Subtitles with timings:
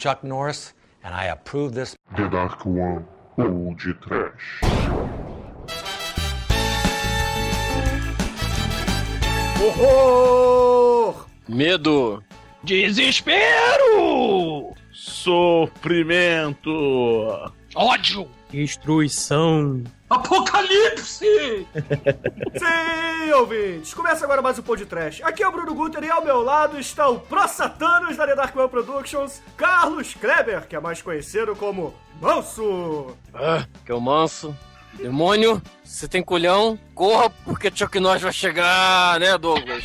[0.00, 0.72] Chuck Norris,
[1.04, 1.94] and I approve this.
[2.16, 3.04] The Dark One,
[3.36, 4.62] ou de trash.
[9.58, 11.26] Horror!
[11.46, 12.22] Medo.
[12.64, 13.44] Desespero!
[14.90, 16.72] Sofrimento.
[17.74, 18.26] Ódio!
[18.50, 19.84] Destruição.
[20.10, 21.68] Apocalipse!
[22.58, 23.94] Sim, ouvintes!
[23.94, 25.22] Começa agora mais um podcast.
[25.22, 28.34] Aqui é o Bruno Guter e ao meu lado está o Pro Satanos da The
[28.34, 33.16] Dark Productions, Carlos Kleber, que é mais conhecido como Manso.
[33.32, 34.52] Ah, que é o manso.
[34.94, 39.84] Demônio, você tem culhão, corra porque Chuck Norris vai chegar, né, Douglas?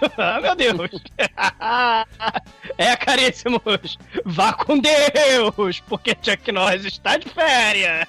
[0.16, 0.90] ah, meu Deus!
[2.78, 3.98] é, caríssimos!
[4.24, 5.80] Vá com Deus!
[5.80, 8.06] Porque Chuck Norris está de férias!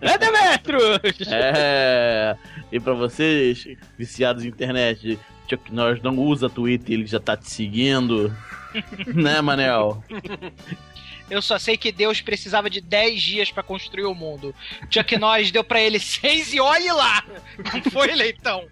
[0.00, 1.28] é, Demetrius?
[1.28, 2.36] É.
[2.72, 7.48] E pra vocês, viciados em internet, Chuck Norris não usa Twitter, ele já tá te
[7.48, 8.34] seguindo.
[9.14, 10.02] né, Manel?
[11.28, 14.54] Eu só sei que Deus precisava de 10 dias para construir o mundo.
[14.90, 17.24] Chuck Norris deu para ele 6 e olhe lá!
[17.72, 18.64] Não foi, leitão?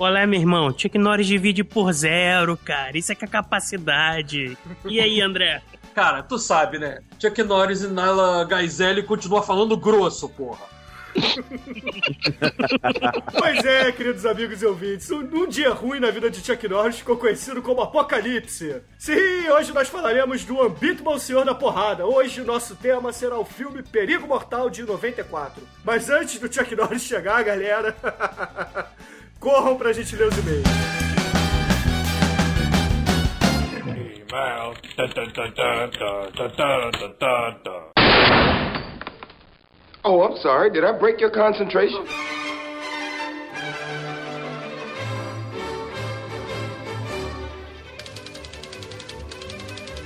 [0.00, 2.96] Olé, meu irmão, Chuck Norris divide por zero, cara.
[2.96, 4.56] Isso é que é capacidade.
[4.86, 5.60] E aí, André?
[5.94, 7.00] Cara, tu sabe, né?
[7.20, 10.70] Chuck Norris e Nyla Gaizelli continuam falando grosso, porra.
[13.38, 17.00] pois é, queridos amigos e ouvintes, um, um, dia ruim na vida de Chuck Norris
[17.00, 18.80] ficou conhecido como Apocalipse.
[18.96, 22.06] Sim, hoje nós falaremos do Unbeatable Senhor da Porrada.
[22.06, 25.62] Hoje o nosso tema será o filme Perigo Mortal de 94.
[25.84, 27.94] Mas antes do Chuck Norris chegar, galera,
[29.40, 30.66] corram pra gente ler os e-mails.
[34.30, 34.74] Email.
[40.04, 40.70] Oh, I'm sorry.
[40.70, 42.06] Did I break your concentration?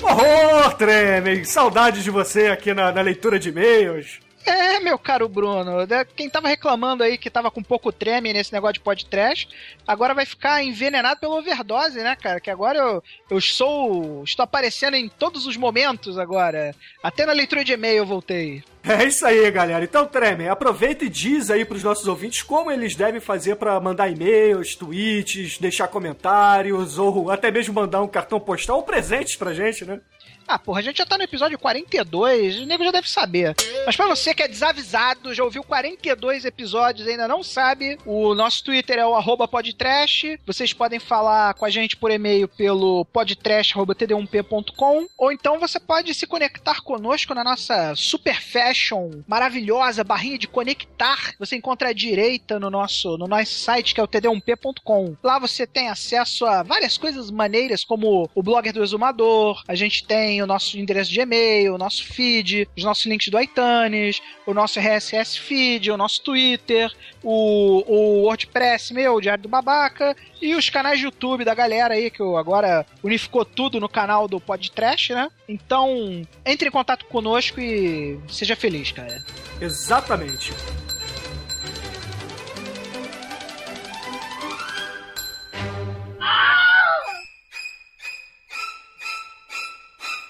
[0.02, 1.44] Horror, Tremen!
[1.44, 4.23] Saudades de você aqui na, na leitura de e-mails.
[4.46, 8.52] É, meu caro Bruno, né, quem tava reclamando aí que tava com pouco treme nesse
[8.52, 9.48] negócio de podcast,
[9.86, 12.38] agora vai ficar envenenado pela overdose, né, cara?
[12.40, 14.22] Que agora eu, eu sou.
[14.22, 16.74] Estou aparecendo em todos os momentos agora.
[17.02, 18.62] Até na leitura de e-mail eu voltei.
[18.86, 19.82] É isso aí, galera.
[19.82, 24.10] Então, Tremen, aproveita e diz aí pros nossos ouvintes como eles devem fazer para mandar
[24.10, 29.86] e-mails, tweets, deixar comentários, ou até mesmo mandar um cartão postal ou presentes pra gente,
[29.86, 30.00] né?
[30.46, 33.54] Ah, porra, a gente já tá no episódio 42, o nego já deve saber.
[33.86, 38.34] Mas pra você que é desavisado, já ouviu 42 episódios e ainda não sabe, o
[38.34, 40.38] nosso Twitter é o podtrash.
[40.46, 46.26] Vocês podem falar com a gente por e-mail pelo podtrash.td1p.com ou então você pode se
[46.26, 51.34] conectar conosco na nossa super fashion maravilhosa barrinha de conectar.
[51.38, 55.16] Você encontra à direita no nosso, no nosso site que é o td1p.com.
[55.22, 60.04] Lá você tem acesso a várias coisas maneiras como o blogger do exumador, a gente
[60.04, 64.20] tem tem o nosso endereço de e-mail, o nosso feed, os nossos links do iTunes,
[64.44, 66.90] o nosso RSS feed, o nosso Twitter,
[67.22, 71.94] o, o WordPress meu, o Diário do Babaca, e os canais de YouTube da galera
[71.94, 75.28] aí, que eu agora unificou tudo no canal do Podtrash, né?
[75.48, 79.22] Então, entre em contato conosco e seja feliz, cara.
[79.60, 80.52] Exatamente.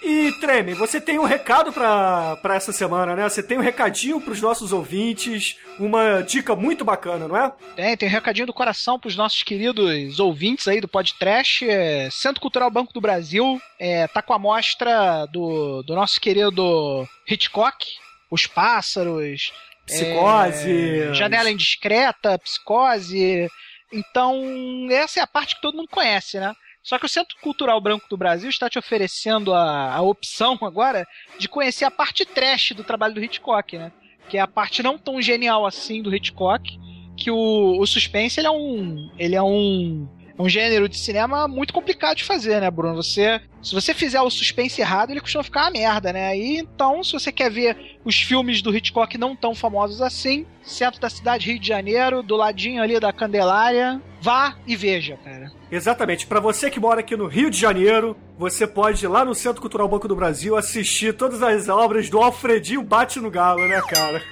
[0.06, 3.26] E Treme, você tem um recado para essa semana, né?
[3.26, 7.50] Você tem um recadinho pros nossos ouvintes, uma dica muito bacana, não é?
[7.75, 11.66] Tem, tem um recadinho do coração pros nossos queridos ouvintes aí do podcast.
[11.66, 17.09] É, Centro Cultural Banco do Brasil é, tá com a mostra do, do nosso querido
[17.26, 17.86] Hitchcock,
[18.31, 19.54] Os Pássaros,
[19.86, 23.48] Psicose, é, Janela Indiscreta, Psicose.
[23.91, 24.44] Então,
[24.91, 26.54] essa é a parte que todo mundo conhece, né?
[26.84, 31.09] Só que o Centro Cultural Branco do Brasil está te oferecendo a, a opção agora
[31.39, 33.91] de conhecer a parte trash do trabalho do Hitchcock, né?
[34.28, 36.78] Que é a parte não tão genial assim do Hitchcock,
[37.17, 40.07] que o, o suspense ele é um ele é um
[40.39, 42.97] um gênero de cinema muito complicado de fazer, né, Bruno?
[42.97, 46.36] Você, se você fizer o suspense errado, ele costuma ficar uma merda, né?
[46.36, 51.01] E então, se você quer ver os filmes do Hitchcock não tão famosos assim, centro
[51.01, 55.53] da cidade Rio de Janeiro, do ladinho ali da Candelária, vá e veja, cara.
[55.71, 56.27] Exatamente.
[56.27, 59.60] Para você que mora aqui no Rio de Janeiro, você pode ir lá no Centro
[59.60, 64.22] Cultural Banco do Brasil assistir todas as obras do Alfredinho Bate no Galo, né, cara?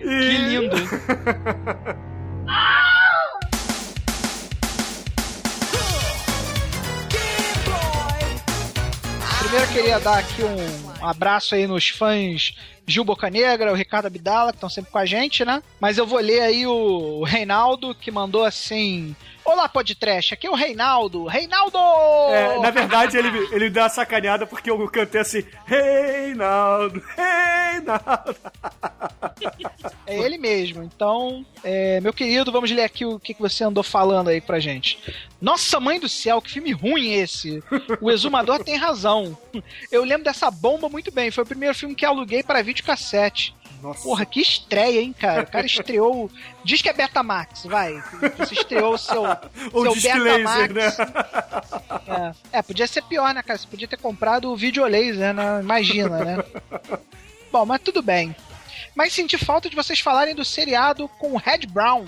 [0.00, 0.06] e...
[0.06, 0.76] Que lindo.
[9.46, 12.52] Primeiro queria dar aqui um abraço aí nos fãs
[12.84, 15.62] Gil Bocanegra, o Ricardo Abdala, que estão sempre com a gente, né?
[15.78, 19.14] Mas eu vou ler aí o Reinaldo, que mandou assim.
[19.46, 21.24] Olá, podcast, aqui é o Reinaldo.
[21.26, 21.78] Reinaldo!
[21.78, 28.36] É, na verdade, ele, ele deu uma sacaneada porque eu cantei assim, Reinaldo, Reinaldo.
[30.04, 30.82] É ele mesmo.
[30.82, 34.58] Então, é, meu querido, vamos ler aqui o que, que você andou falando aí pra
[34.58, 34.98] gente.
[35.40, 37.62] Nossa mãe do céu, que filme ruim esse.
[38.00, 39.38] O exumador tem razão.
[39.92, 41.30] Eu lembro dessa bomba muito bem.
[41.30, 43.54] Foi o primeiro filme que aluguei para videocassete.
[43.86, 44.02] Nossa.
[44.02, 45.44] Porra, que estreia, hein, cara?
[45.44, 46.28] O cara estreou.
[46.64, 48.02] Diz que é Betamax, vai.
[48.36, 49.22] Você estreou o seu,
[49.72, 50.92] Ou seu laser, né?
[52.52, 52.58] É.
[52.58, 53.56] é, podia ser pior, né, cara?
[53.56, 55.60] Você podia ter comprado o videolaser, né?
[55.60, 56.44] Imagina, né?
[57.52, 58.34] Bom, mas tudo bem.
[58.92, 62.06] Mas senti falta de vocês falarem do seriado com o Red Brown.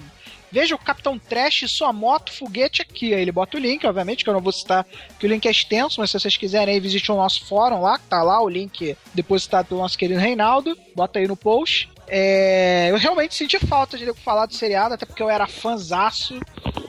[0.50, 3.15] Veja o Capitão Trash e sua moto foguete aqui.
[3.15, 4.87] Aí ele bota o link, obviamente, que eu não vou citar,
[5.19, 7.99] que o link é extenso, mas se vocês quiserem aí, visite o nosso fórum lá,
[7.99, 10.77] que tá lá, o link depositado pelo nosso querido Reinaldo.
[10.95, 11.91] Bota aí no post.
[12.06, 16.41] É, eu realmente senti falta de eu falar do seriado, até porque eu era fãzaço,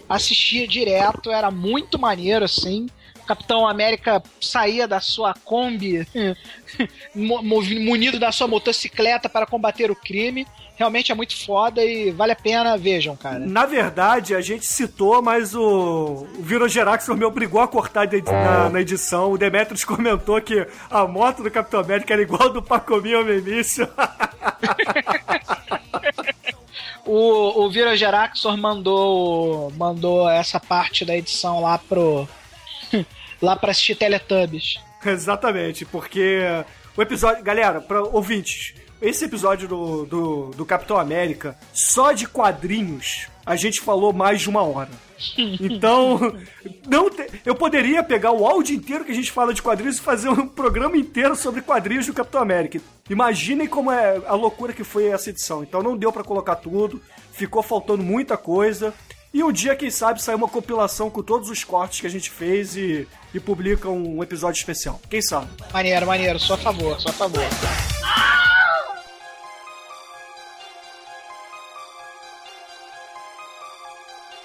[0.07, 2.87] assistia direto, era muito maneiro, assim.
[3.29, 6.07] Capitão América saía da sua Kombi
[7.13, 10.47] munido da sua motocicleta para combater o crime.
[10.79, 13.37] Realmente é muito foda e vale a pena, vejam, cara.
[13.39, 18.21] Na verdade, a gente citou, mas o, o Viro Geraxor me obrigou a cortar de-
[18.21, 19.29] na, na edição.
[19.29, 23.85] O Demetrius comentou que a moto do Capitão América era igual do Pacominho Memício.
[27.05, 32.27] O, o Vira Geraxor mandou, mandou essa parte da edição lá pro.
[33.41, 34.75] lá pra assistir Teletubbies.
[35.03, 36.39] Exatamente, porque
[36.95, 37.43] o episódio.
[37.43, 43.81] Galera, para ouvintes, esse episódio do, do, do Capitão América, só de quadrinhos, a gente
[43.81, 44.89] falou mais de uma hora.
[45.37, 46.17] Então,
[46.87, 50.01] não te- eu poderia pegar o áudio inteiro que a gente fala de quadrinhos e
[50.01, 52.79] fazer um programa inteiro sobre quadrinhos do Capitão América.
[53.09, 55.61] Imaginem como é a loucura que foi essa edição.
[55.61, 57.01] Então não deu pra colocar tudo,
[57.33, 58.93] ficou faltando muita coisa.
[59.33, 62.31] E um dia, quem sabe, sai uma compilação com todos os cortes que a gente
[62.31, 65.01] fez e, e publica um episódio especial.
[65.09, 65.49] Quem sabe?
[65.73, 67.43] Maneiro, maneiro, só a favor, só a favor.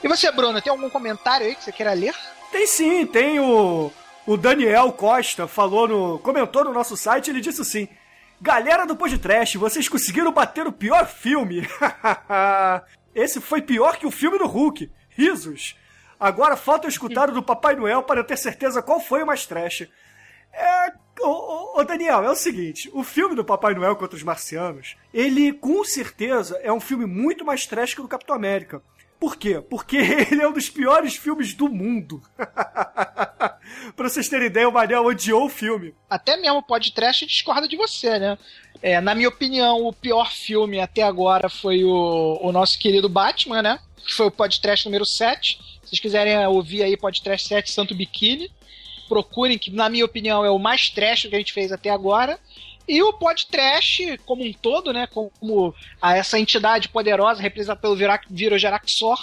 [0.05, 2.15] E você, Bruno, tem algum comentário aí que você queira ler?
[2.53, 3.91] Tem sim, tem o,
[4.27, 6.19] o Daniel Costa, falou no.
[6.19, 7.89] comentou no nosso site, ele disse assim.
[8.39, 11.67] Galera do Podcast, vocês conseguiram bater o pior filme.
[13.15, 14.93] Esse foi pior que o filme do Hulk.
[15.09, 15.75] Risos.
[16.21, 19.47] Agora falta escutar o do Papai Noel para eu ter certeza qual foi o mais
[19.47, 19.89] trash.
[20.53, 20.93] É,
[21.23, 25.51] ô, ô, Daniel, é o seguinte: o filme do Papai Noel contra os Marcianos, ele
[25.55, 28.83] com certeza é um filme muito mais trash que o do Capitão América.
[29.25, 29.59] Por quê?
[29.59, 29.97] Porque
[30.31, 32.23] ele é um dos piores filmes do mundo.
[32.37, 35.95] pra vocês terem ideia, o Manel odiou o filme.
[36.11, 38.37] Até mesmo o podcast discorda de você, né?
[38.83, 43.63] É, na minha opinião, o pior filme até agora foi o, o nosso querido Batman,
[43.63, 43.79] né?
[44.07, 45.57] Que foi o podcast número 7.
[45.57, 48.51] Se vocês quiserem ouvir aí, podcast 7 Santo Biquíni.
[49.09, 52.39] Procurem, que na minha opinião é o mais trash que a gente fez até agora.
[52.87, 55.07] E o podcast como um todo, né?
[55.07, 59.19] Como a, essa entidade poderosa representada pelo Virac- Viro Geraxor,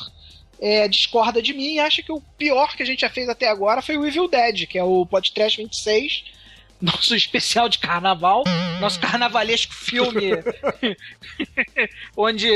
[0.60, 3.48] é, discorda de mim e acha que o pior que a gente já fez até
[3.50, 6.24] agora foi o Evil Dead, que é o podcast 26,
[6.82, 8.44] nosso especial de carnaval,
[8.80, 10.32] nosso carnavalesco filme,
[12.18, 12.48] onde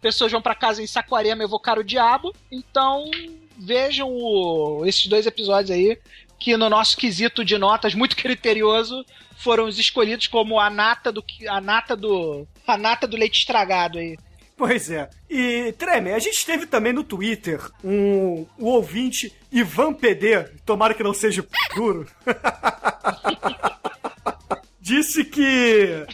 [0.00, 2.34] pessoas vão pra casa em Saquarema evocar o diabo.
[2.50, 3.10] Então,
[3.58, 5.98] vejam o- esses dois episódios aí,
[6.38, 9.04] que no nosso quesito de notas muito criterioso
[9.38, 13.98] foram os escolhidos como a nata do a nata do a nata do leite estragado
[13.98, 14.16] aí.
[14.56, 15.10] Pois é.
[15.28, 21.02] E, Treme, a gente teve também no Twitter um, o ouvinte Ivan PD, tomara que
[21.02, 22.08] não seja duro,
[24.80, 26.06] disse que.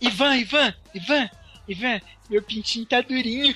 [0.00, 1.30] Ivan, Ivan, Ivan,
[1.66, 3.54] Ivan, meu pintinho tá durinho.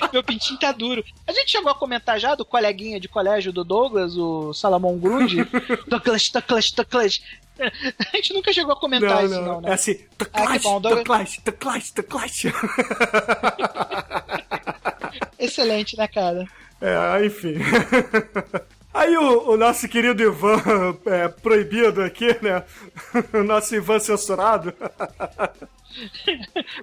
[0.12, 1.04] meu pintinho tá duro.
[1.26, 5.44] A gente chegou a comentar já do coleguinha de colégio do Douglas, o Salomão Grundy.
[5.88, 7.20] Douglas, Douglas, Douglas.
[8.12, 9.44] A gente nunca chegou a comentar Não, isso, não.
[9.44, 9.70] não, né?
[9.70, 12.42] É assim, the Ah, que Clash, bom, the Douglas- Clash, the Clash, the Clash.
[15.38, 16.46] Excelente, né, cara?
[16.80, 17.54] É, enfim.
[18.94, 22.62] Aí o, o nosso querido Ivan é, proibido aqui, né?
[23.32, 24.74] O nosso Ivan censurado.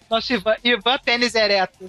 [0.07, 1.79] Nosso Ivan, Ivan tênis ereto.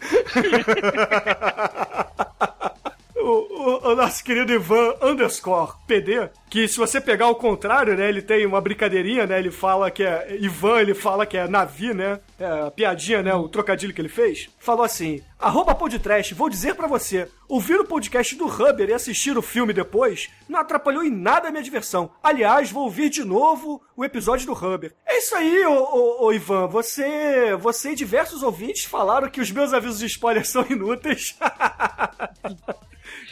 [3.23, 8.09] O, o, o nosso querido Ivan underscore PD, que se você pegar o contrário, né,
[8.09, 11.95] ele tem uma brincadeirinha, né, ele fala que é Ivan, ele fala que é Navi,
[11.95, 16.75] né, é, piadinha, né, o trocadilho que ele fez, falou assim, arroba podcast, vou dizer
[16.75, 21.11] pra você, ouvir o podcast do Huber e assistir o filme depois não atrapalhou em
[21.11, 22.11] nada a minha diversão.
[22.23, 24.93] Aliás, vou ouvir de novo o episódio do Huber.
[25.07, 29.51] É isso aí, ô, ô, ô, Ivan, você, você e diversos ouvintes falaram que os
[29.51, 31.37] meus avisos de spoiler são inúteis.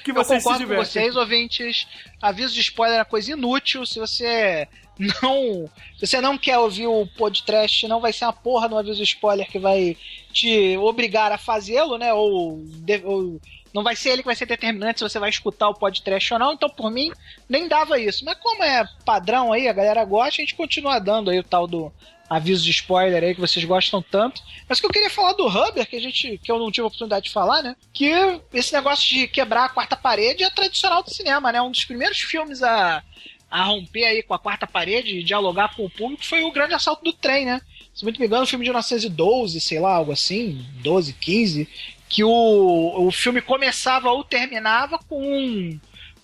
[0.05, 1.87] que Eu vocês se concordo com vocês, ouvintes.
[2.21, 3.85] Aviso de spoiler é coisa inútil.
[3.87, 5.69] Se você não.
[5.97, 9.05] Se você não quer ouvir o podcast, não vai ser uma porra no aviso de
[9.05, 9.97] spoiler que vai
[10.33, 12.12] te obrigar a fazê-lo, né?
[12.12, 12.62] Ou,
[13.05, 13.40] ou
[13.73, 16.38] não vai ser ele que vai ser determinante se você vai escutar o podcast ou
[16.38, 16.52] não.
[16.52, 17.12] Então, por mim,
[17.49, 18.25] nem dava isso.
[18.25, 21.67] Mas como é padrão aí, a galera gosta, a gente continua dando aí o tal
[21.67, 21.93] do
[22.28, 24.42] aviso de spoiler aí que vocês gostam tanto.
[24.68, 26.85] Mas o que eu queria falar do Huber, que a gente que eu não tive
[26.85, 27.75] a oportunidade de falar, né?
[27.92, 28.12] Que
[28.52, 31.62] esse negócio de quebrar a quarta parede é tradicional do cinema, né?
[31.62, 33.02] Um dos primeiros filmes a,
[33.50, 36.75] a romper aí com a quarta parede e dialogar com o público foi o Grande
[36.75, 37.61] Assalto do Trem, né?
[37.94, 41.68] Se muito me engano, um filme de 1912, sei lá, algo assim, 12, 15,
[42.08, 45.80] que o, o filme começava ou terminava com um,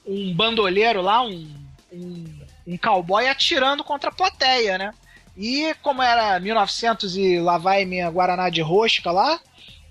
[0.06, 1.48] um bandoleiro lá, um,
[1.92, 2.24] um,
[2.66, 4.94] um cowboy atirando contra a plateia, né?
[5.36, 9.40] E como era 1900 e lá vai minha Guaraná de rosca lá,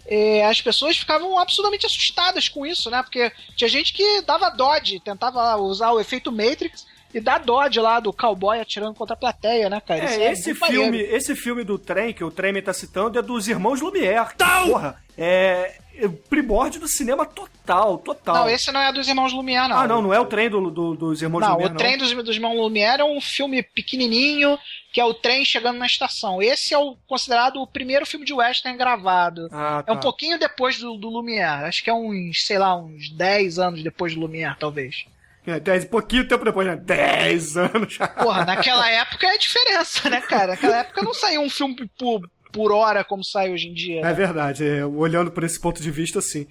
[0.05, 3.01] eh, as pessoas ficavam absurdamente assustadas com isso, né?
[3.03, 7.99] Porque tinha gente que dava dodge, tentava usar o efeito Matrix e dar dodge lá
[7.99, 10.05] do cowboy atirando contra a plateia, né, cara?
[10.05, 13.47] Isso É, esse filme, esse filme do trem que o Trem tá citando é dos
[13.47, 14.33] irmãos Lumière.
[14.65, 15.82] Porra, é, é
[16.29, 18.35] primórdio do cinema total, total.
[18.35, 19.77] Não, esse não é dos irmãos Lumière, não.
[19.77, 22.11] Ah, não, não é o trem do, do- dos irmãos Não, Lumière, o trem dos,
[22.13, 24.57] dos irmãos Lumière é um filme pequenininho,
[24.91, 26.41] que é o trem chegando na estação.
[26.41, 29.47] Esse é o considerado o primeiro filme de western gravado.
[29.51, 30.01] Ah, É um tá.
[30.01, 31.65] pouquinho depois do, do Lumière.
[31.65, 35.05] Acho que é uns, sei lá, uns 10 anos depois do Lumière, talvez.
[35.45, 36.75] É, dez, pouquinho tempo depois, né?
[36.77, 37.97] 10 anos.
[38.21, 40.47] Porra, naquela época é a diferença, né, cara?
[40.53, 42.21] Naquela época não saiu um filme por,
[42.53, 44.01] por hora como sai hoje em dia.
[44.05, 46.47] É verdade, é, olhando por esse ponto de vista, sim.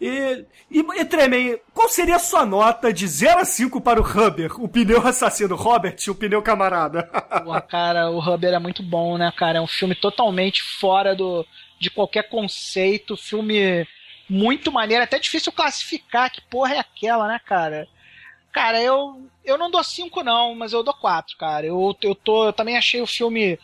[0.00, 4.04] E, e, e Tremen, qual seria a sua nota de 0 a 5 para o
[4.04, 5.54] Huber, o pneu assassino?
[5.54, 7.04] Robert, o pneu camarada.
[7.44, 9.58] Porra, cara, o Huber é muito bom, né, cara?
[9.58, 11.46] É um filme totalmente fora do,
[11.78, 13.86] de qualquer conceito, filme
[14.28, 17.86] muito maneiro, até difícil classificar que porra é aquela, né, cara?
[18.50, 21.66] Cara, eu, eu não dou 5 não, mas eu dou 4, cara.
[21.66, 23.58] Eu, eu, tô, eu também achei o filme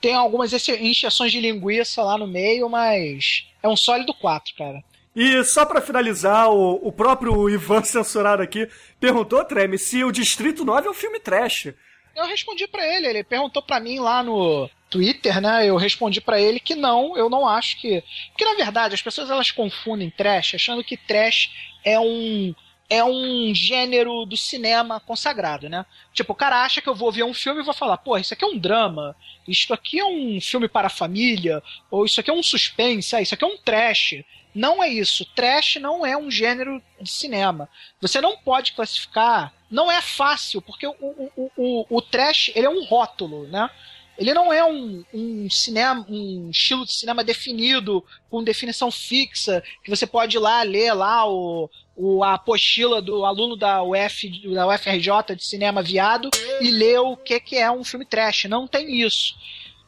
[0.00, 4.82] tem algumas encheções de linguiça lá no meio, mas é um sólido 4, cara.
[5.14, 10.64] E só pra finalizar, o, o próprio Ivan censurado aqui perguntou, Treme, se o Distrito
[10.64, 11.72] 9 é um filme trash.
[12.14, 15.66] Eu respondi pra ele, ele perguntou pra mim lá no Twitter, né?
[15.66, 18.02] Eu respondi pra ele que não, eu não acho que.
[18.28, 21.50] Porque na verdade as pessoas elas confundem trash achando que trash
[21.82, 22.54] é um
[22.92, 25.86] é um gênero do cinema consagrado, né?
[26.12, 28.34] Tipo, o cara acha que eu vou ver um filme e vou falar, pô, isso
[28.34, 29.16] aqui é um drama,
[29.48, 33.22] isso aqui é um filme para a família, ou isso aqui é um suspense, ah,
[33.22, 34.22] isso aqui é um trash.
[34.54, 35.24] Não é isso.
[35.34, 37.66] Trash não é um gênero de cinema.
[37.98, 39.54] Você não pode classificar.
[39.70, 43.70] Não é fácil, porque o, o, o, o trash ele é um rótulo, né?
[44.18, 49.88] Ele não é um, um cinema, um estilo de cinema definido, com definição fixa, que
[49.88, 54.66] você pode ir lá ler lá o, o, a apostila do aluno da, UF, da
[54.66, 56.30] UFRJ de cinema viado
[56.60, 58.44] e ler o que, que é um filme trash.
[58.44, 59.34] Não tem isso.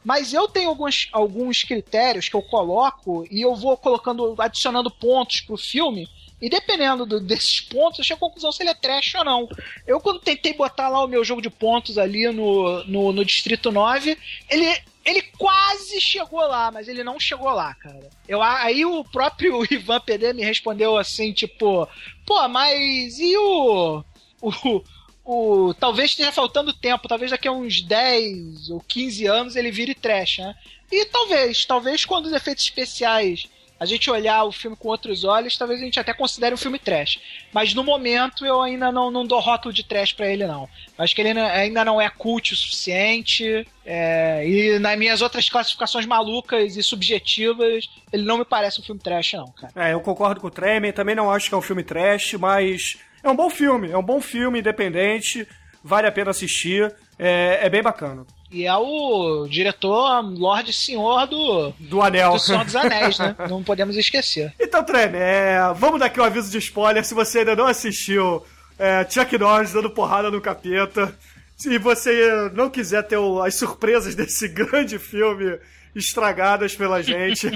[0.03, 5.41] Mas eu tenho alguns, alguns critérios que eu coloco e eu vou colocando, adicionando pontos
[5.41, 6.07] pro filme.
[6.39, 9.49] E dependendo do- desses pontos, eu chego à conclusão se ele é trash ou não.
[9.87, 13.71] Eu, quando tentei botar lá o meu jogo de pontos ali no, no, no Distrito
[13.71, 14.15] 9,
[14.49, 18.09] ele, ele quase chegou lá, mas ele não chegou lá, cara.
[18.27, 21.87] Eu, aí o próprio Ivan PD me respondeu assim, tipo,
[22.25, 24.03] pô, mas e o.
[24.41, 24.83] o
[25.27, 29.95] o, talvez esteja faltando tempo, talvez daqui a uns 10 ou 15 anos ele vire
[29.95, 30.55] trash, né?
[30.91, 33.47] E talvez, talvez quando os efeitos especiais
[33.79, 36.79] a gente olhar o filme com outros olhos, talvez a gente até considere um filme
[36.79, 37.19] trash.
[37.53, 40.69] Mas no momento eu ainda não, não dou rótulo de trash pra ele, não.
[40.97, 43.67] Acho que ele ainda- ainda não é cult o suficiente.
[43.87, 48.99] é, e nas minhas outras classificações malucas e subjetivas, ele não me parece um filme
[48.99, 49.71] trash, não, cara.
[49.75, 52.97] É, eu concordo com o Tremen, também não acho que é um filme trash, mas
[53.23, 55.47] é um bom filme, é um bom filme independente,
[55.83, 58.25] vale a pena assistir, é, é bem bacana.
[58.55, 62.31] E é o diretor Lorde Senhor do, Do Anel.
[62.31, 63.35] do Senhor dos Anéis, né?
[63.49, 64.53] Não podemos esquecer.
[64.57, 67.03] Então, Treme, é, vamos dar aqui um aviso de spoiler.
[67.03, 68.45] Se você ainda não assistiu
[68.79, 71.13] é, Chuck Norris dando porrada no capeta,
[71.57, 75.59] se você não quiser ter as surpresas desse grande filme
[75.93, 77.47] estragadas pela gente,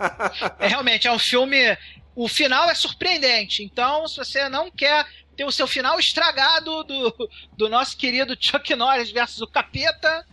[0.58, 1.76] É, realmente, é um filme.
[2.14, 3.62] o final é surpreendente.
[3.62, 5.04] Então, se você não quer
[5.36, 10.24] ter o seu final estragado do, do nosso querido Chuck Norris versus o Capeta,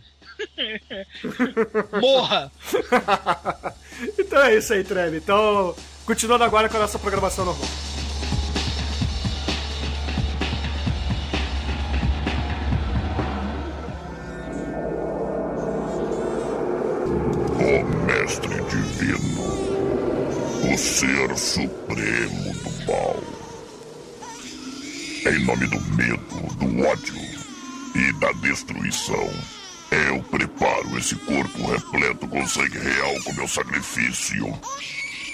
[2.00, 2.50] morra.
[4.18, 5.18] então é isso aí, Treme.
[5.18, 5.74] Então,
[6.04, 7.68] continuando agora com a nossa programação normal.
[17.60, 19.18] Ó Mestre Divino,
[20.72, 23.34] o Ser Supremo do Mal.
[25.26, 26.18] Em nome do medo,
[26.58, 27.14] do ódio
[27.94, 29.30] e da destruição,
[29.90, 34.58] eu preparo esse corpo repleto com sangue real como meu sacrifício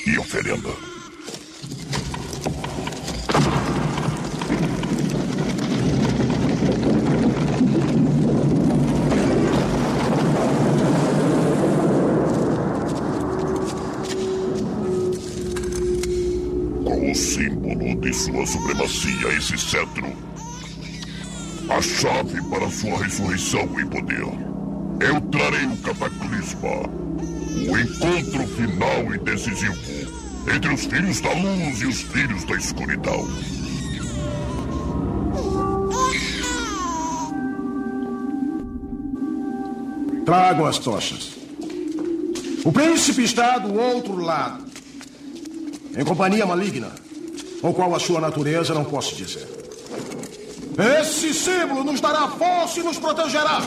[0.07, 0.71] e oferenda.
[16.85, 20.30] Com o símbolo de sua supremacia, esse cetro.
[21.71, 24.25] A chave para sua ressurreição e poder.
[25.01, 26.69] Eu trarei o cataclisma.
[27.69, 29.77] O encontro final e decisivo
[30.53, 33.29] entre os filhos da luz e os filhos da escuridão.
[40.25, 41.37] Tragam as tochas.
[42.65, 44.65] O príncipe está do outro lado.
[45.97, 46.91] Em companhia maligna,
[47.63, 49.60] ou qual a sua natureza, não posso dizer.
[50.79, 53.61] Esse símbolo nos dará força e nos protegerá.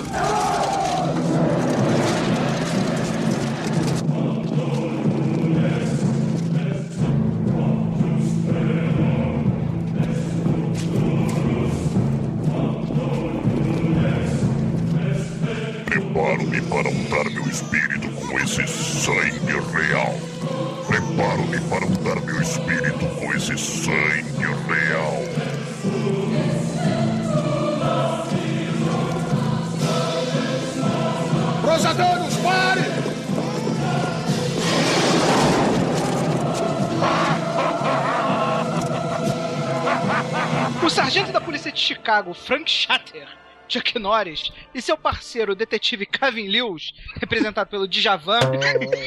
[41.13, 43.27] Sargento da polícia de Chicago, Frank Shatter,
[43.69, 48.39] Chuck Norris, e seu parceiro, o detetive Kevin Lewis, representado pelo Djavan,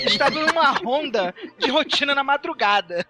[0.06, 3.04] estavam numa ronda de rotina na madrugada.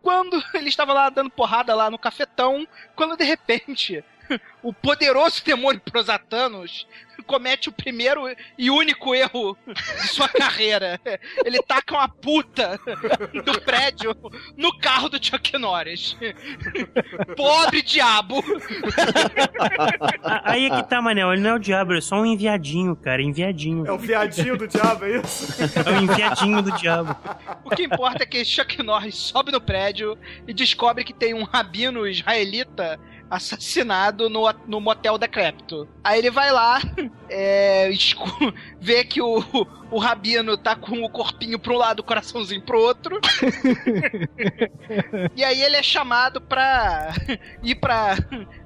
[0.00, 4.04] Quando ele estava lá dando porrada lá no cafetão, quando de repente
[4.62, 6.86] o poderoso demônio Prosatanos
[7.26, 8.22] comete o primeiro
[8.56, 11.00] e único erro de sua carreira.
[11.44, 12.78] Ele taca uma puta
[13.44, 14.14] do prédio
[14.56, 16.16] no carro do Chuck Norris.
[17.36, 18.42] Pobre diabo!
[20.44, 21.32] Aí é que tá, Manel.
[21.32, 23.20] Ele não é o diabo, ele é só um enviadinho, cara.
[23.22, 23.86] Enviadinho.
[23.86, 25.56] É o viadinho do diabo, é isso?
[25.62, 27.16] É o enviadinho do diabo.
[27.64, 31.44] O que importa é que Chuck Norris sobe no prédio e descobre que tem um
[31.44, 32.98] rabino israelita
[33.30, 35.88] assassinado no, no motel decrépito.
[36.02, 36.80] Aí ele vai lá,
[37.28, 37.90] é,
[38.80, 39.42] vê que o,
[39.90, 43.20] o rabino tá com o corpinho pra um lado, o coraçãozinho pro outro.
[45.36, 47.12] e aí ele é chamado pra
[47.62, 48.16] ir pra,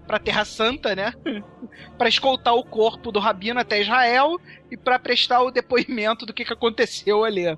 [0.07, 1.13] pra Terra Santa, né?
[1.97, 4.39] Pra escoltar o corpo do rabino até Israel
[4.71, 7.57] e pra prestar o depoimento do que, que aconteceu ali.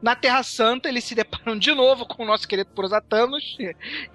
[0.00, 3.56] Na Terra Santa, eles se deparam de novo com o nosso querido Prosatanos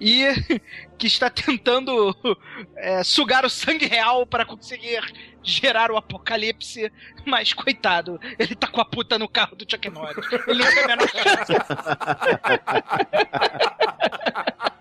[0.00, 0.24] e
[0.96, 2.16] que está tentando
[2.76, 5.02] é, sugar o sangue real para conseguir
[5.42, 6.90] gerar o apocalipse.
[7.26, 10.26] Mas, coitado, ele tá com a puta no carro do Chuck Norris.
[10.46, 11.52] Ele não tem a menor chance.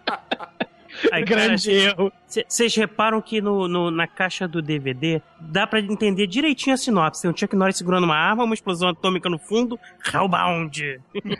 [1.11, 2.11] Aí, Grande erro.
[2.47, 7.21] Vocês reparam que no, no- na caixa do DVD dá pra entender direitinho a sinopse.
[7.21, 9.79] Tem um Chuck Norris segurando uma arma, uma explosão atômica no fundo.
[10.13, 10.99] Hellbound.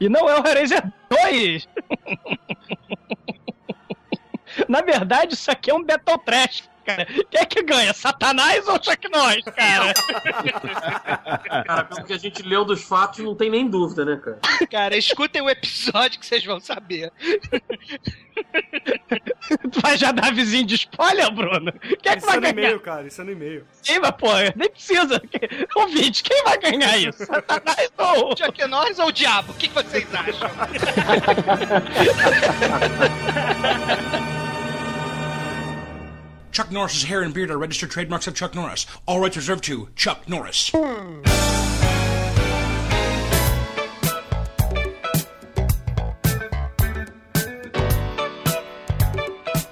[0.00, 1.68] E não é o Hellraiser 2!
[4.68, 7.06] Na verdade, isso aqui é um Battle Trash, cara.
[7.06, 7.92] Quem é que ganha?
[7.92, 9.94] Satanás ou Chuck Norris, cara?
[11.64, 14.38] Cara, pelo que a gente leu dos fatos, não tem nem dúvida, né, cara?
[14.70, 17.12] Cara, escutem o episódio que vocês vão saber.
[19.70, 21.72] tu vai já dar vizinho de spoiler, Bruno?
[22.02, 22.52] Quem é que Isso vai é no ganhar?
[22.52, 23.64] e-mail, cara, isso é no e-mail.
[23.82, 24.28] Quem vai, pô?
[24.56, 25.22] Nem precisa.
[25.76, 27.24] Ouvinte, quem vai ganhar isso?
[27.24, 28.36] Satanás ou...
[28.36, 29.52] Chuck Norris ou o diabo?
[29.52, 30.50] O que que vocês acham?
[36.54, 38.86] Chuck Norris's hair and beard are registered trademarks of Chuck Norris.
[39.06, 40.70] All rights reserved to Chuck Norris.
[40.72, 41.53] Hmm.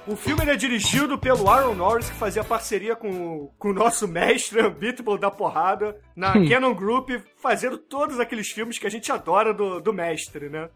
[0.05, 4.05] O filme ele é dirigido pelo Aaron Norris, que fazia parceria com, com o nosso
[4.07, 6.47] mestre Unbeatable da porrada, na Hum.
[6.49, 7.09] Canon Group,
[7.41, 10.69] fazendo todos aqueles filmes que a gente adora do, do mestre, né?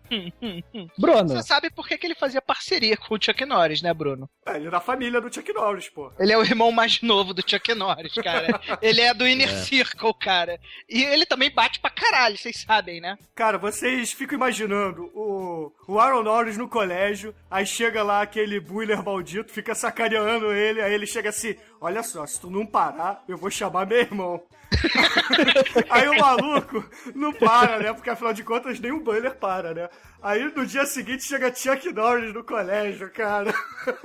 [0.97, 1.29] Bruno.
[1.29, 4.29] Você sabe por que, que ele fazia parceria com o Chuck Norris, né, Bruno?
[4.45, 6.11] É, ele é da família do Chuck Norris, pô.
[6.17, 8.59] Ele é o irmão mais novo do Chuck Norris, cara.
[8.81, 9.55] ele é do Inner É.
[9.57, 10.59] Circle, cara.
[10.89, 13.17] E ele também bate pra caralho, vocês sabem, né?
[13.35, 19.03] Cara, vocês ficam imaginando o, o Aaron Norris no colégio, aí chega lá aquele builer
[19.03, 23.37] maldito, fica sacaneando ele, aí ele chega assim, olha só, se tu não parar, eu
[23.37, 24.41] vou chamar meu irmão.
[25.89, 26.83] aí o maluco
[27.15, 27.93] não para, né?
[27.93, 29.89] Porque afinal de contas nem o builer para, né?
[30.21, 33.53] Aí no dia seguinte chega Chuck Norris no colégio, cara.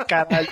[0.06, 0.48] Caralho.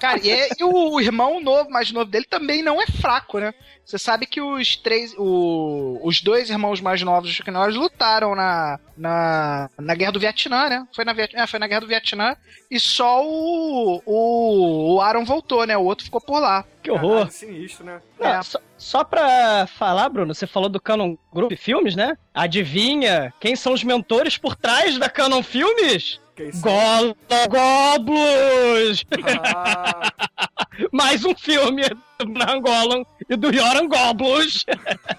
[0.00, 3.54] Cara, e, é- e o irmão novo, mais novo dele, também não é fraco, né?
[3.84, 5.14] Você sabe que os três.
[5.16, 10.20] O, os dois irmãos mais novos do Chuck Norris lutaram na, na, na Guerra do
[10.20, 10.88] Vietnã, né?
[10.94, 12.36] Foi na, é, foi na Guerra do Vietnã.
[12.68, 15.76] E só o, o, o Aaron voltou, né?
[15.76, 16.55] O outro ficou por lá.
[16.82, 17.10] Que horror.
[17.10, 18.00] Caralho, sinistro, né?
[18.18, 22.16] Não, só, só pra falar, Bruno, você falou do Canon Group Filmes, né?
[22.34, 26.20] Adivinha quem são os mentores por trás da Canon Filmes?
[26.60, 27.16] Gola
[27.48, 29.04] Goblos!
[30.92, 31.82] Mais um filme
[32.18, 34.64] do Brian Golan e do Yoran Goblos.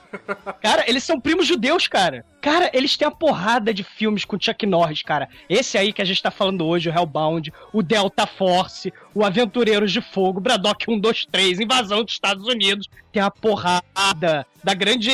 [0.61, 2.25] cara, eles são primos judeus, cara.
[2.41, 5.27] Cara, eles têm a porrada de filmes com Chuck Norris, cara.
[5.49, 9.91] Esse aí que a gente tá falando hoje, o Hellbound, o Delta Force, o Aventureiros
[9.91, 12.87] de Fogo, Braddock 123, Invasão dos Estados Unidos.
[13.11, 15.11] Tem a porrada da grande.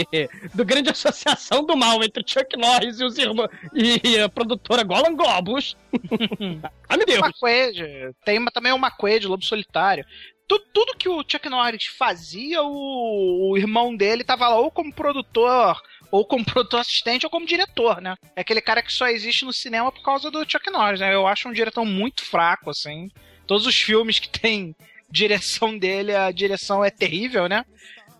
[0.54, 3.48] do grande associação do mal entre Chuck Norris e os irmãos.
[3.74, 5.76] e a produtora Golan Goblos.
[6.88, 7.18] Ai, meu Deus.
[7.20, 8.14] McQuaid.
[8.24, 10.04] Tem uma- também o McQuaid, Lobo Solitário.
[10.50, 14.92] Tu- tudo que o Chuck Norris fazia, o, o irmão dele tava lá ou como
[14.92, 18.16] produtor, ou como produtor assistente, ou como diretor, né?
[18.34, 21.14] É aquele cara que só existe no cinema por causa do Chuck Norris, né?
[21.14, 23.08] Eu acho um diretor muito fraco, assim.
[23.46, 24.74] Todos os filmes que tem
[25.08, 27.64] direção dele, a direção é terrível, né?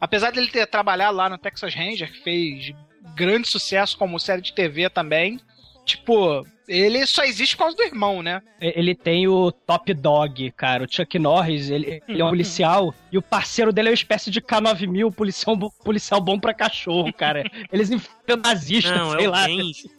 [0.01, 2.73] Apesar dele ter trabalhado lá no Texas Ranger, que fez
[3.17, 5.41] grande sucesso como série de TV também.
[5.85, 8.41] Tipo, ele só existe por causa do irmão, né?
[8.61, 10.85] Ele tem o Top Dog, cara.
[10.85, 12.95] O Chuck Norris, ele, ele é um policial.
[13.11, 17.43] e o parceiro dele é uma espécie de K9000, policial, policial bom pra cachorro, cara.
[17.73, 19.47] Eles enfrentam nazistas, Não, é sei o lá.
[19.47, 19.91] Benji.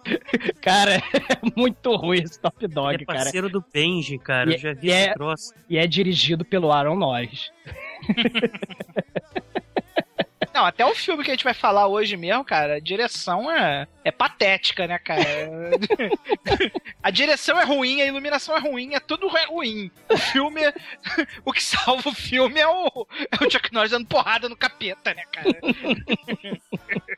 [0.62, 1.02] cara, é
[1.56, 3.18] muito ruim esse Top Dog, Ele é cara.
[3.20, 4.50] parceiro do Benji, cara.
[4.50, 5.52] E- Eu já vi e esse é- troço.
[5.68, 7.50] E é dirigido pelo Aaron Norris.
[10.52, 13.86] Não, até o filme que a gente vai falar hoje mesmo, cara, a direção é,
[14.04, 15.22] é patética, né, cara?
[17.02, 19.90] a direção é ruim, a iluminação é ruim, é tudo é ruim.
[20.08, 20.60] O filme,
[21.44, 25.14] o que salva o filme é o, é o Chuck Norris dando porrada no capeta,
[25.14, 25.60] né, cara?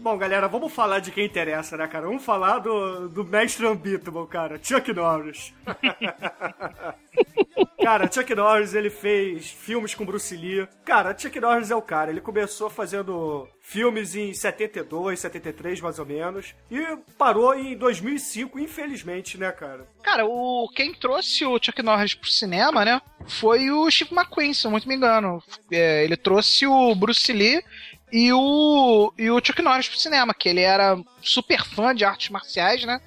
[0.00, 2.06] Bom, galera, vamos falar de quem interessa, né, cara?
[2.06, 5.52] Vamos falar do, do mestre Unbeatable, cara, Chuck Norris.
[7.84, 10.66] cara, Chuck Norris, ele fez filmes com Bruce Lee.
[10.86, 12.10] Cara, Chuck Norris é o cara.
[12.10, 16.54] Ele começou fazendo filmes em 72, 73, mais ou menos.
[16.70, 16.80] E
[17.18, 19.86] parou em 2005, infelizmente, né, cara?
[20.02, 24.66] Cara, o, quem trouxe o Chuck Norris pro cinema, né, foi o Steve McQueen, se
[24.66, 25.42] eu muito me engano.
[25.70, 27.62] É, ele trouxe o Bruce Lee
[28.12, 32.28] e o, e o Chuck Norris pro cinema, que ele era super fã de artes
[32.30, 33.00] marciais, né?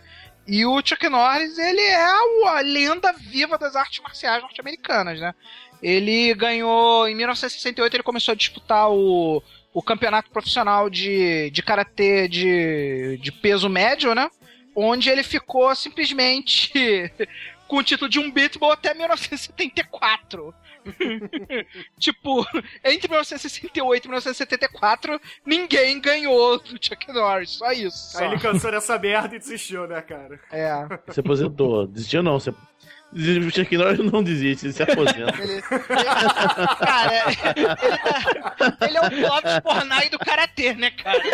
[0.48, 5.34] E o Chuck Norris, ele é a lenda viva das artes marciais norte-americanas, né?
[5.82, 12.28] Ele ganhou, em 1968, ele começou a disputar o, o campeonato profissional de, de karatê
[12.28, 14.30] de, de peso médio, né?
[14.76, 16.72] Onde ele ficou simplesmente
[17.68, 20.54] com o título de um beatball até 1974.
[22.00, 22.46] tipo,
[22.84, 28.12] entre 1968 e 1974, ninguém ganhou do Chuck Norris, só isso.
[28.12, 28.20] só.
[28.20, 30.40] Aí ele cansou dessa merda e desistiu, né, cara?
[30.52, 30.74] É.
[31.12, 31.88] Se aposentou.
[31.88, 32.40] Desistiu não.
[32.40, 32.50] Se...
[32.50, 35.36] O Chuck Norris não desiste, ele se aposenta.
[35.40, 37.14] Ele, ele- cara,
[37.56, 41.22] ele, ele é o Clóvis Pornai do Karatê, né, cara?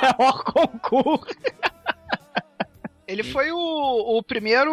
[0.00, 1.34] É o concurso.
[3.08, 4.72] Ele foi o, o primeiro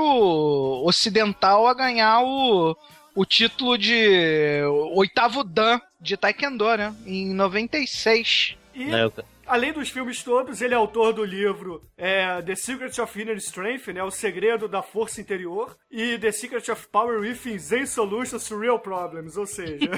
[0.83, 2.75] ocidental a ganhar o,
[3.15, 4.61] o título de
[4.93, 6.93] oitavo Dan de Taekwondo, né?
[7.05, 8.57] Em 96.
[8.75, 9.13] E, É, eu-
[9.45, 13.87] além dos filmes todos, ele é autor do livro é, The Secret of Inner Strength,
[13.93, 14.03] né?
[14.03, 18.79] O Segredo da Força Interior, e The Secret of Power Within Zen Solutions to Real
[18.79, 19.89] Problems, ou seja...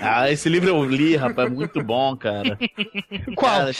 [0.00, 2.58] Ah, esse livro eu li, rapaz, muito bom, cara.
[3.34, 3.56] Qual?
[3.56, 3.72] Cara,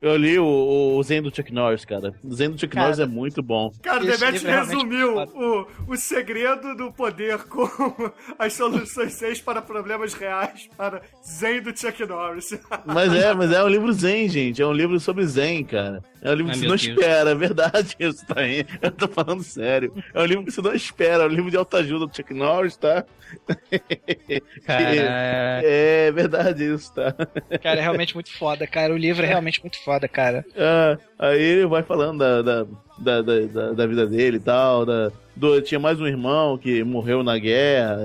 [0.00, 2.14] eu li o, o Zen do Chuck Norris, cara.
[2.22, 3.72] O Zen do Chuck Cara, Norris é muito bom.
[3.82, 7.68] Cara, o Esse Demet é resumiu o, o segredo do poder com
[8.38, 12.58] as soluções seis para problemas reais para Zen do Chuck Norris.
[12.86, 14.60] Mas é, mas é é um livro zen, gente.
[14.62, 16.02] É um livro sobre zen, cara.
[16.22, 16.82] É um livro Ai, que você não Deus.
[16.88, 17.96] espera, é verdade.
[18.00, 18.64] Isso tá aí.
[18.82, 19.92] Eu tô falando sério.
[20.14, 21.24] É um livro que você não espera.
[21.24, 23.04] É um livro de autoajuda do Chuck Norris, tá?
[24.66, 27.12] Cara, É verdade isso, tá?
[27.62, 28.92] Cara, é realmente muito foda, cara.
[28.92, 30.44] O livro é realmente muito foda, cara.
[30.56, 32.64] Ah, aí ele vai falando da, da,
[32.98, 34.84] da, da, da- da vida dele e tal.
[34.86, 37.96] Da, do, tinha mais um irmão que morreu na guerra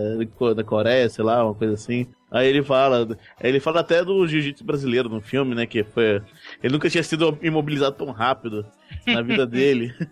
[0.55, 2.07] da Coreia, sei lá, uma coisa assim.
[2.33, 3.07] Aí ele fala,
[3.39, 5.67] ele fala até do jiu-jitsu brasileiro no filme, né?
[5.67, 6.19] Que foi.
[6.63, 8.65] Ele nunca tinha sido imobilizado tão rápido
[9.05, 9.93] na vida dele.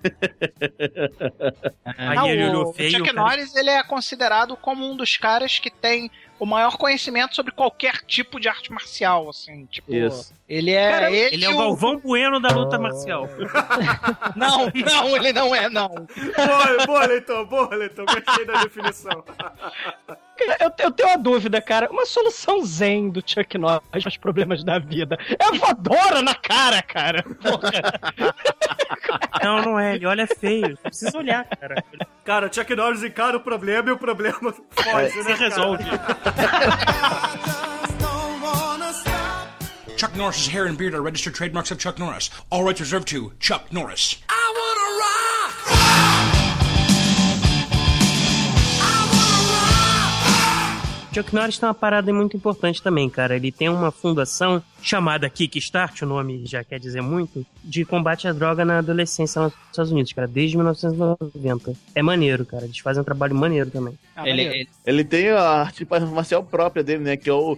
[1.97, 2.91] Ah, ele o, feio.
[2.91, 6.77] Chuck o cara- Norris ele é considerado como um dos caras que tem o maior
[6.77, 10.34] conhecimento sobre qualquer tipo de arte marcial, assim, tipo, Isso.
[10.49, 13.29] ele é Cara, ele, ele é o Galvão Bueno da luta marcial.
[14.36, 15.88] Não, não, ele não é, não.
[15.89, 18.05] Boa, boa, Leitão, boa, Leitão.
[18.05, 19.23] Gostei da definição.
[20.60, 21.89] Eu, eu tenho uma dúvida, cara.
[21.91, 25.17] Uma solução zen do Chuck Norris aos problemas da vida.
[25.39, 27.23] É voadora na cara, cara.
[27.23, 27.71] Porra.
[29.43, 29.95] Não, não é.
[29.95, 30.77] Ele olha feio.
[30.77, 31.84] Precisa olhar, cara.
[32.23, 34.38] Cara, Chuck Norris encara o problema e o problema
[34.71, 35.10] foge, né?
[35.10, 35.84] Você resolve.
[39.97, 42.30] Chuck Norris's hair and beard are registered trademarks of Chuck Norris.
[42.51, 44.17] All rights reserved to Chuck Norris.
[51.13, 53.36] Chuck Norris tem uma parada muito importante também, cara.
[53.36, 58.32] Ele tem uma fundação chamada Kickstart, o nome já quer dizer muito, de combate à
[58.34, 61.74] droga na adolescência nos Estados Unidos, cara, desde 1990.
[61.93, 62.63] É maneiro, cara.
[62.65, 63.97] Eles fazem um trabalho maneiro também.
[64.15, 64.54] Ah, Ele, maneiro.
[64.56, 67.17] ele- Ele tem a arte marcial própria dele, né?
[67.17, 67.58] Que é o,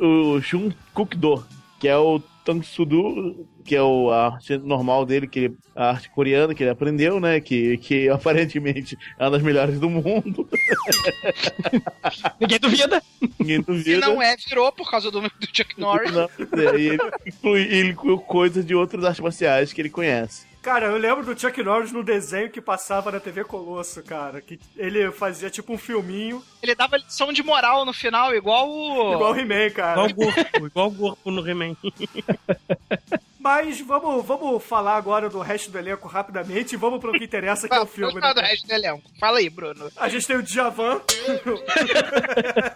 [0.00, 1.44] o Shun Kuk-do,
[1.78, 5.90] que é o Tang Sudo, que é o, a arte normal dele, que ele- a
[5.90, 7.40] arte coreana que ele aprendeu, né?
[7.40, 10.48] Que, que aparentemente é uma das melhores do mundo.
[12.40, 13.02] ninguém duvida.
[13.38, 14.00] Ninguém Se duvida.
[14.06, 16.10] não é, virou por causa do, do Chuck Norris.
[16.10, 20.47] Não, é, e ele inclui, ele incluiu coisas de outras artes marciais que ele conhece.
[20.62, 24.40] Cara, eu lembro do Chuck Norris no desenho que passava na TV Colosso, cara.
[24.40, 29.14] Que ele fazia tipo um filminho, Ele dava lição de moral no final, igual o.
[29.14, 30.08] igual o He-Man, cara.
[30.08, 31.76] Igual o Gorpo, igual o Gorpo no He-Man.
[33.38, 37.68] Mas vamos, vamos falar agora do resto do elenco rapidamente e vamos pro que interessa,
[37.68, 38.12] que é o filme.
[38.12, 38.48] Vamos falar do né?
[38.48, 39.02] resto do elenco.
[39.18, 39.90] Fala aí, Bruno.
[39.96, 41.00] A gente tem o Djavan,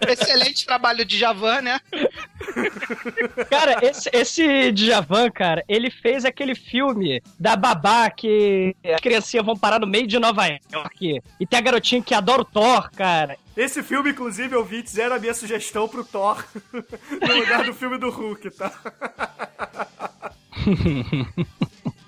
[0.09, 1.81] Excelente trabalho de Javan, né?
[3.51, 9.57] Cara, esse, esse Djavan, cara, ele fez aquele filme da babá que as criancinhas vão
[9.57, 11.22] parar no meio de Nova York.
[11.40, 13.37] E tem a garotinha que adora o Thor, cara.
[13.57, 18.09] Esse filme, inclusive, ouvintes, era a minha sugestão pro Thor no lugar do filme do
[18.11, 18.72] Hulk, tá?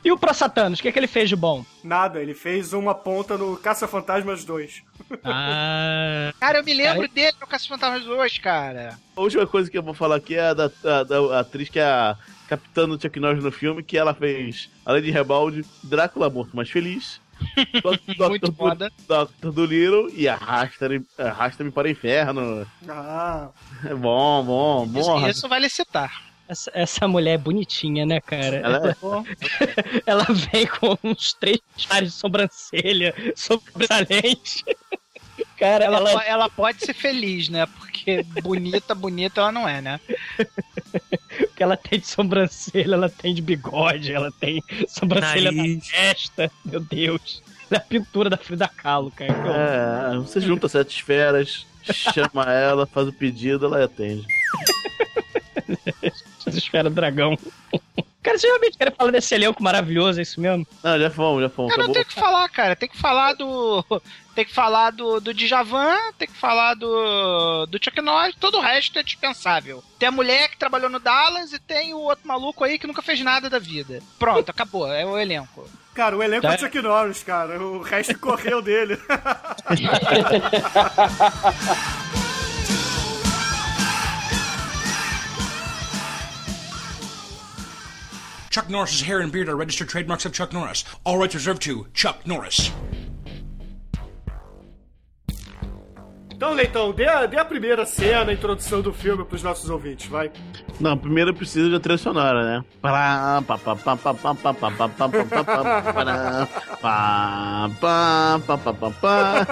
[0.04, 1.64] E o Pro Satanos, o que, que ele fez de bom?
[1.82, 4.82] Nada, ele fez uma ponta no Caça-Fantasmas 2.
[5.24, 6.30] Ah.
[6.38, 8.98] Cara, eu me lembro dele no Caça Fantasmas 2, cara.
[9.16, 11.78] A última coisa que eu vou falar aqui é a da, a- da atriz que
[11.78, 12.16] é a
[12.48, 16.68] capitã do Chuck Norris no filme, que ela fez, além de Rebalde, Drácula Morto Mais
[16.68, 17.18] Feliz,
[17.82, 18.28] Dr.
[18.28, 18.92] Muito Do- foda.
[19.08, 19.50] Dr.
[19.52, 22.66] Dolittle e Arrasta-me Arrasta para o Inferno.
[22.86, 23.48] Ah,
[23.86, 25.00] É bom, bom, bom.
[25.18, 26.22] Isso, isso vale citar.
[26.48, 28.56] Essa, essa mulher é bonitinha, né, cara?
[28.56, 34.62] Ela é- Ela vem com uns três pares de sobrancelha sobressalente.
[35.58, 37.64] Cara, Ela, ela, po- ela pode ser feliz, né?
[37.66, 39.98] Porque bonita, bonita ela não é, né?
[41.56, 45.86] que ela tem de sobrancelha, ela tem de bigode, ela tem sobrancelha Nariz.
[45.86, 46.50] na testa.
[46.64, 47.42] Meu Deus.
[47.70, 49.32] Ela é a pintura da Frida Kahlo, cara.
[50.12, 54.26] É, você junta sete esferas, chama ela, faz o pedido, ela atende.
[56.54, 57.36] Desespera dragão.
[58.24, 60.66] Cara, você realmente quer falar desse elenco maravilhoso, é isso mesmo?
[60.82, 61.70] Não, já fomos, já fomos.
[61.72, 61.92] Eu não Acabou.
[61.94, 62.74] tenho que falar, cara.
[62.74, 63.84] Tem que falar do.
[64.34, 68.60] Tem que falar do, do Djavan, tem que falar do, do Chuck Norris, todo o
[68.62, 69.84] resto é dispensável.
[69.98, 73.02] Tem a mulher que trabalhou no Dallas e tem o outro maluco aí que nunca
[73.02, 74.00] fez nada da vida.
[74.18, 75.68] Pronto, acabou, é o elenco.
[75.94, 76.56] cara, o elenco é Tá.
[76.56, 77.62] o Chuck Norris, cara.
[77.62, 78.98] O resto correu dele.
[88.54, 90.84] Chuck Norris's hair and beard are registered trademarks of Chuck Norris.
[91.02, 92.70] All rights reserved to Chuck Norris.
[96.30, 100.06] Então, Leitão, dê a, dê a primeira cena, a introdução do filme pros nossos ouvintes,
[100.06, 100.30] vai.
[100.78, 102.64] Não, primeiro eu preciso de trilha sonora, né?
[102.80, 106.48] Pará, pá, pá, pá, pá, pá, pá, pá, pá, pá, pá, pá, pá, pará,
[106.80, 109.46] pá, pá, pá, pá, pá, pá.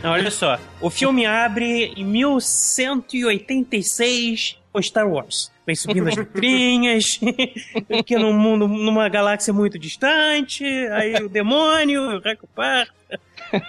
[0.00, 0.56] Não, olha só.
[0.80, 5.52] O filme abre em 1186 com Star Wars.
[5.66, 7.20] Vem subindo as letrinhas,
[8.04, 12.88] que num mundo, numa galáxia muito distante, aí o demônio, o recupar.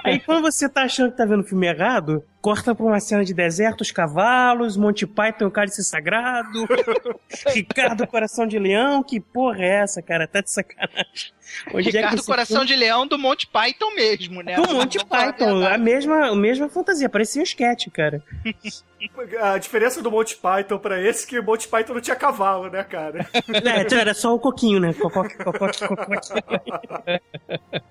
[0.04, 3.24] Aí quando você tá achando que tá vendo o filme errado, corta pra uma cena
[3.26, 6.66] de deserto, os cavalos, Monty Python, o cálice sagrado,
[7.54, 10.26] Ricardo Coração de Leão, que porra é essa, cara?
[10.26, 11.34] Tá de sacanagem.
[11.74, 14.56] Onde é Ricardo esse Coração filme- de Leão do Monty Python mesmo, né?
[14.56, 18.24] Do Monty Python, a mesma, a mesma fantasia, parecia um sketch, cara.
[19.42, 22.70] A diferença do Monty Python pra esse é que o Monty Python não tinha cavalo,
[22.70, 23.28] né, cara?
[23.63, 24.94] É, era só o coquinho, né?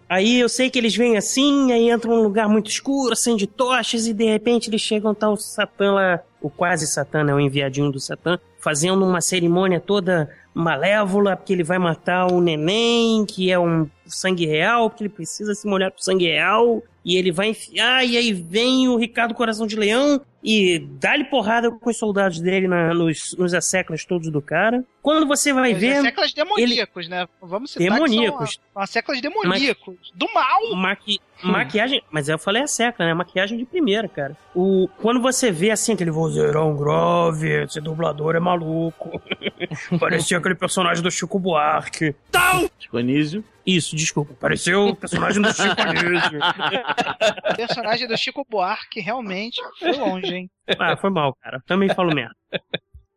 [0.09, 4.07] Aí eu sei que eles vêm assim, aí entram num lugar muito escuro, acende tochas,
[4.07, 7.35] e de repente eles chegam, tá o Satã lá, o quase Satã, né?
[7.35, 13.25] O enviadinho do Satã, fazendo uma cerimônia toda malévola, porque ele vai matar o neném,
[13.25, 17.33] que é um sangue real, porque ele precisa se molhar pro sangue real, e ele
[17.33, 21.96] vai enfiar, e aí vem o Ricardo Coração de Leão e dá-lhe porrada com os
[21.96, 24.83] soldados dele na- nos, nos asseclas todos do cara.
[25.00, 26.00] Quando você vai Os ver.
[26.02, 27.26] séculos demoníacos, né?
[27.40, 28.50] Vamos citar Demoníacos.
[28.50, 30.12] que são, a- são séculos demoníacos.
[30.14, 30.76] Do mal!
[30.76, 31.18] Maqui...
[31.42, 33.12] Maquiagem, mas eu falei a seca, né?
[33.12, 34.37] Maquiagem de primeira, cara.
[34.55, 34.88] O...
[34.98, 39.20] Quando você vê assim, aquele vozeirão grave, esse dublador é maluco.
[39.98, 42.14] Parecia aquele personagem do Chico Buarque.
[42.31, 42.70] Tal!
[42.78, 43.44] Chico Anísio.
[43.66, 44.35] Isso, desculpa.
[44.40, 46.38] Pareceu o personagem do Chico Anísio.
[47.52, 50.50] O personagem do Chico Buarque realmente foi longe, hein?
[50.78, 51.60] Ah, foi mal, cara.
[51.66, 52.34] Também falo merda.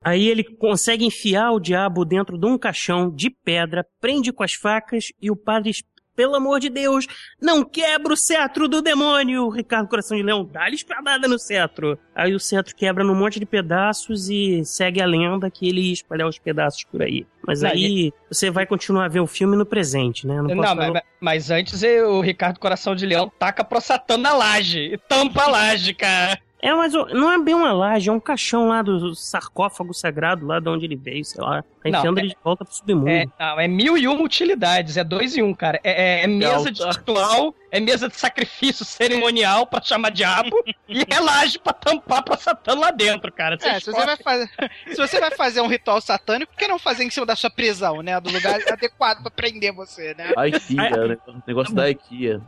[0.03, 4.53] Aí ele consegue enfiar o diabo dentro de um caixão de pedra, prende com as
[4.53, 5.71] facas e o padre,
[6.15, 7.07] pelo amor de Deus,
[7.41, 9.49] não quebra o cetro do demônio.
[9.49, 11.97] Ricardo Coração de Leão dá-lhe espadada no cetro.
[12.13, 15.93] Aí o cetro quebra num monte de pedaços e segue a lenda que ele ia
[15.93, 17.25] espalhar os pedaços por aí.
[17.45, 20.35] Mas Não, aí você vai continuar a ver o filme no presente, né?
[20.35, 24.33] Não, posso mas, falar- mas antes o Ricardo Coração de Leão taca pro Satã na
[24.33, 24.93] laje.
[24.93, 26.39] E tampa a laje, cara.
[26.61, 30.59] É, mas não é bem uma laje, é um caixão lá do sarcófago sagrado, lá
[30.59, 31.61] de onde ele veio, sei lá.
[31.61, 33.09] Tá Não, enfiando é- ele de volta pro submundo.
[33.09, 35.79] É, não, é mil e uma utilidades, é dois em um, cara.
[35.83, 40.55] É, é- é mesa de ritual, é mesa de sacrifício cerimonial pra chamar diabo
[40.89, 43.57] e é laje pra tampar pra Satã lá dentro, cara.
[43.61, 44.49] É, se você, vai fazer,
[44.87, 47.51] se você vai fazer um ritual satânico, por que não fazer em cima da sua
[47.51, 48.19] prisão, né?
[48.19, 50.33] Do lugar adequado pra prender você, né?
[50.35, 51.17] A IKEA, né?
[51.27, 52.41] O negócio da IKEA.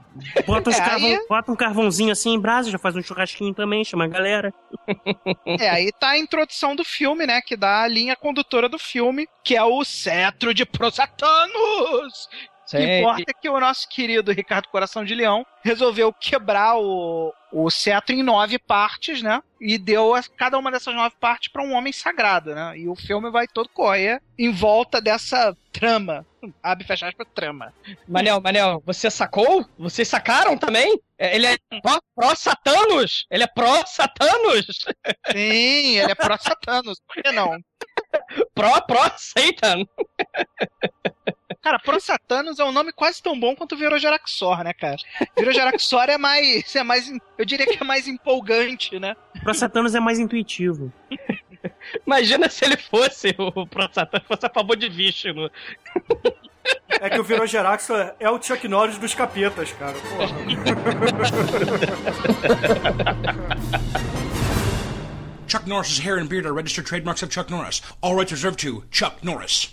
[0.47, 3.53] Bota, os É, carvão- aí- bota um carvãozinho assim em brasa, já faz um churrasquinho
[3.53, 4.53] também, chama a galera.
[5.59, 7.41] É, aí tá a introdução do filme, né?
[7.41, 12.29] Que dá a linha condutora do filme, que é o cetro de Prosatanos!
[12.67, 17.33] O que importa é que o nosso querido Ricardo Coração de Leão resolveu quebrar o,
[17.51, 19.41] o cetro em nove partes, né?
[19.59, 22.77] E deu a- cada uma dessas nove partes pra um homem sagrado, né?
[22.77, 26.25] E o filme vai todo correr em volta dessa trama.
[26.61, 27.73] Abre e fecha aspas, trama.
[28.07, 29.65] Manel, Manel, você sacou?
[29.77, 30.99] Vocês sacaram também?
[31.17, 33.25] É, Ele é pró- pró-satanos?
[33.31, 34.65] Ele é pró-satanos?
[35.31, 36.99] Sim, ele é pró-satanos.
[37.07, 37.57] Por que não?
[38.53, 39.83] Pró-pró-satan.
[41.67, 44.95] Cara, Prosatanos é um nome quase tão bom quanto Virogeraxor, né, cara?
[45.37, 49.17] Virogeraxor é mais, é mais, eu diria que é mais empolgante, né?
[49.43, 50.93] Pra Satanos é mais intuitivo.
[52.07, 55.51] Imagina se ele fosse o pró-satanos, fosse a favor de Vishnu.
[56.87, 59.97] É que o Virogerax é o Chuck Norris dos capetas, cara.
[60.15, 60.37] Porra.
[65.47, 67.81] Chuck Norris's hair and beard are registered trademarks of Chuck Norris.
[68.01, 69.67] All rights reserved to Chuck Norris.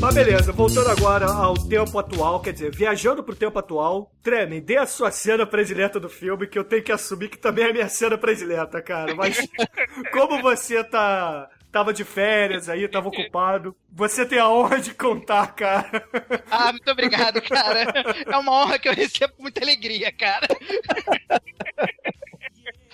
[0.00, 4.78] Mas beleza, voltando agora ao tempo atual, quer dizer, viajando pro tempo atual, Tremen, dê
[4.78, 7.72] a sua cena predileta do filme, que eu tenho que assumir que também é a
[7.72, 9.14] minha cena predileta, cara.
[9.14, 9.36] Mas
[10.10, 11.48] como você tá.
[11.70, 13.76] Tava de férias aí, tava ocupado.
[13.92, 16.04] Você tem a honra de contar, cara.
[16.50, 17.84] Ah, muito obrigado, cara.
[18.26, 20.48] É uma honra que eu recebo com muita alegria, cara.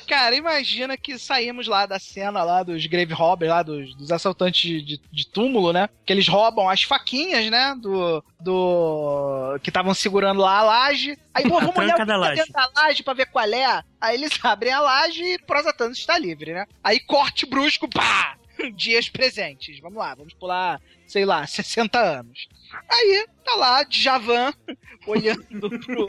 [0.06, 4.60] Cara, imagina que saímos lá da cena lá dos grave robbers, lá dos, dos assaltantes
[4.84, 5.88] de, de- túmulo, né?
[6.04, 7.74] Que eles roubam as faquinhas, né?
[7.80, 8.22] Do.
[8.40, 11.18] do que estavam segurando lá a laje.
[11.34, 12.36] Aí, pô, vamos olhar o laje.
[12.36, 13.82] dentro da laje pra ver qual é.
[14.00, 16.66] Aí eles abrem a laje e Prosatanos está livre, né?
[16.82, 18.36] Aí corte brusco, pá!
[18.74, 19.78] Dias presentes.
[19.80, 22.48] Vamos lá, vamos pular, sei lá, 60 anos.
[22.88, 24.52] Aí, tá lá, Djavan,
[25.06, 26.08] olhando pro.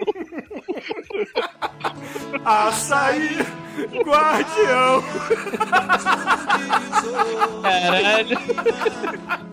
[2.44, 3.30] Açaí,
[4.04, 5.04] guardião.
[7.62, 8.38] Caralho.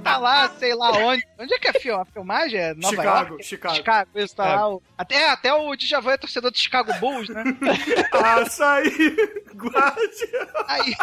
[0.03, 1.27] Tá lá, sei lá onde.
[1.38, 2.59] Onde é que é a filmagem?
[2.61, 3.44] É Nova Chicago, York?
[3.44, 3.75] Chicago.
[3.75, 4.55] Chicago, isso, tá É.
[4.57, 4.68] lá.
[4.70, 7.42] o- Até, até o Djavan é torcedor do Chicago Bulls, né?
[8.12, 8.90] Açaí,
[9.55, 10.47] guardião.
[10.68, 10.94] Aí,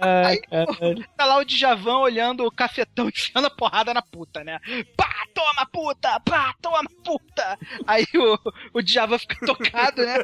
[0.00, 1.04] Ai, aí caralho.
[1.16, 4.58] tá lá o Djavan olhando o cafetão enfiando a porrada na puta, né?
[4.96, 6.09] Pá, toma puta!
[6.18, 7.56] Pá, toma puta!
[7.86, 8.38] Aí o,
[8.74, 10.14] o Djavan fica tocado, né?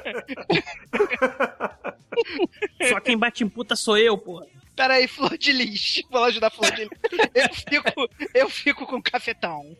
[2.89, 4.47] Só quem bate em puta sou eu, porra.
[4.75, 6.03] Pera aí, Flor de Lis.
[6.11, 6.91] Vou lá ajudar a Flor de Lis.
[7.35, 9.75] Eu fico, eu fico com cafetão.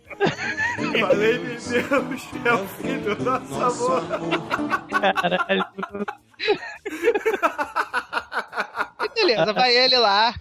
[1.01, 4.41] Falei, meu Deus, é o fim do nosso amor.
[4.89, 5.67] Caralho.
[9.05, 10.35] E beleza, vai ele lá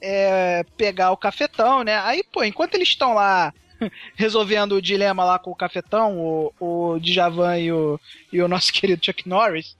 [0.00, 1.98] é, pegar o cafetão, né?
[1.98, 3.52] Aí, pô, enquanto eles estão lá
[4.14, 8.00] resolvendo o dilema lá com o cafetão, o, o Djavan e o,
[8.32, 9.76] e o nosso querido Chuck Norris,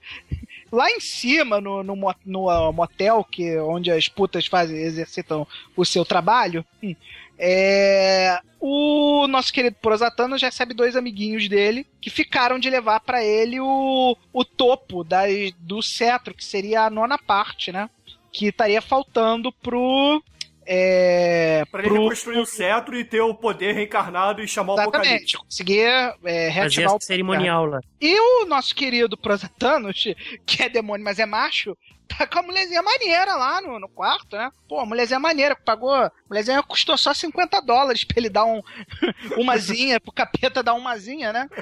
[0.71, 1.95] lá em cima, no, no,
[2.25, 6.95] no, motel, que, onde as putas fazem, exercitam o seu trabalho, hum,
[7.39, 13.23] é, o nosso querido Prosatano já recebe dois amiguinhos dele que ficaram de levar pra
[13.23, 17.89] ele o, o topo das, do cetro, que seria a nona parte, né?
[18.31, 20.21] Que estaria faltando pro.
[20.69, 24.79] É, Pra ele pro- reconstruir o cetro e ter o poder reencarnado e chamar o
[24.79, 25.09] apocalipse.
[25.13, 27.79] Exatamente, conseguir é, reativar o cerimonial lá.
[28.01, 30.03] E o nosso querido Prosatanos,
[30.45, 34.35] que é demônio, mas é macho, tá com a mulherzinha maneira lá no, no quarto,
[34.35, 34.49] né?
[34.67, 35.93] Pô, a mulherzinha maneira, que pagou.
[35.93, 38.61] A mulherzinha custou só 50 dólares pra ele dar um,
[39.37, 41.47] umazinha, pro capeta dar umazinha, né?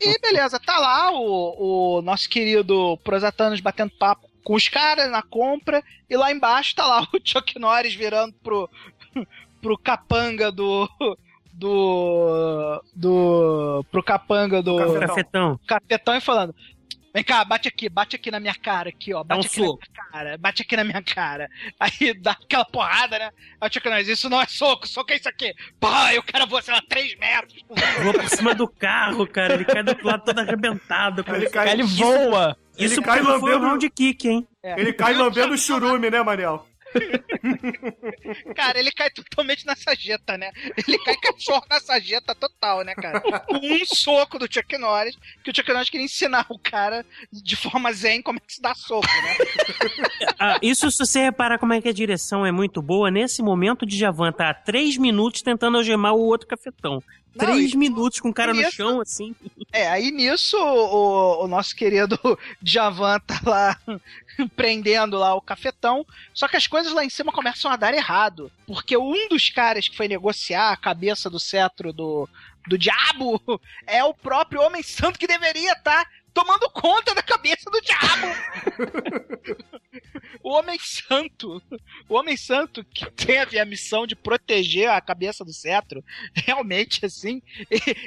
[0.00, 5.22] e beleza, tá lá o, o nosso querido Prosatanos batendo papo com os caras na
[5.22, 8.68] compra, e lá embaixo tá lá o Chuck Norris virando pro,
[9.60, 10.88] pro capanga do.
[11.52, 12.82] Do.
[12.94, 13.84] Do.
[13.90, 14.76] Pro capanga do.
[15.00, 15.60] Cafetão.
[15.66, 16.54] Capetão e falando.
[17.14, 19.24] Vem cá, bate aqui, bate aqui na minha cara, aqui, ó.
[19.24, 19.80] Bate um aqui na soco.
[19.82, 21.48] minha cara, bate aqui na minha cara.
[21.80, 23.30] Aí dá aquela porrada, né?
[23.60, 25.54] Aí o Chuck Norris, isso não é soco, soco é isso aqui.
[25.80, 27.64] Pá, eu quero você lá 3 metros.
[28.02, 29.54] Voa por cima do carro, cara.
[29.54, 31.24] Ele cai do outro lado todo arrebentado.
[31.24, 31.38] cara.
[31.38, 32.56] Ele cai- Ele voa.
[32.78, 34.46] Isso Ele cai não foi um lambendo- round kick, hein?
[34.62, 36.64] Ele cai lambendo o churume, né, Manel?
[38.54, 40.50] Cara, ele cai totalmente na sarjeta, né?
[40.86, 43.22] Ele cai cachorro na sarjeta total, né, cara?
[43.50, 47.92] Um soco do Chuck Norris, que o Chuck Norris queria ensinar o cara de forma
[47.92, 49.36] zen como é que se dá soco, né?
[50.40, 53.82] Ah, isso, se você reparar como é que a direção é muito boa, nesse momento
[53.82, 57.02] o Djavan tá há três minutos tentando algemar o outro cafetão.
[57.34, 59.34] Não, três e- minutos com o cara no isso- chão, assim.
[59.72, 62.18] É, aí nisso o, o nosso querido
[62.62, 63.78] Djavan tá lá
[64.56, 68.50] prendendo lá o cafetão, só que as coisas lá em cima começam a dar errado,
[68.66, 72.28] porque um dos caras que foi negociar a cabeça do cetro do,
[72.66, 73.40] do diabo
[73.86, 76.06] é o próprio Homem Santo que deveria estar
[76.38, 78.28] tomando conta da cabeça do diabo.
[80.40, 81.60] o Homem Santo,
[82.08, 87.42] o Homem Santo que teve a missão de proteger a cabeça do cetro, realmente assim,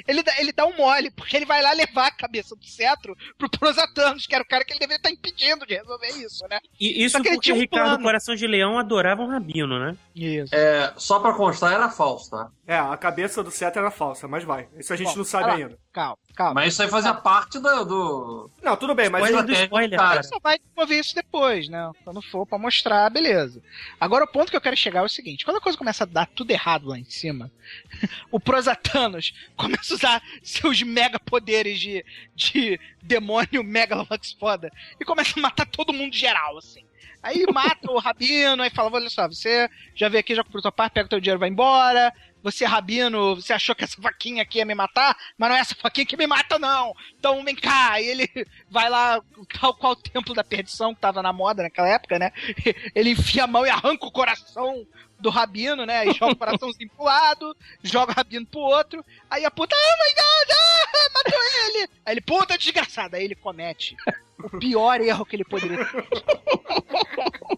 [0.08, 3.14] ele dá, ele dá um mole, porque ele vai lá levar a cabeça do cetro
[3.36, 6.58] pro Prosatanos, que era o cara que ele deveria estar impedindo de resolver isso, né?
[6.80, 8.02] E isso porque um Ricardo plano.
[8.02, 9.94] Coração de Leão adorava um rabino, né?
[10.14, 10.54] Isso.
[10.54, 12.50] É, só pra constar, era falso, tá?
[12.66, 14.68] É, a cabeça do cetro era falsa, mas vai.
[14.78, 15.78] Isso a gente Bom, não sabe ainda.
[15.92, 16.54] Calma, calma.
[16.54, 17.84] Mas isso aí fazia parte do.
[17.84, 18.50] do...
[18.62, 20.10] Não, tudo bem, mas Spoiler do spoiler, cara.
[20.10, 20.22] cara.
[20.22, 21.90] Só vai desenvolver isso depois, né?
[22.02, 23.62] Quando for pra mostrar, beleza.
[24.00, 26.06] Agora o ponto que eu quero chegar é o seguinte: quando a coisa começa a
[26.06, 27.52] dar tudo errado lá em cima,
[28.32, 32.02] o Prosatanos começa a usar seus mega poderes de,
[32.34, 36.86] de demônio Megalovax foda e começa a matar todo mundo geral, assim.
[37.22, 40.72] Aí mata o Rabino, aí fala: olha só, você já veio aqui, já comprou tua
[40.72, 42.12] parte, pega o teu dinheiro e vai embora.
[42.42, 45.74] Você, Rabino, você achou que essa faquinha aqui ia me matar, mas não é essa
[45.74, 46.94] faquinha que me mata, não.
[47.18, 48.00] Então vem cá.
[48.00, 48.28] E ele
[48.68, 49.20] vai lá,
[49.60, 52.32] tal qual o templo da perdição que tava na moda naquela época, né?
[52.94, 54.86] Ele enfia a mão e arranca o coração
[55.22, 56.06] do Rabino, né?
[56.06, 59.04] E joga o coraçãozinho pro lado, joga o Rabino pro outro.
[59.30, 61.88] Aí a puta, oh my god, ah, matou ele.
[62.04, 63.16] Aí ele, puta desgraçada.
[63.16, 63.96] Aí ele comete
[64.42, 66.06] o pior erro que ele poderia ter.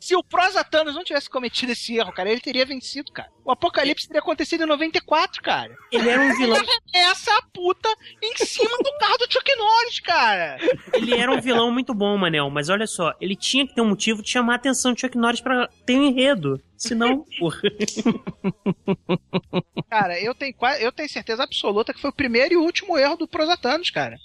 [0.00, 3.30] Se o Prosatanos não tivesse cometido esse erro, cara, ele teria vencido, cara.
[3.44, 5.74] O apocalipse teria acontecido em 94, cara.
[5.90, 6.60] Ele era um vilão.
[6.92, 7.88] Essa puta
[8.22, 10.58] em cima do carro do Chuck Norris, cara.
[10.92, 13.88] Ele era um vilão muito bom, Manel, mas olha só, ele tinha que ter um
[13.88, 16.60] motivo de chamar a atenção de Chuck Norris pra ter um enredo.
[16.76, 17.62] Senão, porra.
[19.88, 23.28] Cara, eu tenho, eu tenho certeza absoluta que foi o primeiro e último erro do
[23.28, 24.18] Prosatanos, cara.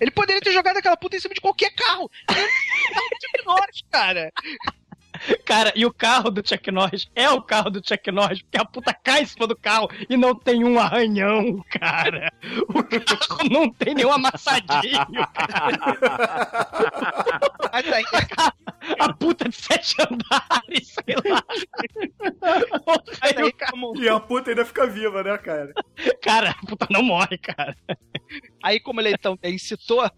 [0.00, 2.10] Ele poderia ter jogado aquela puta em cima de qualquer carro.
[2.28, 4.32] Ele não Chuck Norris, cara.
[5.44, 8.64] Cara, e o carro do Chuck Norris é o carro do Chuck Norris, porque a
[8.64, 12.32] puta cai em cima do carro e não tem um arranhão, cara.
[12.68, 15.98] O carro não tem nenhum amassadinho, cara.
[17.72, 18.04] Mas aí,
[18.98, 21.42] A puta de sete andares, sei lá.
[23.20, 25.72] aí, como, E a puta ainda fica viva, né, cara?
[26.22, 27.76] cara, a puta não morre, cara.
[28.62, 30.12] aí como ele então incitou a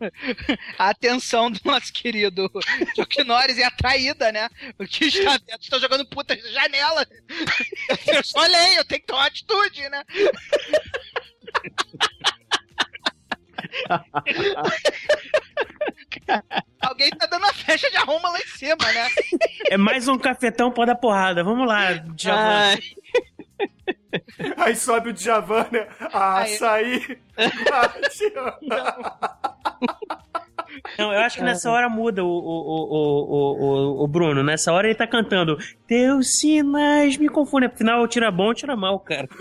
[0.79, 2.51] atenção do nosso querido
[2.95, 4.49] Chuck Norris e a traída, né?
[4.79, 7.07] O que está dentro, está jogando puta na janela.
[8.07, 10.03] Eu só olhei, eu tenho que tomar atitude, né?
[16.81, 19.09] Alguém tá dando uma festa de arruma lá em cima, né?
[19.71, 21.45] É mais um cafetão pra dar porrada.
[21.45, 22.41] Vamos lá, Djavan.
[22.41, 22.79] Ai.
[24.57, 25.87] Aí sobe o Djavan, né?
[26.13, 27.19] Açaí.
[30.99, 34.43] Não, eu acho que nessa hora muda o, o, o, o, o, o Bruno.
[34.43, 37.69] Nessa hora ele tá cantando Teus sinais me confundem.
[37.69, 39.29] Afinal, tira bom, tira mal, cara.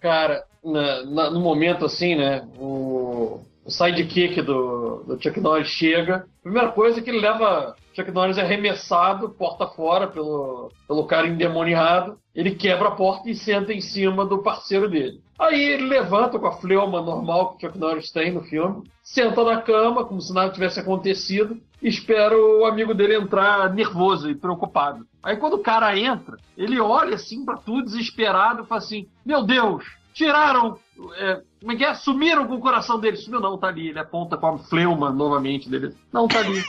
[0.00, 2.44] Cara, na- na- no momento assim, né?
[2.58, 6.26] O, o sidekick do, do Chuck Norris chega.
[6.42, 7.76] Primeira coisa é que ele leva.
[7.94, 12.18] Chuck Norris é arremessado, porta fora, pelo, pelo cara endemoniado.
[12.34, 15.20] Ele quebra a porta e senta em cima do parceiro dele.
[15.38, 19.42] Aí ele levanta com a fleuma normal que o Chuck Norris tem no filme, senta
[19.44, 24.36] na cama, como se nada tivesse acontecido, e espera o amigo dele entrar nervoso e
[24.36, 25.04] preocupado.
[25.22, 29.42] Aí quando o cara entra, ele olha assim pra tudo, desesperado, e fala assim: Meu
[29.42, 30.78] Deus, tiraram.
[31.16, 31.94] é, como é que é?
[31.94, 33.16] Sumiram com o coração dele.
[33.16, 33.88] Sumiu não, tá ali.
[33.88, 35.94] Ele aponta com a fleuma novamente dele.
[36.12, 36.62] Não, tá ali.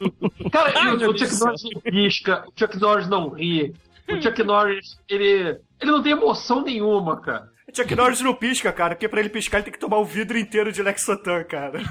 [0.50, 3.74] Cara, Ai, o, o Chuck Norris não pisca, o Chuck Norris não ri.
[4.08, 7.50] O Chuck Norris, ele, ele não tem emoção nenhuma, cara.
[7.74, 10.38] Chuck Norris não pisca, cara, porque pra ele piscar ele tem que tomar o vidro
[10.38, 11.80] inteiro de Lexotan, cara.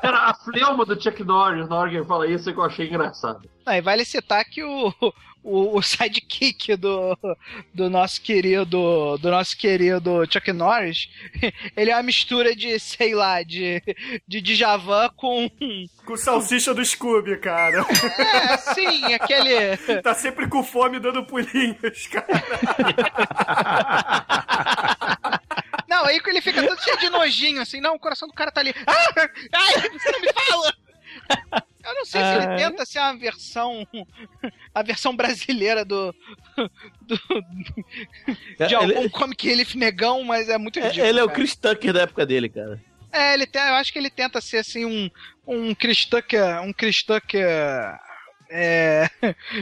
[0.00, 2.64] Cara, a fleuma do Chuck Norris, na hora que ele fala isso, é que eu
[2.64, 3.48] achei engraçado.
[3.64, 4.92] Aí vale citar que o,
[5.44, 7.16] o, o sidekick do,
[7.72, 11.08] do nosso querido do nosso querido Chuck Norris,
[11.76, 13.82] ele é uma mistura de, sei lá, de,
[14.26, 15.50] de Djavan com...
[16.06, 17.84] Com salsicha do Scooby, cara.
[18.18, 19.76] É, sim, aquele...
[20.02, 22.26] Tá sempre com fome dando pulinhos, cara.
[25.86, 28.50] Não, aí que ele fica todo cheio de nojinho, assim, não, o coração do cara
[28.50, 28.74] tá ali.
[28.86, 30.74] Ah, ai, você não me fala!
[31.84, 32.56] Eu não sei se ele Ah.
[32.56, 33.86] tenta ser a versão.
[34.74, 36.14] a versão brasileira do.
[37.02, 37.16] do
[38.66, 41.06] de É, algum ele- comic relief negão, mas é muito É, ridículo.
[41.06, 41.36] ele é o cara.
[41.38, 42.80] Chris Tucker da época dele, cara.
[43.12, 45.10] É, ele tem, eu acho que ele tenta ser assim um.
[45.46, 46.62] Um Chris Tucker.
[46.62, 47.46] Um Chris Tucker.
[48.50, 49.08] É.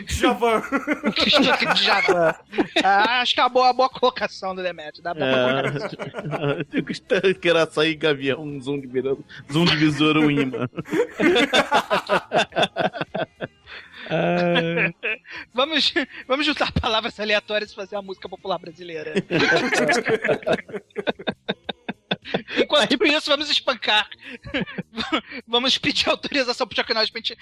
[0.06, 0.62] Javan.
[1.76, 2.34] Javan.
[2.82, 5.00] Ah, acho que é uma boa, boa colocação do Demet.
[5.00, 6.64] Dá pra É.
[6.64, 10.68] Tucker era sair gavião, um zoom de, besouro- zoom de visor, um imã.
[15.54, 15.94] vamos,
[16.26, 19.14] vamos juntar palavras aleatórias e fazer a música popular brasileira.
[22.56, 24.08] Enquanto isso, vamos espancar.
[25.46, 27.36] vamos pedir autorização pro Chuck Norris pra gente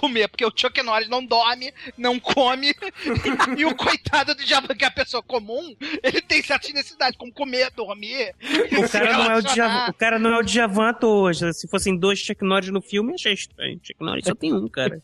[0.00, 2.74] comer, porque o Chuck Norris não dorme, não come,
[3.56, 7.32] e o coitado do Javan, que é a pessoa comum, ele tem certas necessidades, como
[7.32, 8.34] comer, dormir.
[8.78, 9.42] O cara, não é o.
[9.42, 11.52] Djavan, o cara não é o Djavan à toa hoje.
[11.54, 13.80] Se fossem dois Chuck Norris no filme, achei estranho.
[13.82, 15.02] Chuck Norris só tem um, cara.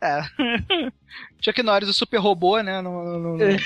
[0.00, 0.20] É.
[1.40, 2.80] Chuck Norris, o super robô, né?
[2.80, 3.56] Não, não- não-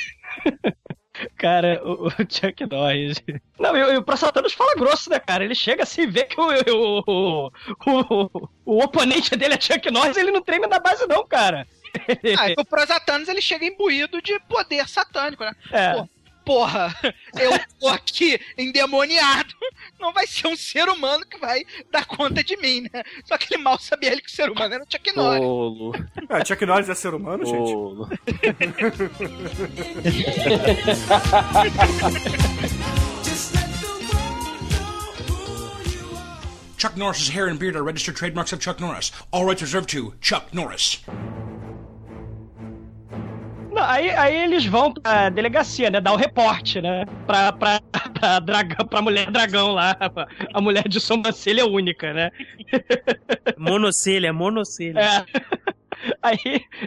[1.37, 3.23] Cara, o, o Chuck Norris.
[3.59, 4.03] Não, e, o-
[4.33, 5.45] Thanos fala grosso, né, cara?
[5.45, 7.51] Ele chega assim e vê que o, o, o,
[7.87, 11.67] o, o oponente dele é Chuck Norris, ele não treme na base, não, cara.
[12.39, 15.53] Ah, e o Prosatanos ele chega imbuído de poder satânico, né?
[15.71, 15.93] É.
[15.95, 16.09] Pô,
[16.45, 16.95] porra,
[17.39, 19.55] eu tô aqui endemoniado,
[19.99, 23.03] não vai ser um ser humano que vai dar conta de mim, né?
[23.25, 25.43] Só que ele mal sabia ele que o ser humano era o Chuck Norris.
[26.29, 27.73] Ah, Chuck Norris é ser humano, gente?
[36.77, 39.13] Chuck Norris's hair and beard are registered trademarks of Chuck Norris.
[39.31, 40.99] All rights reserved to Chuck Norris.
[43.83, 46.01] Não, aí, aí eles vão pra delegacia, né?
[46.01, 47.05] Dar o reporte, né?
[47.27, 47.81] Pra, pra,
[48.15, 49.97] pra, dragão, pra mulher dragão lá.
[50.55, 52.31] A mulher de sobrancelha única, né?
[53.59, 55.01] Monocelha, monocelha.
[55.01, 55.25] É.
[56.23, 56.39] Aí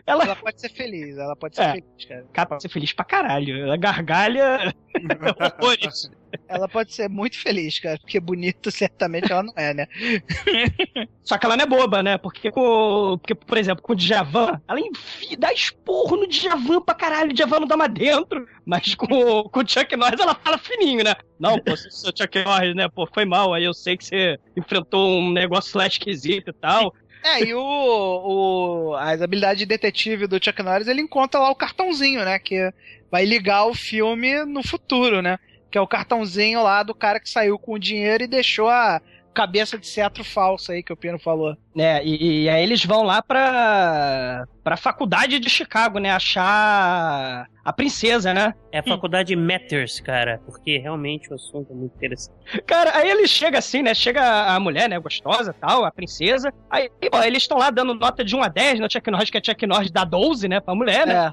[0.05, 0.24] ela.
[0.26, 1.72] Ela pode ser feliz, ela pode ser É.
[1.74, 2.26] feliz, cara.
[2.34, 3.57] Cara, pode ser feliz pra caralho.
[3.63, 4.74] Ela gargalha.
[5.61, 6.09] horrores.
[6.49, 9.88] Ela pode ser muito feliz, cara, porque bonita certamente ela não é, né?
[11.24, 12.18] Só que ela não é boba, né?
[12.18, 16.93] Porque, com, porque por exemplo, com o Djavan, ela enfia, dá esporro no Djavan pra
[16.93, 18.45] caralho, o Djavan não dá mais dentro.
[18.66, 21.16] Mas com, o- com o Chuck Norris, ela fala fininho, né?
[21.39, 22.89] Não, pô, você é o Chuck Norris, né?
[22.89, 26.93] Pô, foi mal, aí eu sei que você enfrentou um negócio lá esquisito e tal.
[27.26, 31.55] É, e o, o, as habilidades de detetive do Chuck Norris, ele encontra lá o
[31.55, 32.38] cartãozinho, né?
[32.38, 32.71] Que
[33.11, 35.39] vai ligar o filme no futuro, né?
[35.71, 39.01] Que é o cartãozinho lá do cara que saiu com o dinheiro e deixou a
[39.34, 41.57] cabeça de cetro falso aí que o Pino falou.
[41.76, 42.05] né?
[42.05, 46.09] E, e aí eles vão lá pra, pra faculdade de Chicago, né?
[46.09, 48.51] Achar a princesa, né?
[48.72, 52.36] É a faculdade Matters, cara, porque realmente o assunto é muito interessante.
[52.66, 53.93] Cara, aí ele chega assim, né?
[53.93, 54.97] Chega a mulher, né?
[54.97, 56.51] Gostosa tal, a princesa.
[56.68, 59.38] Aí, ó, eles estão lá dando nota de 1 a 10 no Chuck Norris, que
[59.38, 60.59] é Chuck Norris dá 12, né?
[60.59, 61.32] Pra mulher, né?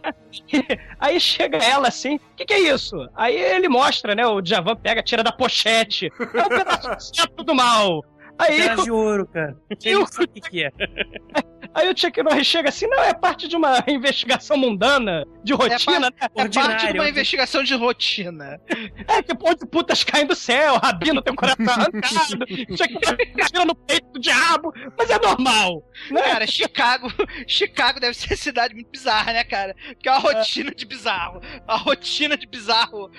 [1.01, 2.97] aí chega ela assim, o que, que é isso?
[3.16, 4.26] Aí ele mostra, né?
[4.26, 6.12] O Djavan pega, tira da pochete.
[6.35, 7.12] É um pedaço
[7.43, 8.05] do mal.
[8.39, 9.57] Aí, Pedaço de ouro, cara.
[9.80, 10.70] Sabe o que, que é.
[11.75, 16.01] Aí o Chuck Norris chega assim, não, é parte de uma investigação mundana, de rotina,
[16.01, 16.11] né?
[16.20, 18.61] É parte de uma investigação de rotina.
[19.09, 22.47] É que pô de putas caem do céu, rabino tem o coração arrancado,
[22.77, 25.83] Chuck Norris tira no peito do diabo, mas é normal.
[26.11, 26.23] Né?
[26.23, 27.12] Cara, Chicago,
[27.47, 29.75] Chicago deve ser uma cidade muito bizarra, né, cara?
[29.89, 31.41] Porque é uma rotina de bizarro.
[31.66, 33.11] A rotina de bizarro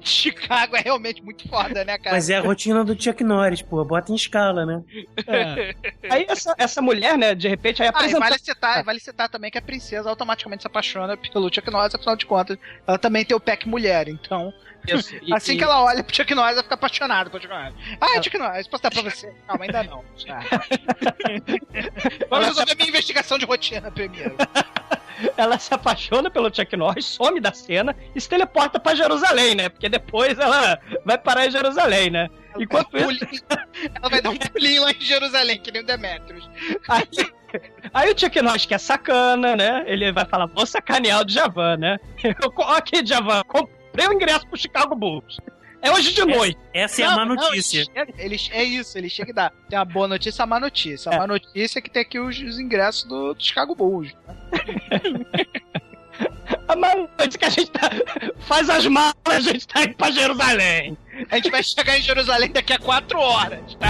[0.00, 2.16] de Chicago é realmente muito foda, né, cara?
[2.16, 3.84] Mas é a rotina do Chuck Norris, pô.
[3.84, 4.82] Bota em escala, né?
[5.26, 5.74] É.
[6.10, 8.20] Aí essa, essa mulher, né, de repente, aí Ah, e apresenta...
[8.20, 12.16] vale citar, vale citar também que a princesa automaticamente se apaixona pelo Chuck Norris, afinal
[12.16, 14.52] de contas, ela também tem o pack mulher, então.
[14.86, 17.54] Isso, e- assim e- que ela olha pro Chuck Norris, ela fica apaixonada pelo Chuck
[17.54, 17.74] Norris.
[18.00, 19.32] Ah, Chuck Norris, posso dar pra você?
[19.46, 20.04] Calma, ainda não.
[20.28, 20.40] Ah.
[22.30, 24.36] Vamos resolver minha investigação de rotina primeiro.
[25.36, 29.68] ela se apaixona pelo Chuck Norris, some da cena e se teleporta pra Jerusalém, né?
[29.68, 32.28] Porque depois ela vai parar em Jerusalém, né?
[32.58, 33.44] Enquanto isso,
[33.94, 36.48] Ela vai dar um pulinho lá em Jerusalém, que nem o Demetrius.
[36.88, 37.08] aí,
[37.92, 39.84] aí o Chuck Norris, que é sacana, né?
[39.86, 41.98] Ele vai falar, vou sacanear o Djavan, né?
[42.22, 45.36] Eu, ok, Djavan, comprei o ingresso pro Chicago Bulls.
[45.80, 46.56] É hoje de noite.
[46.72, 47.78] Essa é a má notícia.
[47.80, 49.50] ele chega- ele- é isso, ele chega e dá.
[49.68, 51.10] Tem a boa notícia a má notícia.
[51.10, 51.14] É.
[51.16, 54.12] A má notícia é que tem aqui os, os ingressos do, do Chicago Bulls.
[56.68, 57.90] A noite que a gente tá,
[58.40, 60.96] faz as malas, a gente tá indo pra Jerusalém.
[61.30, 63.88] A gente vai chegar em Jerusalém daqui a quatro horas, tá?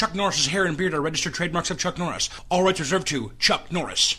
[0.00, 2.30] Chuck Norris's hair and beard are registered trademarks of Chuck Norris.
[2.48, 4.16] All rights reserved to Chuck Norris.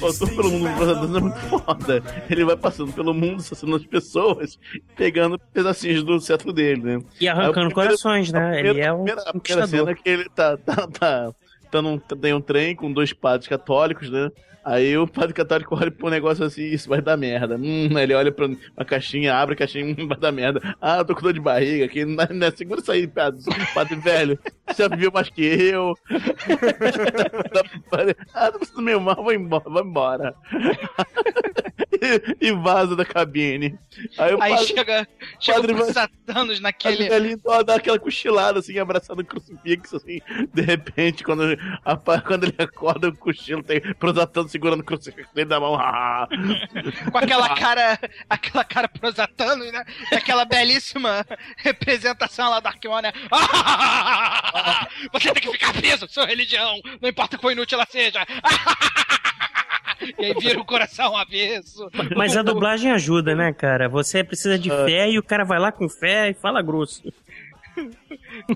[0.00, 0.68] O tour pelo mundo
[1.16, 2.02] é muito foda.
[2.30, 4.58] Ele vai passando pelo mundo, assassinando as pessoas,
[4.96, 7.02] pegando pedacinhos do cetro dele, né?
[7.20, 8.40] E arrancando Aí o primeiro- corações, né?
[8.40, 9.68] a Ele primeira- é um a primeira, a primeira conquistador.
[9.68, 11.32] cena é que ele tá, tá, tá,
[11.70, 14.30] tá num, tem um trem com dois padres católicos, né?
[14.70, 17.56] Aí o padre católico olha pro negócio assim, isso vai dar merda.
[17.56, 20.60] Hum, ele olha pra uma caixinha, abre a caixinha, hum, vai dar merda.
[20.78, 22.04] Ah, eu tô com dor de barriga aqui.
[22.04, 23.40] Não, é- não é segura isso aí, padre,
[23.74, 24.38] padre velho.
[24.68, 25.94] Você já viu mais que eu.
[28.34, 30.34] ah, tô passando meio mal, vou embora, vou embora.
[32.40, 33.78] e, e vaza da cabine.
[34.18, 35.08] Aí, o Aí padre- chega,
[35.40, 37.04] chega padre o vai- Satanos naquele.
[37.06, 40.20] Aquele ali dá aquela cochilada, assim, abraçando o crucifixo, assim.
[40.52, 45.48] De repente, quando, a- quando ele acorda, o cochilo tem prosatando segurando o crucifixo dele
[45.48, 45.76] da mão.
[45.76, 46.28] Ah.
[47.10, 47.98] com aquela cara,
[48.28, 49.84] aquela cara prosatano, né?
[50.10, 51.24] E aquela belíssima
[51.56, 53.12] representação lá do Arqueon, né?
[55.12, 58.26] Você tem que ficar preso, sua religião, não importa quão inútil ela seja.
[60.18, 61.90] E aí vira o coração avesso.
[62.16, 63.88] Mas a dublagem ajuda, né, cara?
[63.88, 67.02] Você precisa de fé e o cara vai lá com fé e fala grosso.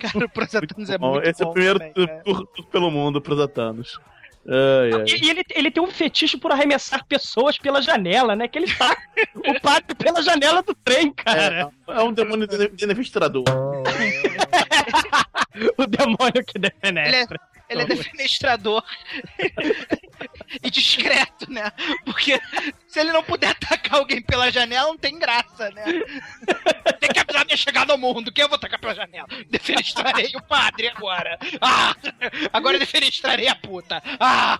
[0.00, 2.90] Cara, o Prosatanos é Bom, muito esse é bom o primeiro também, tour, tour pelo
[2.90, 4.00] mundo pros Atanos.
[4.46, 5.04] Ai, ai.
[5.22, 8.48] E ele, ele tem um fetiche por arremessar pessoas pela janela, né?
[8.48, 8.96] Que ele tá
[9.36, 11.70] o padre pela janela do trem, cara.
[11.88, 13.44] É, é um demônio de- defenestrador.
[15.78, 17.40] o demônio que Ele é, defenestra.
[17.68, 18.82] ele é defenestrador
[20.62, 21.70] e discreto, né?
[22.04, 22.40] Porque
[22.88, 25.84] se ele não puder atacar alguém pela janela, não tem graça, né?
[27.00, 28.32] Tem que avisar minha chegada ao mundo.
[28.32, 29.26] Quem eu vou atacar pela janela?
[29.48, 31.38] Defenestrarei o padre agora.
[31.60, 31.94] Ah!
[32.52, 34.02] Agora defenestrarei a puta.
[34.20, 34.58] Ah!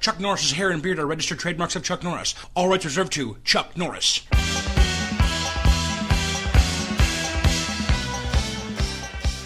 [0.00, 2.34] Chuck Norris's hair and beard are registered trademarks of Chuck Norris.
[2.54, 4.22] All rights reserved to Chuck Norris.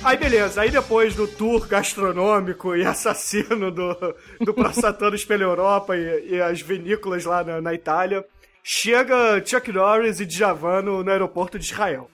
[0.03, 3.95] Aí beleza, aí depois do tour gastronômico e assassino do,
[4.41, 8.25] do Praçatanos pela Europa e, e as vinícolas lá na, na Itália,
[8.65, 12.11] chega Chuck Norris e Djavan no, no aeroporto de Israel.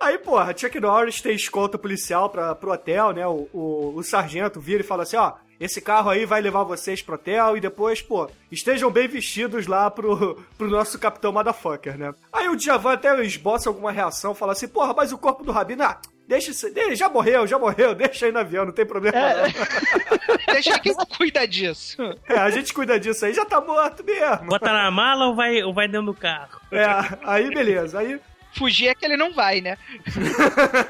[0.00, 3.24] Aí, porra, Chuck Norris tem escolta policial pra, pro hotel, né?
[3.24, 7.00] O, o, o sargento vira e fala assim, ó, esse carro aí vai levar vocês
[7.02, 12.12] pro hotel e depois, pô, estejam bem vestidos lá pro, pro nosso capitão motherfucker, né?
[12.32, 15.84] Aí o Djavan até esboça alguma reação, fala assim, porra, mas o corpo do Rabino,
[15.84, 19.16] ah, deixa isso, ele já morreu, já morreu, deixa aí no avião, não tem problema
[19.18, 20.46] não.
[20.52, 21.96] Deixa quem cuida disso.
[22.28, 24.46] É, a gente cuida disso aí, já tá morto mesmo.
[24.46, 26.60] Bota na mala ou vai, ou vai dentro do carro?
[26.72, 26.86] É,
[27.24, 28.18] aí beleza, aí...
[28.56, 29.76] Fugir é que ele não vai, né?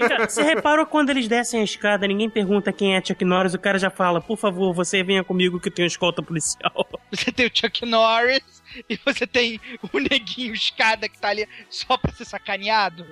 [0.09, 3.59] Cara, Você reparou quando eles descem a escada, ninguém pergunta quem é Chuck Norris, o
[3.59, 6.87] cara já fala, por favor, você venha comigo que eu tenho escolta policial.
[7.11, 9.61] Você tem o Chuck Norris e você tem
[9.93, 13.07] o neguinho escada que tá ali só pra ser sacaneado.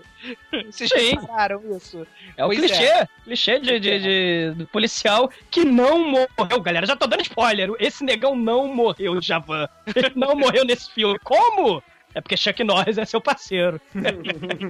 [0.67, 1.11] Vocês Sim.
[1.11, 2.05] repararam isso?
[2.37, 3.07] É o Pois clichê.
[3.25, 6.61] Clichê de, de- de- do policial que não morreu.
[6.61, 7.71] Galera, já tô dando spoiler.
[7.79, 9.69] Esse negão não morreu, Javan.
[9.95, 11.19] Ele não morreu nesse filme.
[11.23, 11.83] Como?
[12.15, 13.81] É porque Chuck Norris é seu parceiro.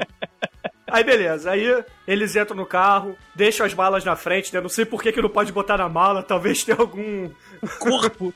[0.87, 4.61] Aí beleza, aí eles entram no carro, deixam as malas na frente, né?
[4.61, 7.31] Não sei por que, que não pode botar na mala, talvez tenha algum.
[7.81, 8.33] Corpo!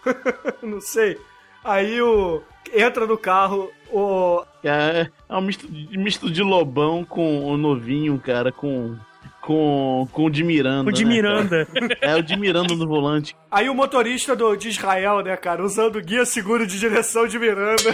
[0.62, 1.18] não sei.
[1.64, 2.42] Aí o.
[2.74, 4.44] Entra no carro, o.
[4.62, 8.96] É, é um misto, misto de lobão com o novinho, cara, com.
[9.42, 10.88] Com, com o de Miranda.
[10.88, 11.66] O de né, Miranda.
[11.66, 11.98] cara?
[12.00, 13.34] É o de Miranda no volante.
[13.50, 17.92] Aí o motorista do, de Israel, né, cara, usando guia seguro de direção de Miranda.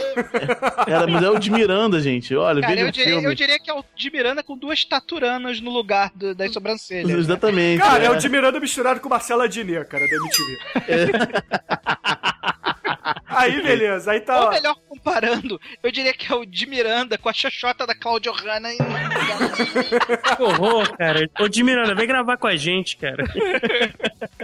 [0.86, 2.36] Cara, mas é o de Miranda, gente.
[2.36, 3.26] Olha, Cara, eu o diria, filme.
[3.26, 7.08] eu diria que é o de Miranda com duas taturanas no lugar do- das sobrancelhas.
[7.10, 7.18] né?
[7.18, 7.80] Exatamente.
[7.80, 8.10] Cara, é é.
[8.10, 10.58] o de Miranda misturado com Marcela Adnet, cara, da MTV.
[13.26, 14.44] Aí, beleza, aí tá.
[14.44, 18.32] Ou melhor, comparando, eu diria que é o de Miranda com a xoxota da Claudio
[18.32, 18.72] Hanna.
[18.72, 18.76] E...
[20.36, 21.28] Que horror, cara.
[21.40, 23.24] Ô, de Miranda, vem gravar com a gente, cara.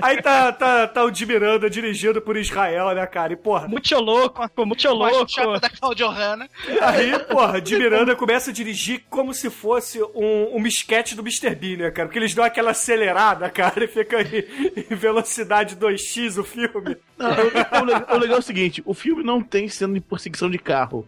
[0.02, 3.32] Aí tá, tá, tá o de Miranda dirigido por Israel, né, cara?
[3.32, 3.68] E, porra.
[3.68, 5.30] Muito louco, muito Com a louco.
[5.30, 6.48] xoxota da Claudio Hanna.
[6.82, 11.54] Aí, porra, de Miranda começa a dirigir como se fosse um, um esquete do Mr.
[11.54, 12.08] Bean, né, cara?
[12.08, 16.96] Porque eles dão aquela acelerada, cara, e fica em, em velocidade 2x o filme.
[17.16, 20.00] Não, o, o le- o legal é o seguinte: o filme não tem cena de
[20.00, 21.06] perseguição de carro.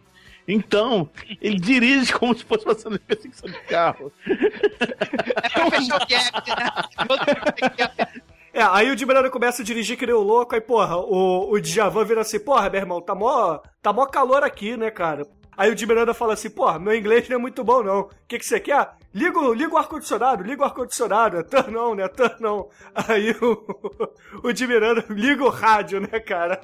[0.49, 1.11] Então,
[1.41, 4.13] ele dirige como se fosse uma cena de perseguição de carro.
[4.29, 8.23] É pra fechar o gap, né?
[8.53, 11.53] É, aí o de Miranda começa a dirigir que nem o louco, aí, porra, o,
[11.53, 15.27] o Djavan vira assim, porra, meu irmão, tá mó, tá mó calor aqui, né, cara?
[15.55, 18.01] Aí o de Miranda fala assim, porra, meu inglês não é muito bom, não.
[18.01, 18.93] O que que você quer?
[19.17, 21.39] Liga, liga o ar-condicionado, liga o ar-condicionado.
[21.39, 22.07] É turn on, né?
[22.09, 22.69] Turn on.
[22.95, 26.61] Aí o, o de Miranda liga o rádio, né, cara?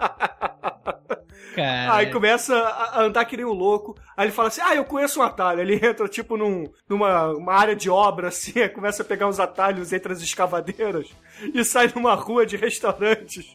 [1.54, 1.94] Cara.
[1.96, 3.94] Aí começa a andar que nem um louco.
[4.16, 5.60] Aí ele fala assim: Ah, eu conheço um atalho.
[5.60, 9.38] Ele entra, tipo, num, numa uma área de obra, assim, aí começa a pegar uns
[9.40, 11.08] atalhos entre as escavadeiras
[11.54, 13.54] e sai numa rua de restaurantes.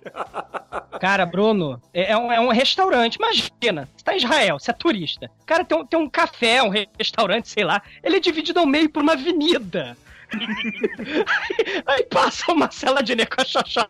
[0.99, 3.15] Cara, Bruno, é é um, é um restaurante.
[3.15, 5.29] Imagina, você tá em Israel, você é turista.
[5.45, 7.81] Cara, tem um, tem um café, um re- restaurante, sei lá.
[8.03, 9.97] Ele é dividido ao meio por uma avenida.
[10.31, 13.87] aí, aí passa uma cela de com a xoxó.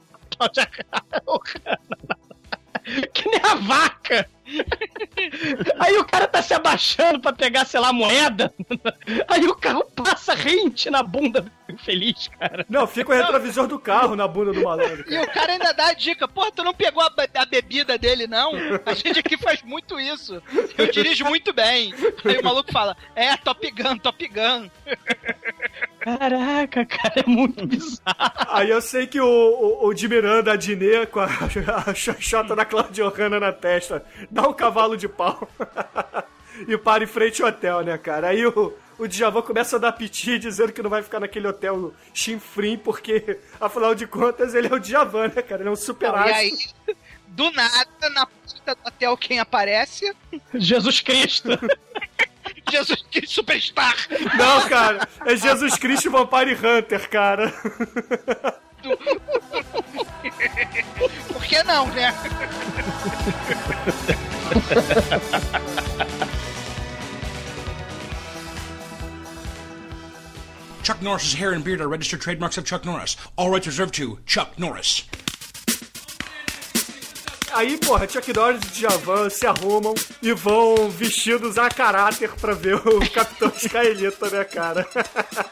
[3.13, 4.29] Que nem a vaca!
[5.77, 8.53] Aí o cara tá se abaixando pra pegar, sei lá, moeda.
[9.27, 12.65] Aí o carro passa rente na bunda do infeliz, cara.
[12.69, 15.03] Não, fica o retrovisor do carro na bunda do malandro.
[15.07, 18.25] E o cara ainda dá a dica, porra, tu não pegou a, a bebida dele,
[18.25, 18.53] não?
[18.85, 20.41] A gente aqui faz muito isso.
[20.77, 21.93] Eu dirijo muito bem.
[22.23, 24.69] Aí o maluco fala, é, Top Gun, Top Gun.
[26.07, 28.31] Caraca, cara, é muito bizarro.
[28.47, 31.27] Aí eu sei que o, o, o de Miranda, a Dinê, com a,
[31.85, 35.49] a xoxota da Claudio Hanna na testa, dá um cavalo de pau.
[36.65, 38.29] e para em frente ao hotel, né, cara?
[38.29, 41.93] Aí o, o Djavan começa a dar piti, dizendo que não vai ficar naquele hotel
[42.13, 45.61] chinfrim, porque, afinal de contas, ele é o Djavan, né, cara?
[45.61, 46.57] Ele é um super Não, e aí,
[47.27, 50.15] do nada, na porta do hotel, quem aparece?
[50.53, 51.49] Jesus Cristo.
[52.69, 53.95] Jesus Cristo Superstar.
[54.37, 57.53] Não, cara, é Jesus Cristo Vampire Hunter, cara.
[61.27, 62.13] Por que não, né?
[70.83, 73.17] Chuck Norris's hair and beard are registered trademarks of Chuck Norris.
[73.35, 75.03] All rights reserved to Chuck Norris.
[77.53, 82.75] Aí, porra, Chuck Norris e Djavan se arrumam e vão vestidos a caráter pra ver
[82.75, 84.87] o Capitão Israelita, né, cara?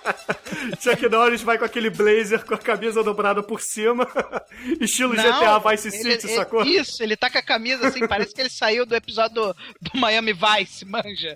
[0.79, 4.07] Chuck Norris vai com aquele blazer com a camisa dobrada por cima,
[4.79, 6.63] estilo GTA Vice ele- City, ele- sacou?
[6.63, 9.99] Isso, ele tá com a camisa assim, parece que ele saiu do episódio do, do
[9.99, 11.35] Miami Vice, manja.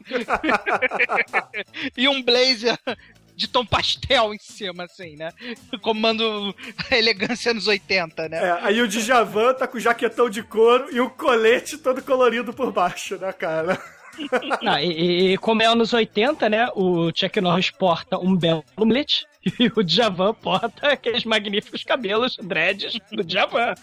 [1.98, 2.78] e um blazer
[3.40, 5.32] de tom pastel em cima, assim, né?
[5.82, 6.54] Comando
[6.92, 8.38] a elegância nos 80, né?
[8.38, 12.54] É, aí o Djavan tá com o jaquetão de couro e o colete todo colorido
[12.54, 13.82] por baixo, né, cara?
[14.62, 16.68] Não, e, e como é anos 80, né?
[16.76, 19.26] O Chuck Norris porta um belo mullet
[19.58, 23.74] e o Djavan porta aqueles magníficos cabelos dreads do Djavan.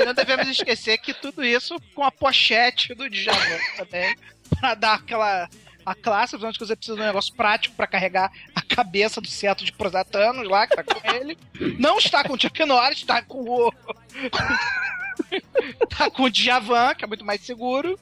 [0.00, 4.16] E não devemos esquecer que tudo isso com a pochete do Djavan também,
[4.58, 5.46] pra dar aquela
[5.84, 9.28] a classe, afinal de você precisa de um negócio prático pra carregar a cabeça do
[9.28, 11.36] cetro de Prosatanos lá, que tá com ele.
[11.78, 13.72] Não está com o Chuck Norris, tá com o...
[15.96, 17.98] tá com o Djavan, que é muito mais seguro.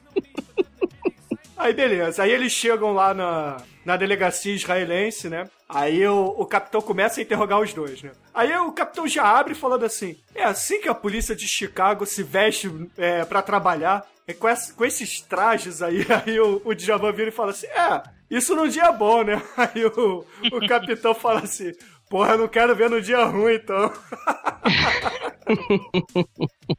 [1.61, 5.47] Aí beleza, aí eles chegam lá na, na delegacia israelense, né?
[5.69, 8.11] Aí o, o capitão começa a interrogar os dois, né?
[8.33, 12.23] Aí o capitão já abre falando assim: é assim que a polícia de Chicago se
[12.23, 14.03] veste é, para trabalhar?
[14.27, 17.67] É com, essa- com esses trajes aí, aí o, o Djavan vira e fala assim:
[17.67, 19.39] é, isso num dia bom, né?
[19.55, 21.71] Aí o, o capitão fala assim:
[22.09, 23.93] porra, eu não quero ver no dia ruim, então.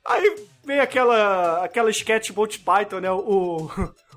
[0.05, 3.11] Aí vem aquela, aquela sketch Bolt Python, né?
[3.11, 3.69] O,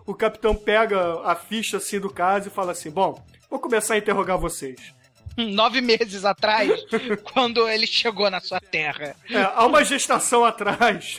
[0.06, 3.98] o capitão pega a ficha assim do caso e fala assim: Bom, vou começar a
[3.98, 4.94] interrogar vocês.
[5.38, 6.72] Nove meses atrás,
[7.34, 9.16] quando ele chegou na sua terra.
[9.30, 11.18] É, há uma gestação atrás.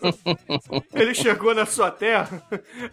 [0.94, 2.42] ele chegou na sua terra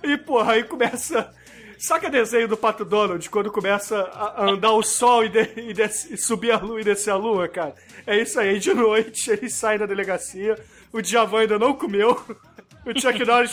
[0.03, 1.33] e, porra, aí começa.
[1.79, 6.17] Saca desenho do Pato Donald quando começa a andar o sol e, de- e e
[6.17, 7.75] subir a lua e descer a lua, cara?
[8.05, 8.49] É isso aí.
[8.49, 10.57] Aí de noite ele sai da delegacia,
[10.91, 12.19] o Djavan ainda não comeu.
[12.87, 13.51] O Chuck Norris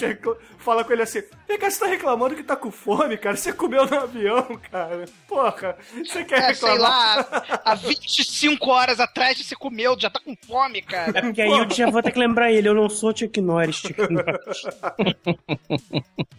[0.59, 3.37] fala com ele assim: Vem cá, você tá reclamando que tá com fome, cara?
[3.37, 5.05] Você comeu no avião, cara.
[5.29, 7.17] Porra, você quer É, sei reclamar?
[7.31, 11.19] lá, há 25 horas atrás você comeu, já tá com fome, cara.
[11.19, 13.77] É porque aí eu já vou ter que lembrar ele, eu não sou Chuck Norris,
[13.77, 14.65] Chuck Norris.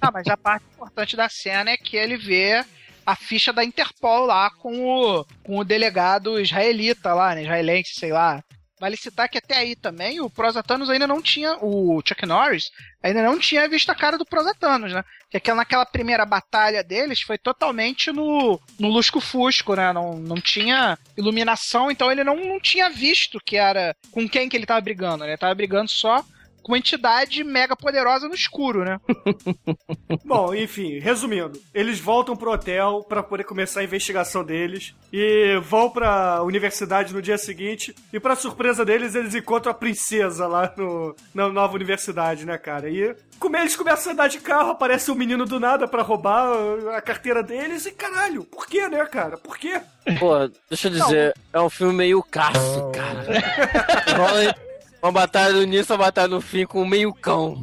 [0.01, 2.63] Ah, mas a parte importante da cena é que ele vê
[3.05, 7.43] a ficha da Interpol lá com o, com o delegado israelita lá, né?
[7.43, 8.43] Israelense, sei lá.
[8.79, 11.57] Vale citar que até aí também o Prosatanos ainda não tinha.
[11.61, 12.71] O Chuck Norris
[13.01, 15.03] ainda não tinha visto a cara do Prosatanos, né?
[15.29, 19.93] Que aquela, naquela primeira batalha deles foi totalmente no, no lusco-fusco, né?
[19.93, 24.57] Não, não tinha iluminação, então ele não, não tinha visto que era com quem que
[24.57, 25.31] ele tava brigando, né?
[25.31, 26.23] Ele tava brigando só
[26.65, 28.99] com uma entidade mega poderosa no escuro, né?
[30.25, 35.91] Bom, enfim, resumindo, eles voltam pro hotel pra poder começar a investigação deles e vão
[35.91, 41.15] pra universidade no dia seguinte e pra surpresa deles eles encontram a princesa lá no,
[41.35, 42.89] na nova universidade, né, cara?
[42.89, 46.51] E como eles começam a andar de carro, aparece um menino do nada pra roubar
[46.95, 49.37] a carteira deles e caralho, por quê, né, cara?
[49.37, 49.79] Por quê?
[50.17, 54.55] Pô, deixa eu dizer, é um filme meio caço, cara.
[55.05, 57.61] Uma batalha no início, uma batalha no fim com meio cão.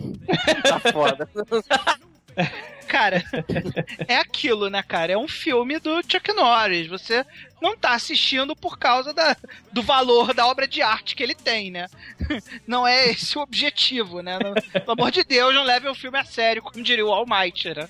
[0.62, 1.28] Tá foda.
[2.86, 3.24] Cara,
[4.06, 5.12] é aquilo, né, cara?
[5.14, 6.86] É um filme do Chuck Norris.
[6.88, 7.24] Você
[7.60, 9.34] não tá assistindo por causa da,
[9.72, 11.86] do valor da obra de arte que ele tem, né?
[12.66, 14.38] Não é esse o objetivo, né?
[14.38, 17.74] Não- pelo amor de Deus, não leve o filme a sério, como diria o Almighty,
[17.74, 17.88] né?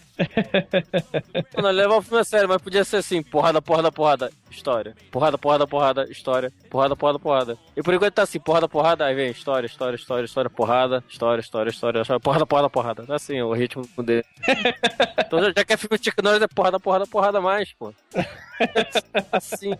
[1.57, 4.94] Não leva o filme a sério, mas podia ser assim: porrada, porrada, porrada, história.
[5.11, 6.53] Porrada, porrada, porrada, história.
[6.70, 7.59] Porrada, porrada, porrada.
[7.76, 11.40] E por enquanto tá assim: porrada, porrada, aí vem história, história, história, história, porrada, história,
[11.40, 13.07] história, história, história porrada, porrada, porrada.
[13.07, 14.24] Tá assim o ritmo dele.
[15.32, 17.94] Então já que é filme de Chuck Norris, é porrada, porrada, porrada mais, pô.
[19.32, 19.72] Assim.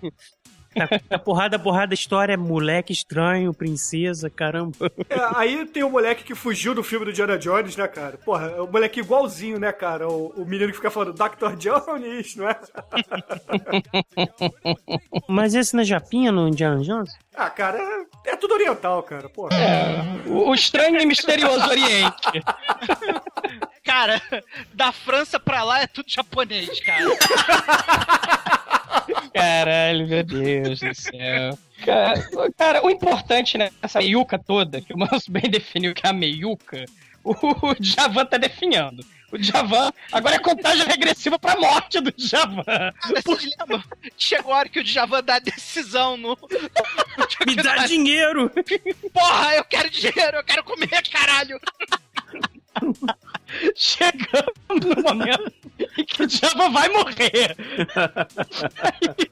[1.11, 4.73] A porrada, porrada, história, moleque estranho, princesa, caramba.
[5.09, 8.17] É, aí tem o moleque que fugiu do filme do Indiana Jones, né, cara?
[8.19, 10.09] Porra, é o moleque igualzinho, né, cara?
[10.09, 11.57] O, o menino que fica falando Dr.
[11.57, 12.59] Jones, não é?
[15.29, 17.13] Mas esse na Japinha, no Indiana Jones?
[17.35, 17.79] Ah, cara,
[18.27, 19.57] é, é tudo oriental, cara, porra.
[20.27, 22.43] O, o estranho e misterioso Oriente.
[23.85, 24.21] Cara,
[24.73, 27.05] da França pra lá é tudo japonês, cara.
[29.35, 31.59] Caralho, meu Deus do céu.
[31.85, 36.13] Cara, cara, o importante nessa meiuca toda, que o Manso bem definiu que é a
[36.13, 36.85] meiuca,
[37.25, 39.05] o Djavan tá definhando.
[39.33, 42.63] O Djavan agora é contagem regressiva pra morte do Djavan.
[42.65, 42.95] Cara,
[43.59, 43.83] lembram?
[44.17, 46.37] Chegou a hora que o Djavan dá a decisão no.
[47.47, 48.51] Me dá dinheiro!
[49.13, 51.59] Porra, eu quero dinheiro, eu quero comer, caralho!
[53.75, 55.53] Chegamos no momento
[55.99, 57.57] em que o Djavan vai morrer.
[58.83, 59.27] Aí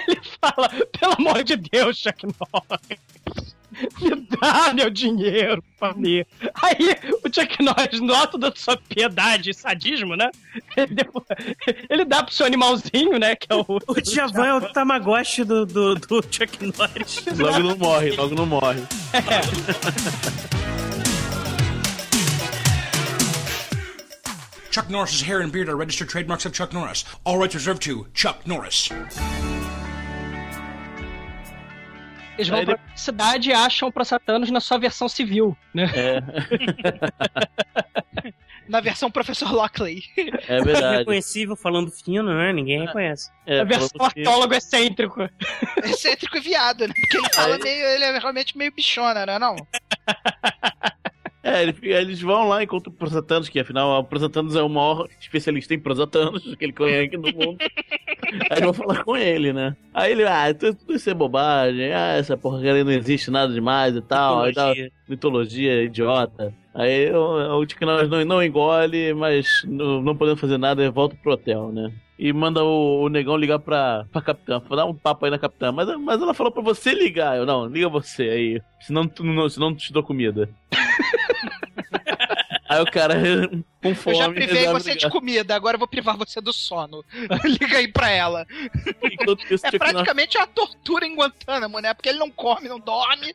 [0.08, 0.68] ele fala,
[0.98, 3.56] pelo amor de Deus, Chuck Norris.
[4.00, 6.26] Me dá meu dinheiro, família.
[6.62, 10.30] Aí o Chuck Norris, no alto da sua piedade e sadismo, né?
[10.74, 10.94] Ele,
[11.90, 13.36] ele dá pro seu animalzinho, né?
[13.36, 13.66] Que é o.
[13.68, 17.22] O Djavan é o Tamagotchi do, do, do Chuck Norris.
[17.38, 18.80] Logo não morre, logo não morre.
[24.70, 27.04] Chuck Norris's hair and beard are registered trademarks of Chuck Norris.
[27.24, 28.88] All rights reserved to Chuck Norris.
[32.38, 35.90] Eles vão pra cidade e acham o Prosatanos na sua versão civil, né?
[35.94, 36.20] É,
[38.68, 40.02] Na versão Professor Lockley.
[40.48, 40.98] é verdade.
[40.98, 42.52] Reconhecível, falando fino, né?
[42.52, 43.30] Ninguém reconhece.
[43.46, 45.20] É, a versão arqueólogo excêntrico.
[45.84, 46.92] Excêntrico e viado, né?
[47.00, 47.86] Porque ele fala meio.
[47.86, 49.38] Ele é realmente meio bichona, né?
[49.38, 49.56] Não?
[51.48, 54.68] É, ele- eles vão lá e encontram o Prosatanos, que afinal o Prosatanos é o
[54.68, 57.58] maior especialista em Prosatanos que ele conhece aqui no mundo.
[58.50, 59.76] Aí vão falar com ele, né?
[59.94, 63.94] Aí ele, ah, tudo, tudo isso é bobagem, ah, essa porcaria não existe nada demais
[63.94, 64.42] e tal.
[64.42, 64.92] Aí dá- Mitologia.
[65.08, 66.52] mitologia idiota.
[66.76, 71.32] Aí o, o Norris não, não engole, mas não, não podendo fazer nada, volta pro
[71.32, 71.90] hotel, né?
[72.18, 75.72] E manda o, o negão ligar pra, pra capitã, dar um papo aí na capitã.
[75.72, 77.36] Mas, mas ela falou pra você ligar.
[77.36, 78.62] Eu, não, liga você aí.
[78.80, 80.48] Senão, tu não, senão não te dou comida.
[82.68, 83.14] aí o cara
[83.82, 84.16] com fome.
[84.16, 87.04] Eu já privei você de comida, agora eu vou privar você do sono.
[87.44, 88.46] Liga aí pra ela.
[89.50, 91.94] Isso, É Chuck Norris- praticamente uma tortura em Guantánamo, né?
[91.94, 93.34] Porque ele não come, não dorme.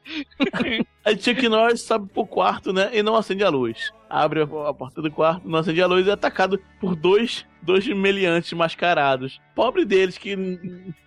[1.06, 2.90] Aí Chuck Norris sobe pro quarto, né?
[2.94, 3.92] E não acende a luz.
[4.10, 7.46] Abre a, a porta do quarto, não acende a luz e é atacado por dois,
[7.62, 9.40] dois meliantes mascarados.
[9.56, 10.36] Pobre deles que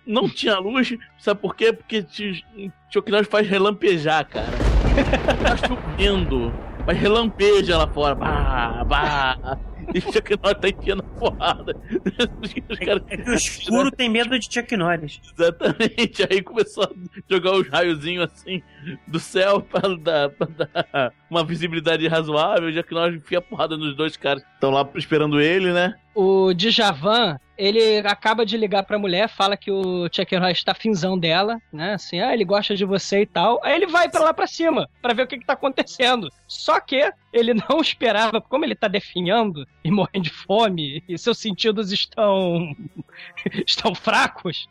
[0.07, 0.95] não tinha luz.
[1.19, 1.71] Sabe por quê?
[1.71, 2.03] Porque
[2.91, 4.47] Chuck Norris faz relampejar, cara.
[5.43, 6.51] Tá chovendo.
[6.85, 8.13] Mas relampeja lá fora.
[8.15, 9.57] Bah, bah.
[9.93, 11.75] E Chuck Norris tá enfiando a porrada.
[12.69, 15.19] Os caras- É o escuro tem medo de Chuck Norris.
[15.37, 16.27] Exatamente.
[16.29, 16.89] Aí começou a
[17.29, 18.61] jogar os raiozinhos assim
[19.07, 23.77] do céu pra dar, pra dar uma visibilidade razoável, já que nós enfia a porrada
[23.77, 25.93] nos dois caras que estão lá esperando ele, né?
[26.15, 30.07] O Djavan, ele acaba de ligar pra mulher, fala que o
[30.39, 31.95] Norris tá finzão dela, né?
[31.95, 33.59] Assim, ah, ele gosta de você e tal.
[33.61, 36.29] Aí ele vai pra lá pra cima, pra ver o que que tá acontecendo.
[36.47, 41.37] Só que ele não esperava, como ele tá definhando e morrendo de fome, e seus
[41.37, 42.75] sentidos estão
[43.67, 44.67] estão fracos,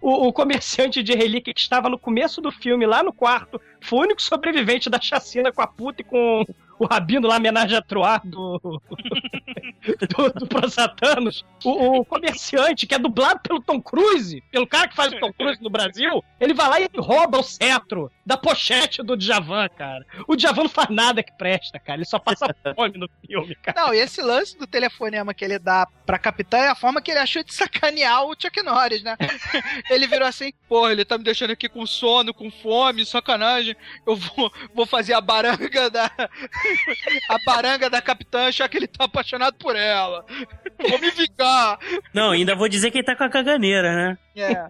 [0.00, 4.00] o, o comerciante de relíquia que estava no começo do filme, lá no quarto, foi
[4.00, 6.44] o único sobrevivente da chacina com a puta e com
[6.82, 12.98] o Rabino lá, homenagem a Troar do, do, do Prosatanos, o, o comerciante, que é
[12.98, 16.68] dublado pelo Tom Cruise, pelo cara que faz o Tom Cruise no Brasil, ele vai
[16.68, 20.04] lá e rouba o cetro da pochete do Djavan, cara.
[20.26, 21.98] O Djavan não faz nada que presta, cara.
[21.98, 23.80] Ele só passa fome no filme, cara.
[23.80, 27.10] Não, e esse lance do telefonema que ele dá pra capitã é a forma que
[27.10, 29.16] ele achou de sacanear o Chuck Norris, né?
[29.90, 33.76] ele virou assim, pô, ele tá me deixando aqui com sono, com fome, sacanagem.
[34.06, 36.10] Eu vou, vou fazer a baranga da.
[37.28, 40.24] a baranga da capitã, achar que ele tá apaixonado por ela.
[40.88, 41.78] Vou me vingar.
[42.12, 44.18] Não, ainda vou dizer que ele tá com a caganeira, né?
[44.34, 44.66] É.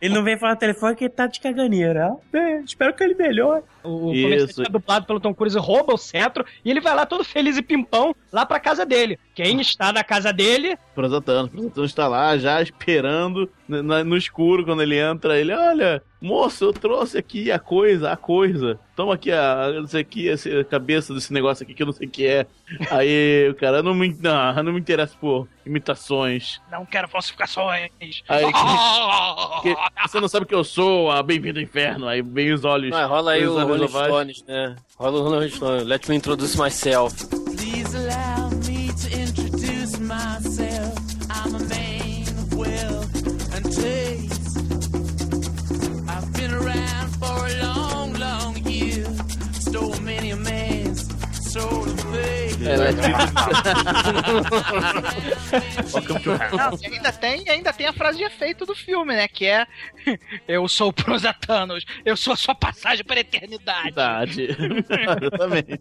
[0.00, 2.16] Ele não vem falar no telefone que ele tá de caganeira.
[2.32, 3.62] Bem, espero que ele melhore.
[3.82, 4.22] O Isso.
[4.22, 7.58] comerciante é dublado pelo Tom Cruise rouba o cetro e ele vai lá todo feliz
[7.58, 9.18] e pimpão lá pra casa dele.
[9.34, 11.48] Quem está na casa dele Prosatano.
[11.48, 15.38] Prosatano está lá já esperando no escuro quando ele entra.
[15.38, 18.78] Ele, olha, moço, eu trouxe aqui a coisa, a coisa.
[18.94, 21.92] Toma aqui a, não sei aqui, essa a cabeça desse negócio aqui que eu não
[21.92, 22.46] sei o que é.
[22.92, 26.60] Aí o cara, não me, não, não me interessa por imitações.
[26.70, 27.90] Não quero falsificações.
[28.28, 28.44] Aí,
[29.62, 29.76] que-
[30.08, 32.06] você não sabe o que eu sou, ah, bem-vindo ao inferno.
[32.06, 32.94] Aí vem os olhos.
[32.94, 33.88] Ah, rola aí os o Rolling.
[33.88, 34.76] Stones, né?
[34.96, 35.84] Rola o Rolling Stones.
[35.84, 37.26] Let me introduce myself.
[37.56, 38.33] Please allow
[52.84, 52.92] É.
[56.56, 59.26] Não, e ainda tem, ainda tem a frase de efeito do filme, né?
[59.28, 59.66] Que é
[60.46, 63.84] Eu sou o Prosatanos, eu sou a sua passagem para a eternidade.
[63.84, 64.48] Verdade.
[65.22, 65.80] Exatamente.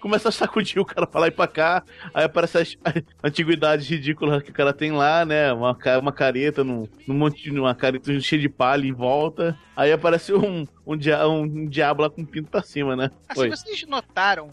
[0.00, 1.82] Começa a sacudir o cara pra lá e pra cá.
[2.14, 2.76] Aí aparece as
[3.22, 5.52] antiguidades ridículas que o cara tem lá, né?
[5.52, 7.58] Uma, uma careta, num, num monte de.
[7.58, 9.58] uma careta cheia de palha em volta.
[9.76, 13.10] Aí aparece um, um, dia, um diabo lá com o pinto pra cima, né?
[13.28, 13.50] Assim, Oi.
[13.50, 14.52] vocês notaram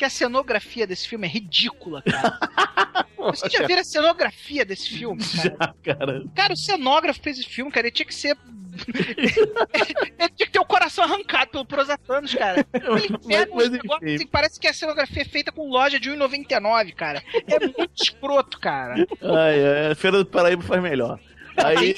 [0.00, 3.04] que a cenografia desse filme é ridícula, cara.
[3.18, 5.56] Vocês já viram a cenografia desse filme, cara?
[5.60, 6.24] Já, cara.
[6.34, 8.34] Cara, o cenógrafo fez esse filme, cara, ele tinha que ser.
[8.88, 12.66] ele tinha que ter o coração arrancado pelo Prosatanos, cara.
[12.72, 14.14] Ele pega mas uns negócios enfim.
[14.14, 17.22] assim, parece que a cenografia é feita com loja de 1,99, cara.
[17.46, 19.06] É muito escroto, cara.
[19.20, 21.20] Ai, ai, Feira do Paraíba faz melhor.
[21.64, 21.94] Aí.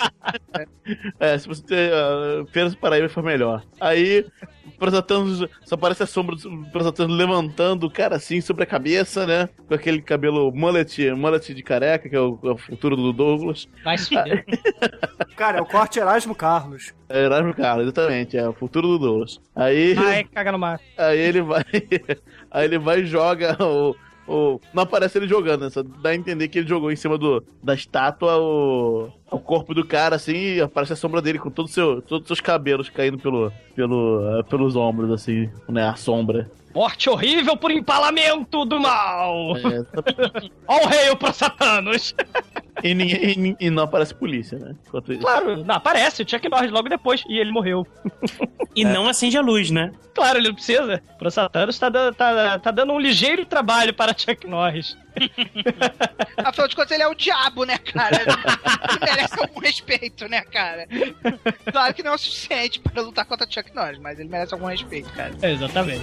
[1.21, 1.93] é, se você ter.
[1.93, 3.63] Uh, Feira do Paraíba faz melhor.
[3.81, 4.27] Aí.
[4.65, 9.27] O Prosatanos, só aparece a sombra do Prosatanos levantando o cara assim sobre a cabeça,
[9.27, 9.49] né?
[9.67, 13.69] Com aquele cabelo mullet, mullet de careca, que é o, é o futuro do Douglas.
[13.85, 14.45] vai se fuder.
[15.37, 16.93] Cara, é o corte Erasmo Carlos.
[17.09, 19.41] É Erasmo Carlos, exatamente, é o futuro do Douglas.
[19.55, 19.95] Aí.
[19.95, 20.85] Vai, caga no mato.
[20.97, 21.65] Aí ele vai.
[22.51, 23.97] Aí ele vai e joga o.
[24.27, 25.71] o não aparece ele jogando, né?
[25.71, 29.75] Só dá a entender que ele jogou em cima do, da estátua o, o corpo
[29.75, 32.89] do cara, assim, e aparece a sombra dele com todo seu, todos os seus cabelos
[32.89, 35.89] caindo pelo, pelo, eh, pelos ombros, assim, né?
[35.89, 36.51] A sombra.
[36.75, 39.57] Morte horrível por empalamento do mal.
[39.59, 39.85] É,
[40.67, 42.15] Ó o rei, o Prosatanos.
[42.83, 44.75] e, ninguém, e, e não aparece polícia, né?
[44.87, 45.21] Enquanto isso.
[45.23, 47.87] Claro, não, aparece o Chuck Norris logo depois e ele morreu.
[48.75, 49.93] E não acende a luz, né?
[50.15, 51.03] Claro, ele não precisa.
[51.15, 54.97] O Prosatanos tá, dando- tá, tá dando um ligeiro trabalho para Chuck Norris.
[56.43, 58.17] Afinal de contas, ele é o diabo, né, cara?
[58.23, 60.87] Ele merece algum respeito, né, cara?
[61.71, 64.67] Claro que não é o suficiente para lutar contra Chuck Norris, mas ele merece algum
[64.67, 65.33] respeito, cara.
[65.43, 66.03] Exatamente.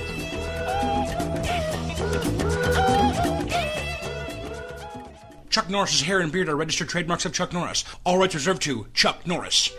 [5.50, 7.84] Chuck Norris's hair and beard are registered trademarks of Chuck Norris.
[8.06, 9.70] All rights reserved to Chuck Norris.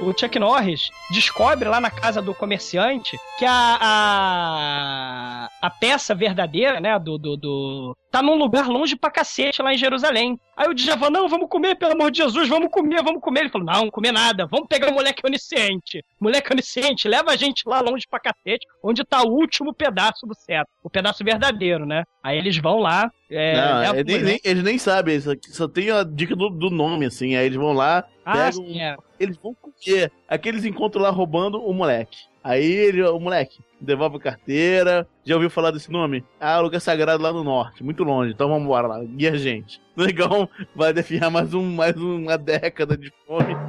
[0.00, 6.80] o Chuck Norris descobre lá na casa do comerciante que a, a, a peça verdadeira,
[6.80, 10.38] né, do, do, do- tá num lugar longe pra cacete lá em Jerusalém.
[10.56, 13.40] Aí o Djavan, não, vamos comer, pelo amor de Jesus, vamos comer, vamos comer.
[13.40, 16.04] Ele falou, não, comer nada, vamos pegar o moleque onisciente.
[16.20, 20.34] Moleque onisciente, leva a gente lá longe pra cacete, onde tá o último pedaço do
[20.34, 22.04] cetro, o pedaço verdadeiro, né?
[22.22, 24.40] Aí eles vão lá, é, Não, eles, o nem, moleque.
[24.48, 27.34] eles nem sabem, só, só tem a dica do, do nome, assim.
[27.34, 28.52] Aí eles vão lá, Ah, pegam.
[28.52, 28.94] sim, é.
[29.18, 30.12] Eles vão comer.
[30.28, 32.18] Aqui eles encontram lá roubando o moleque.
[32.44, 35.06] Aí ele, o moleque devolve a carteira.
[35.24, 36.24] Já ouviu falar desse nome?
[36.40, 38.32] Ah, lugar sagrado lá no norte, muito longe.
[38.32, 39.80] Então vamos embora lá, guia a gente.
[39.96, 43.54] Legal, vai definhar mais, um, mais uma década de fome.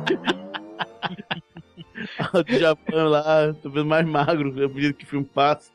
[2.34, 5.72] o Japão lá, talvez mais magro, eu pedido que o filme passe.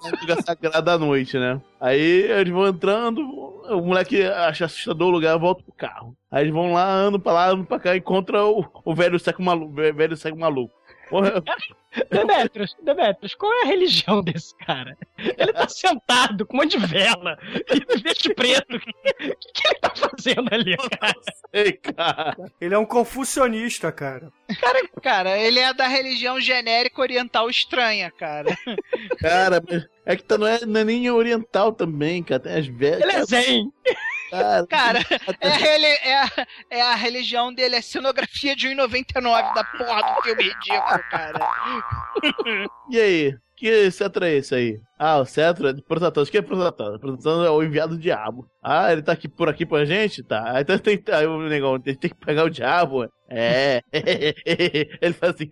[0.00, 1.60] Chega lugar sagrado à noite, né?
[1.80, 6.16] Aí eles vão entrando, o moleque acha assustador o lugar, volta pro carro.
[6.30, 9.42] Aí eles vão lá, andam pra lá, andam pra cá, encontra o, o velho cego
[9.42, 9.72] maluco.
[9.74, 10.77] Velho cego maluco.
[11.08, 11.42] Porra,
[12.10, 14.96] Demetrius, Demetrius, qual é a religião desse cara?
[15.16, 18.76] Ele tá sentado com um monte de vela e veste preto.
[18.76, 21.14] O que, que, ele tá fazendo ali, cara?
[21.54, 22.36] sei, cara.
[22.60, 24.30] Ele é um confucionista, cara.
[24.60, 28.56] Cara, cara, ele é da religião genérica oriental estranha, cara.
[29.20, 32.40] Cara, mas é que tá, não, é, não é nem oriental também, cara.
[32.40, 33.02] Tem as velhas.
[33.02, 33.72] Ele é zen.
[34.66, 34.98] Cara, Cara,
[35.40, 40.22] é a, é, a, é a religião dele, é cenografia de 1,99 da porra do
[40.22, 41.48] filme ridículo, cara.
[42.90, 43.34] E aí?
[43.56, 44.80] Que cetro é esse aí?
[44.96, 46.28] Ah, o cetro é de Protatãs.
[46.28, 46.98] O que é Protatãs?
[46.98, 48.48] Protatãs é o enviado do diabo.
[48.62, 50.22] Ah, ele tá aqui por aqui pra gente?
[50.22, 50.52] Tá.
[50.52, 53.10] Aí então tem, aí o negão tem, tem que pegar o diabo.
[53.28, 53.82] É.
[53.92, 55.50] ele faz assim.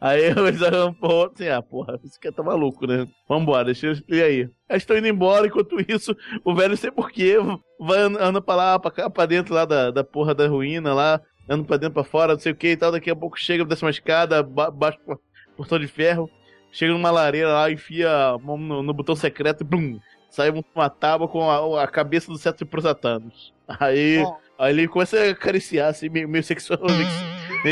[0.00, 0.60] Aí eles
[1.00, 3.06] outro assim, ah, porra, esse cara tá maluco, né?
[3.28, 3.94] Vambora, deixa eu.
[4.08, 4.38] E aí?
[4.68, 7.36] Eles estão indo embora, enquanto isso, o velho, não sei porquê,
[7.80, 10.92] vai and- anda pra lá, pra cá, pra dentro lá da, da porra da ruína
[10.92, 12.92] lá, anda pra dentro, pra fora, não sei o que e tal.
[12.92, 15.18] Daqui a pouco chega, desce uma escada, ba baixa o
[15.56, 16.28] portão de ferro,
[16.70, 20.90] chega numa lareira lá, enfia a mão no, no botão secreto e blum, sai uma
[20.90, 23.54] tábua com a, a cabeça do cetro prosatanos.
[23.80, 24.22] Aí,
[24.58, 26.78] aí ele começa a acariciar, assim, meio, meio, sexual,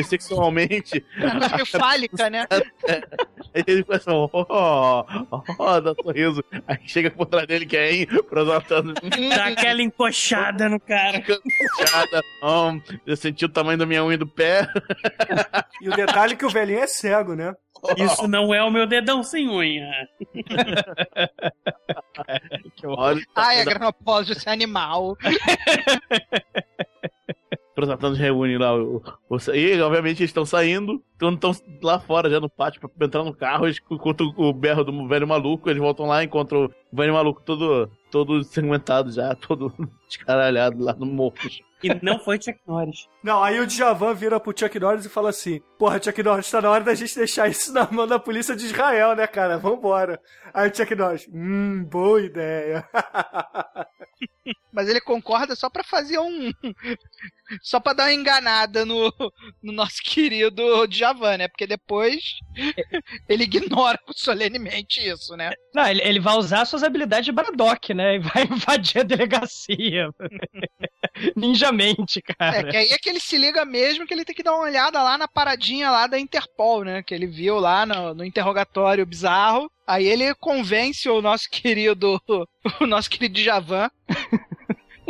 [0.02, 1.04] sexualmente.
[1.16, 2.46] Meio fálica, né?
[2.50, 5.04] Aí ele começa a, ó, ó,
[5.58, 6.44] ó, dá um sorriso.
[6.66, 8.08] Aí chega por trás dele, que é, hein.
[9.36, 11.22] Dá aquela encoxada no cara.
[11.22, 12.22] Puxada.
[12.42, 14.66] Hum, já senti o tamanho da minha unha do pé.
[15.80, 17.54] E o detalhe é que o velhinho é cego, né?
[17.96, 19.90] Isso não é o meu dedão sem unha.
[22.84, 25.16] Olha, Ai, a granopólise, esse animal.
[27.76, 28.74] Os Satanos reúnem lá.
[28.74, 31.02] O, o, e, obviamente, eles estão saindo.
[31.18, 31.52] Quando estão
[31.82, 35.26] lá fora, já no pátio, pra entrar no carro, eles encontram o berro do velho
[35.26, 35.68] maluco.
[35.68, 39.72] Eles voltam lá e encontram o velho maluco todo, todo ensanguentado já, todo
[40.06, 41.34] descaralhado lá no morro.
[41.82, 43.08] E não foi Chuck Norris.
[43.22, 46.62] Não, aí o Djavan vira pro Chuck Norris e fala assim: Porra, Chuck Norris, tá
[46.62, 49.58] na hora da gente deixar isso na mão da polícia de Israel, né, cara?
[49.58, 50.18] Vambora.
[50.54, 52.88] Aí o Chuck Norris, hum, boa ideia.
[54.72, 56.52] Mas ele concorda só pra fazer um.
[57.62, 59.12] Só pra dar uma enganada no,
[59.62, 61.46] no nosso querido Djavan, né?
[61.46, 62.38] Porque depois
[63.28, 65.52] ele ignora solenemente isso, né?
[65.74, 68.16] Não, ele, ele vai usar suas habilidades de Braddock, né?
[68.16, 70.08] E vai invadir a delegacia.
[71.36, 72.60] Ninjamente, cara.
[72.60, 74.64] É, que aí é que ele se liga mesmo que ele tem que dar uma
[74.64, 77.02] olhada lá na paradinha lá da Interpol, né?
[77.02, 79.70] Que ele viu lá no, no interrogatório bizarro.
[79.86, 82.20] Aí ele convence o nosso querido,
[82.80, 83.90] o nosso querido Djavan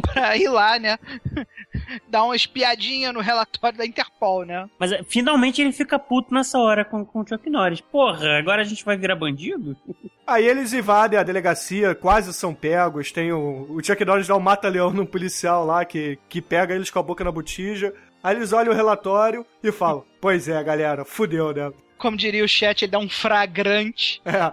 [0.12, 0.98] pra ir lá, né?
[2.09, 4.68] Dar uma espiadinha no relatório da Interpol, né?
[4.78, 7.80] Mas é, finalmente ele fica puto nessa hora com, com o Chuck Norris.
[7.80, 9.76] Porra, agora a gente vai virar bandido?
[10.26, 13.12] Aí eles invadem a delegacia, quase são pegos.
[13.12, 16.90] Tem o, o Chuck Norris dá um mata-leão num policial lá que, que pega eles
[16.90, 17.92] com a boca na botija.
[18.22, 21.70] Aí eles olham o relatório e falam: Pois é, galera, fudeu, né?
[22.05, 24.20] Como diria o chat, ele dá um fragrante.
[24.26, 24.52] É.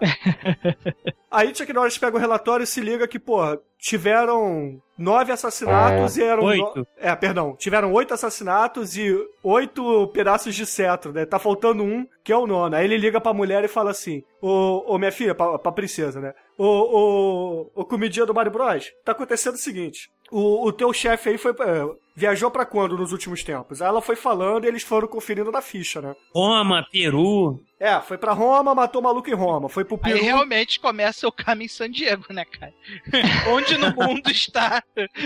[1.30, 6.24] Aí Chuck Norris pega o relatório e se liga que, porra, tiveram nove assassinatos e
[6.24, 6.43] eram.
[6.43, 6.88] no- Oito.
[6.97, 7.54] É, perdão.
[7.58, 11.26] Tiveram oito assassinatos e oito pedaços de cetro, né?
[11.26, 12.74] Tá faltando um, que é o nono.
[12.74, 16.22] Aí ele liga pra mulher e fala assim: Ô, ô minha filha, pra, pra princesa,
[16.22, 16.34] né?
[16.58, 20.10] Ô, ô, ô, comidinha do Mario Bros, tá acontecendo o seguinte.
[20.32, 21.52] O, o teu chefe aí foi.
[21.52, 23.82] é, viajou pra quando nos últimos tempos?
[23.82, 26.16] Aí ela foi falando e eles foram conferindo na ficha, né?
[26.34, 27.60] Roma, Peru.
[27.80, 29.68] É, foi pra Roma, matou o maluco em Roma.
[29.68, 30.24] Foi pro Aí Peru.
[30.24, 32.72] realmente começa o caminho San Diego, né, cara?
[33.49, 34.84] Onde no mundo está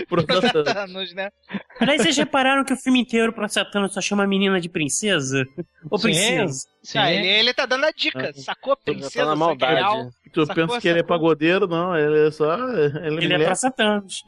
[0.08, 0.52] Prosatanos.
[0.52, 1.32] Prosatanos, né?
[1.80, 5.46] Aliás, vocês repararam que o filme inteiro pro Satana só chama a menina de princesa?
[5.90, 6.04] Ou Sim.
[6.10, 6.68] princesa?
[6.96, 8.78] Ah, ele, ele tá dando a dica, sacou?
[8.78, 9.82] Princesa, na maldade.
[9.82, 10.10] Saqueal.
[10.32, 11.18] Tu Sacou, pensa que ele é sacou?
[11.18, 12.56] pagodeiro, não, ele é só.
[12.70, 14.24] Ele, Ele é pra Satanos.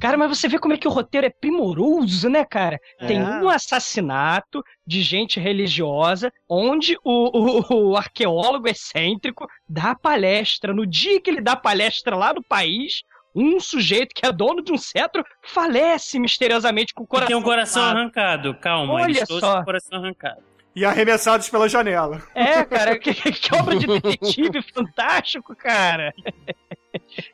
[0.00, 2.80] Cara, mas você vê como é que o roteiro é primoroso, né, cara?
[3.06, 3.22] Tem É.
[3.22, 10.72] um assassinato de gente religiosa, onde o, o- o arqueólogo excêntrico dá palestra.
[10.74, 13.02] No dia que ele dá palestra lá no país,
[13.34, 17.28] um sujeito que é dono de um cetro falece misteriosamente com o E coração.
[17.28, 17.98] tem um coração queimado.
[18.00, 18.94] arrancado, calma.
[18.94, 19.56] Olha eles todos só.
[19.56, 20.42] têm coração arrancado.
[20.74, 22.22] E arremessados pela janela.
[22.34, 26.14] É, cara, que, que obra de detetive fantástico, cara.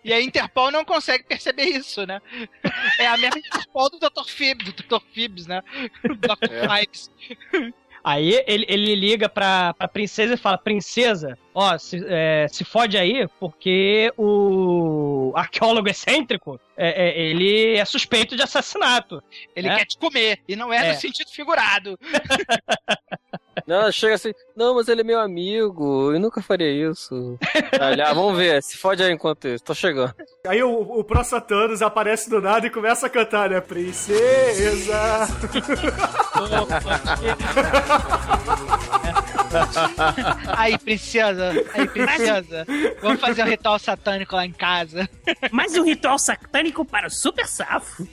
[0.05, 2.21] E a Interpol não consegue perceber isso, né?
[2.99, 4.29] É a mesma Interpol do Dr.
[4.29, 5.05] Phoebs, do Dr.
[5.15, 5.63] Phoebs, né?
[6.03, 6.53] Dr.
[6.53, 6.67] É.
[8.03, 12.97] Aí ele, ele liga pra, pra princesa e fala: Princesa, ó, se, é, se fode
[12.97, 19.23] aí, porque o arqueólogo excêntrico é, é, ele é suspeito de assassinato.
[19.55, 19.77] Ele É?
[19.77, 20.93] quer te comer, e não é, É.
[20.93, 21.99] no sentido figurado.
[23.69, 27.39] Não, chega assim, não, mas ele é meu amigo, eu nunca faria isso.
[27.79, 30.15] Aí, ah, vamos ver, se fode aí enquanto isso, tô chegando.
[30.47, 33.61] Aí o, o Pro Satanos aparece do nada e começa a cantar, né?
[33.61, 35.29] Princesa!
[40.57, 42.67] Aí, princesa, aí, princesa,
[43.01, 45.09] vamos fazer um ritual satânico lá em casa.
[45.53, 48.07] Mais um ritual satânico para o super safo.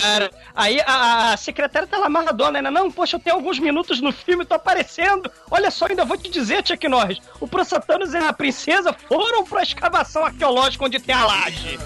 [0.00, 2.70] Cara, aí a, a secretária tá lá amarradona, né?
[2.70, 5.30] Não, poxa, eu tenho alguns minutos no filme, tô aparecendo.
[5.50, 9.44] Olha só, ainda vou te dizer, Chuck Norris, o Pro Satanos e a princesa foram
[9.44, 11.78] pra escavação arqueológica onde tem a laje.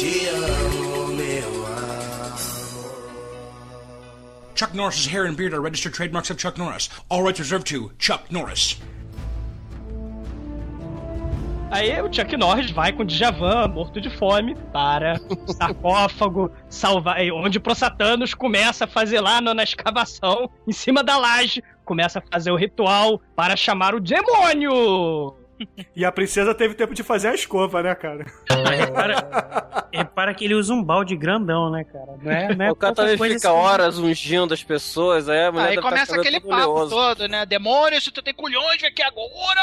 [0.00, 0.67] Que eu
[4.58, 6.88] Chuck Norris's hair and beard are registered trademarks of Chuck Norris.
[7.08, 8.76] All rights reserved to Chuck Norris.
[11.70, 17.18] Aí o Chuck Norris vai com o Djavan, morto de fome, para o sarcófago, salvar,
[17.32, 22.18] onde o Pro Satanos começa a fazer lá na escavação, em cima da laje, começa
[22.18, 25.36] a fazer o ritual para chamar o demônio.
[25.94, 28.24] E a princesa teve tempo de fazer a escova, né, cara?
[28.76, 32.16] Repara, repara que ele usa um balde grandão, né, cara?
[32.22, 33.46] Não é, não é o cara também fica assim.
[33.48, 36.90] horas ungindo as pessoas, aí a mulher Aí tá começa aquele papo oleoso.
[36.90, 37.44] todo, né?
[37.44, 39.60] Demônio, se tu tem culhões, vem aqui agora!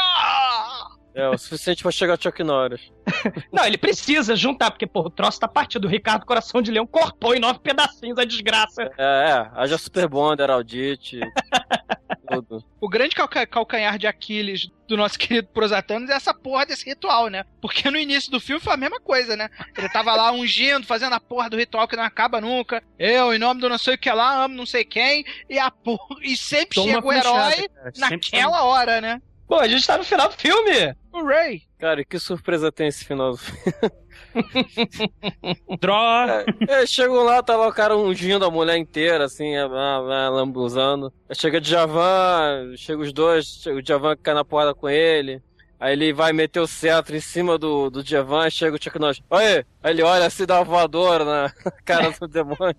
[1.15, 2.91] É, o suficiente pra chegar ao Chuck Norris.
[3.49, 5.85] Não, ele precisa juntar, porque, pô, o troço tá partido.
[5.85, 8.91] O Ricardo Coração de Leão cortou em nove pedacinhos a desgraça.
[8.97, 11.21] É, é, haja Super Bond, Heraldite,
[12.25, 12.63] tudo.
[12.81, 17.27] O grande calca- calcanhar de Aquiles do nosso querido Prosatanos é essa porra desse ritual,
[17.27, 17.45] né?
[17.61, 19.49] Porque no início do filme foi a mesma coisa, né?
[19.77, 22.83] Ele tava lá ungindo, fazendo a porra do ritual que não acaba nunca.
[22.99, 25.25] Eu, em nome do não sei o que lá, amo não sei quem.
[25.49, 26.17] E a porra.
[26.21, 27.91] E sempre Toma chega o herói cara.
[27.93, 27.99] Sempre
[28.31, 29.21] naquela hora, né?
[29.47, 30.95] Pô, a gente tá no final do filme.
[31.13, 31.63] Hooray!
[31.77, 33.61] Cara, e que surpresa tem esse final do filme.
[35.79, 36.45] Droga!
[36.67, 40.29] É, chegam lá, tá lá o cara ungindo a mulher inteira, assim, é, é, é,
[40.29, 41.11] lambuzando.
[41.33, 45.41] Chega o Djavan, chega os dois, o Djavan cai na porrada com ele.
[45.79, 49.21] Aí ele vai meter o cetro em cima do, do Djavan, chega o Chuck Norris.
[49.29, 51.51] Aí ele olha assim, dá uma voadora na
[51.83, 52.75] cara do demônio.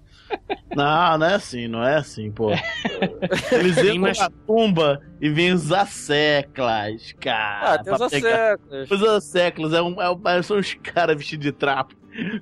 [0.74, 2.50] Não, não é assim, não é assim, pô.
[3.52, 7.74] Eles entram mas- na tumba e vem os asseclas, cara.
[7.74, 8.90] Ah, tem os asseclas.
[8.90, 11.94] Os asseclas, é um, é um- são uns caras vestidos de trapo.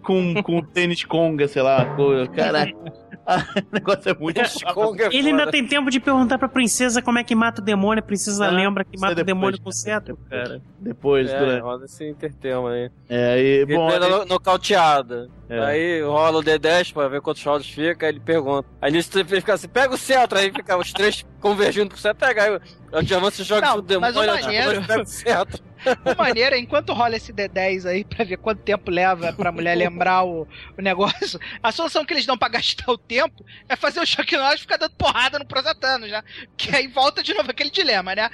[0.02, 2.28] Com, com tênis conga, sei lá, coisa.
[2.31, 2.72] Caraca.
[3.57, 4.41] O negócio é muito
[4.75, 7.65] Conga é Ele ainda tem tempo de perguntar pra princesa como é que mata o
[7.65, 8.03] demônio.
[8.03, 10.43] A princesa Ah, lembra que é mata o depois, demônio com cetro, depois.
[10.49, 10.63] cara.
[10.79, 11.63] Depois, É, durante.
[11.63, 12.91] rola esse intertema aí.
[13.09, 15.29] É, Ele bom, treina aí- no- nocauteada.
[15.49, 15.59] É.
[15.65, 18.69] Aí rola o D10 pra ver quantos rounds fica, aí ele pergunta.
[18.81, 22.19] Aí nisso ele fica assim, pega o cetro, aí fica os três convergindo pro cetro,
[22.27, 22.61] pega aí
[22.93, 25.07] o diamante se joga Não, no demônio, mas o aí o maneiro- demônio pega o
[25.07, 25.63] cetro.
[26.05, 29.77] O maneiro é, enquanto rola esse D10 aí pra ver quanto tempo leva pra mulher
[29.77, 30.47] lembrar o,
[30.77, 34.36] o negócio, a solução que eles dão pra gastar o tempo é fazer o Chuck
[34.36, 36.23] Norris ficar dando porrada no Prosatanos, né?
[36.56, 38.31] Que aí volta de novo aquele dilema, né?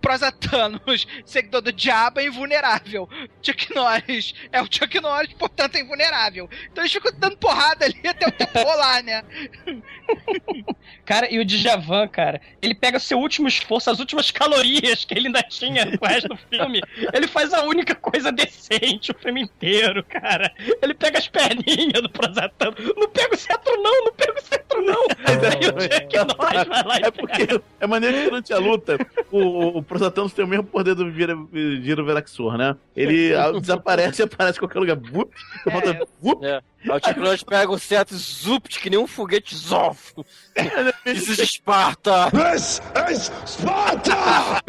[0.00, 3.08] Prosatanos, seguidor do diabo, é invulnerável.
[3.42, 6.48] Chuck Norris é o Chuck Norris, portanto é invulnerável.
[6.70, 9.24] Então eles ficam dando porrada ali até o tempo rolar, né?
[11.04, 15.26] Cara, e o Djavan, cara, ele pega seu último esforço, as últimas calorias que ele
[15.26, 16.80] ainda tinha com o resto do filme.
[17.12, 20.52] Ele faz a única coisa decente o filme inteiro, cara.
[20.82, 22.74] Ele pega as perninhas do Prosatano.
[22.96, 25.02] Não pega o cetro, não, não pega o cetro, não.
[25.26, 28.98] Aí o Jack Norris vai lá e É porque é maneiro que durante a luta
[29.30, 29.84] o, o
[30.34, 32.76] tem o mesmo poder do Vira, Giro Veraxor, né?
[32.96, 34.96] Ele desaparece e aparece em qualquer lugar.
[34.96, 36.44] Volta, vup.
[36.44, 36.60] É.
[36.84, 40.12] O Chuck Norris pega o certo zupt que nem um foguete zof.
[41.04, 42.30] This is Esparta!
[42.30, 42.80] This
[43.10, 44.62] is Sparta!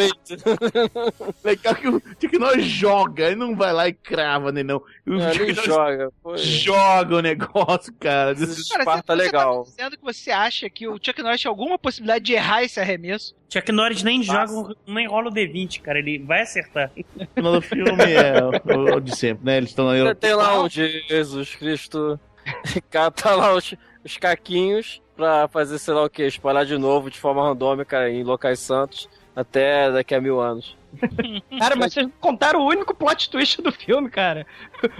[1.44, 4.78] Legal que o Chuck Norris joga, ele não vai lá e crava, nem não.
[5.08, 6.12] O É, ele joga.
[6.22, 8.36] Pô, Joga o negócio, cara.
[8.36, 12.26] Cara, você- você tá dizendo que você acha que o Chuck Norris tinha alguma possibilidade
[12.26, 13.36] de errar esse arremesso?
[13.54, 16.00] Chuck Norris nem joga, nem rola o D20, cara.
[16.00, 16.92] Ele vai acertar.
[17.16, 19.58] O final do filme é o, o de sempre, né?
[19.58, 22.20] Eles estão na Tem lá o Jesus Cristo.
[22.90, 27.20] Cata lá os, os caquinhos pra fazer sei lá o que, espalhar de novo de
[27.20, 30.76] forma randômica em locais santos até daqui a mil anos.
[31.60, 34.46] Cara, mas vocês contaram o único plot twist do filme, cara.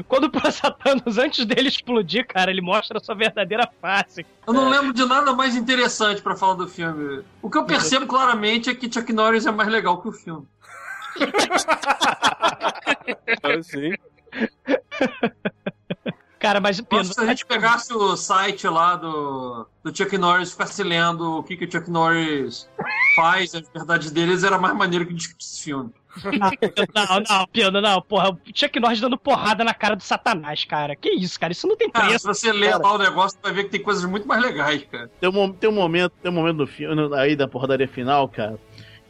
[0.08, 4.26] Quando o Prosatanos, antes dele explodir, cara, ele mostra a sua verdadeira face.
[4.48, 7.24] Eu não lembro de nada mais interessante pra falar do filme.
[7.44, 10.48] O que eu percebo claramente é que Chuck Norris é mais legal que o filme.
[13.62, 13.94] Sim.
[16.44, 20.84] Cara, mas se a gente pegasse o site lá do, do Chuck Norris e ficasse
[20.84, 22.70] lendo o que, que o Chuck Norris
[23.16, 25.90] faz, as verdades deles, era mais maneiro que discutir esse filme.
[26.94, 28.32] Não, não, Piano, não, porra.
[28.32, 30.98] O Chuck Norris dando porrada na cara do Satanás, cara.
[30.98, 31.54] Que isso, cara?
[31.54, 32.20] Isso não tem Cara, preço.
[32.20, 32.84] se você ler cara.
[32.84, 35.10] lá o negócio, vai ver que tem coisas muito mais legais, cara.
[35.20, 38.60] Tem um, tem um momento, tem um momento do filme, aí da porradaria final, cara,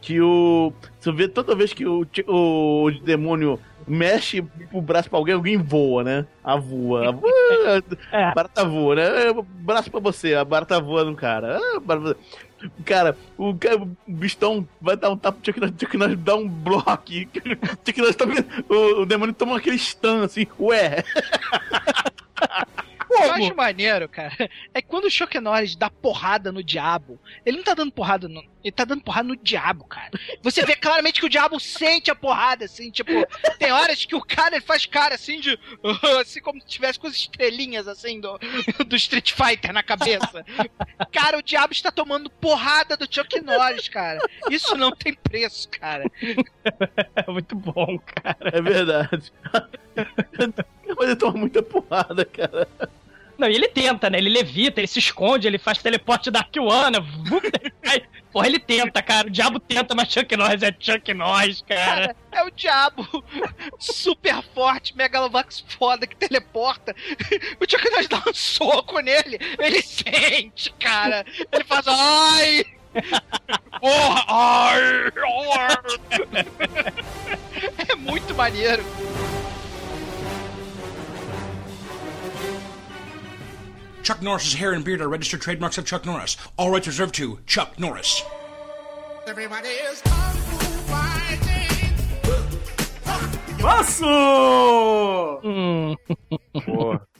[0.00, 0.72] que o.
[1.00, 5.56] Você vê toda vez que o, ti- o, demônio mexe o braço pra alguém, alguém
[5.56, 6.26] voa, né?
[6.42, 7.08] A voa.
[7.08, 7.82] A, voa,
[8.12, 9.02] a barata voa, né?
[9.28, 11.58] É, Braço pra você, a barata voa no cara.
[11.82, 12.16] Barata-
[12.82, 16.34] Cara, o, cara, o bistão vai dar um tapa pro Chuck Norris, Chuck Norris dá
[16.34, 17.12] um bloco.
[17.12, 18.24] Chuck Norris tá,
[18.70, 21.04] o, o demônio toma aquele stun assim, ué.
[23.30, 26.62] O que eu acho maneiro, cara, é que quando o Chuck Norris dá porrada no
[26.62, 28.42] diabo, ele não tá dando porrada no.
[28.62, 30.10] Ele tá dando porrada no diabo, cara.
[30.42, 33.12] Você vê claramente que o diabo sente a porrada, assim, tipo,
[33.58, 35.58] tem horas que o cara ele faz cara assim de.
[36.20, 38.38] assim como se tivesse com as estrelinhas assim do,
[38.86, 40.44] do Street Fighter na cabeça.
[41.12, 44.20] Cara, o diabo está tomando porrada do Chuck Norris, cara.
[44.50, 46.04] Isso não tem preço, cara.
[47.16, 48.50] É muito bom, cara.
[48.52, 49.32] É verdade.
[50.96, 52.68] Mas ele toma muita porrada, cara.
[53.36, 54.18] Não, e ele tenta, né?
[54.18, 57.04] Ele levita, ele se esconde, ele faz teleporte da Arquiwana.
[58.32, 59.28] Porra, ele tenta, cara.
[59.28, 62.14] O diabo tenta, mas Chuck Norris é Chuck Norris, cara.
[62.14, 63.06] Cara, é o diabo
[63.78, 66.94] super forte, Megalovax foda que teleporta.
[67.60, 71.24] O Chuck Norris dá um soco nele, ele sente, cara.
[71.52, 72.64] Ele faz ai!
[73.80, 74.24] Porra!
[74.28, 75.12] Ai!
[76.32, 76.46] ai.
[77.88, 78.84] É muito maneiro.
[84.04, 86.36] Chuck Norris's hair and beard are registered trademarks of Chuck Norris.
[86.58, 88.22] All rights reserved to Chuck Norris.
[89.26, 90.02] Everybody is
[93.58, 95.40] Passo!
[95.42, 95.96] Hum.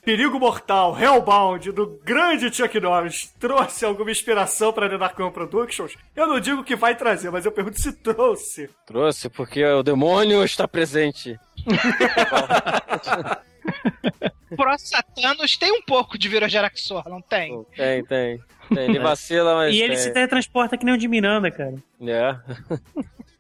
[0.04, 5.96] Perigo Mortal, Hellbound, do grande Chuck Norris, trouxe alguma inspiração para Nenarcon Productions?
[6.14, 8.68] Eu não digo que vai trazer, mas eu pergunto se trouxe.
[8.86, 11.40] Trouxe, porque o demônio está presente.
[14.56, 17.64] Pro Satanos tem um pouco de Virogeraxor, não tem?
[17.76, 18.40] Tem, tem.
[18.72, 18.84] tem.
[18.84, 19.74] Ele vacila, mas.
[19.74, 20.02] E ele tem.
[20.02, 21.74] se teletransporta que nem o de Miranda, cara.
[22.00, 22.36] É.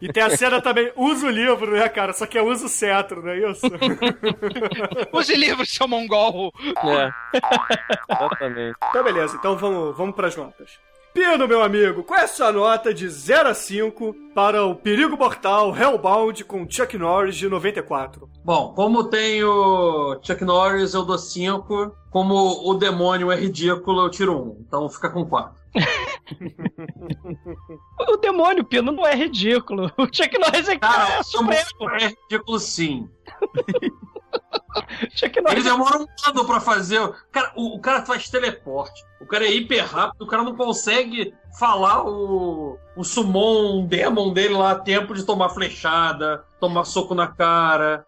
[0.00, 2.12] E tem a cena também, usa o livro, né, cara?
[2.12, 3.66] Só que é usa o cetro, não é isso?
[5.12, 6.52] Use livro, seu mongol.
[6.62, 7.10] É.
[8.12, 8.76] Exatamente.
[8.90, 9.36] Então, beleza.
[9.36, 10.78] Então vamos, vamos pras notas.
[11.14, 15.16] Pino, meu amigo, qual é a sua nota de 0 a 5 para o Perigo
[15.16, 18.28] Mortal Hellbound com Chuck Norris de 94?
[18.44, 21.94] Bom, como tem o Chuck Norris, eu dou 5.
[22.10, 22.34] Como
[22.68, 24.42] o demônio é ridículo, eu tiro 1.
[24.42, 24.64] Um.
[24.66, 25.54] Então fica com 4.
[28.08, 29.90] O demônio, Pino, não é ridículo.
[29.98, 31.90] O Chuck Norris é, Cara, é o supremo.
[32.00, 33.08] é ridículo sim.
[35.14, 37.00] Chuck Ele Norris demora um ano pra fazer.
[37.30, 39.02] Cara, o, o cara faz teleporte.
[39.20, 40.22] O cara é hiper rápido.
[40.22, 45.50] O cara não consegue falar o, o summon demon dele lá a tempo de tomar
[45.50, 48.04] flechada, tomar soco na cara.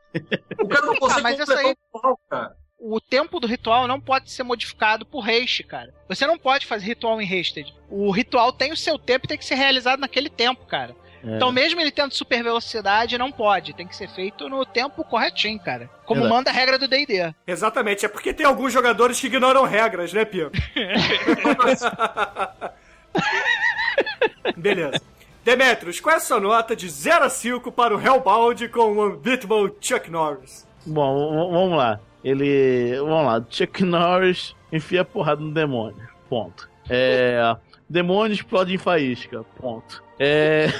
[0.61, 2.57] O cara não consegue Ah, mas completar aí- o pau, cara.
[2.79, 5.95] O tempo do ritual não pode ser modificado por haste, cara.
[6.09, 7.75] Você não pode fazer ritual em hasted.
[7.89, 10.95] O ritual tem o seu tempo e tem que ser realizado naquele tempo, cara.
[11.25, 11.37] É.
[11.37, 13.75] Então, mesmo ele tendo super velocidade, não pode.
[13.75, 15.91] Tem que ser feito no tempo corretinho, cara.
[16.05, 16.39] Como Verdade.
[16.39, 17.35] manda a regra do D&D.
[17.47, 20.53] Exatamente, é porque tem alguns jogadores que ignoram regras, né, Pino?
[24.57, 25.01] Beleza.
[25.45, 29.07] Demetrius, qual é a sua nota de 0 a 5 para o Hellbound com o
[29.07, 30.67] Unbeatable Chuck Norris?
[30.85, 32.01] Bom, vamos lá.
[32.29, 32.99] Ele.
[32.99, 33.47] Vamos lá.
[33.49, 35.97] Chuck Norris enfia a porrada no demônio.
[36.29, 36.69] Ponto.
[36.91, 37.57] É.
[37.89, 39.45] demônio explode em faísca.
[39.61, 40.03] Ponto.
[40.19, 40.67] É.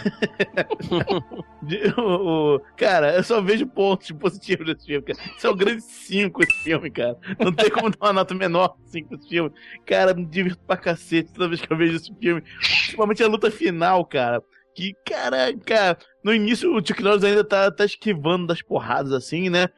[1.99, 5.19] O- o- Cara, eu só vejo pontos positivos desse filme, cara.
[5.37, 7.17] Isso é um grande 5 esse filme, cara.
[7.41, 9.51] Não tem como dar uma nota menor 5 esse filme.
[9.85, 12.43] Cara, me divirto pra cacete toda vez que eu vejo esse filme.
[12.61, 14.41] Principalmente a luta final, cara.
[14.75, 19.69] Que, caraca, no início o Chuck Norris ainda tá, tá esquivando das porradas assim, né?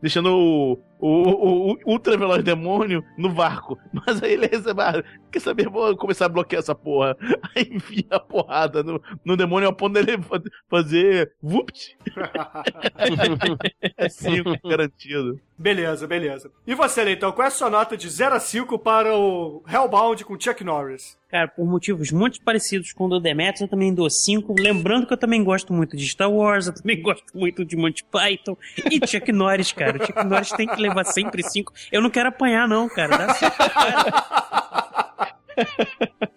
[0.00, 3.78] Deixando o, o, ultra veloz demônio no vácuo.
[3.92, 7.16] Mas aí ele recebe, ah, quer saber, vou começar a bloquear essa porra.
[7.54, 11.96] Aí enfia a porrada no, no demônio ao ponto dele fa- fazer vupt.
[13.96, 15.40] é 5, garantido.
[15.58, 16.50] Beleza, beleza.
[16.66, 20.22] E você, Leitão, qual é a sua nota de 0 a 5 para o Hellbound
[20.24, 21.16] com Chuck Norris?
[21.30, 24.54] Cara, por motivos muito parecidos com o do Demetrius, eu também dou 5.
[24.58, 28.04] Lembrando que eu também gosto muito de Star Wars, eu também gosto muito de Monty
[28.04, 28.56] Python
[28.90, 30.02] e Chuck Norris, cara.
[30.02, 31.72] O Chuck Norris tem que levar sempre 5.
[31.90, 33.16] Eu não quero apanhar, não, cara.
[33.16, 33.56] Dá cinco,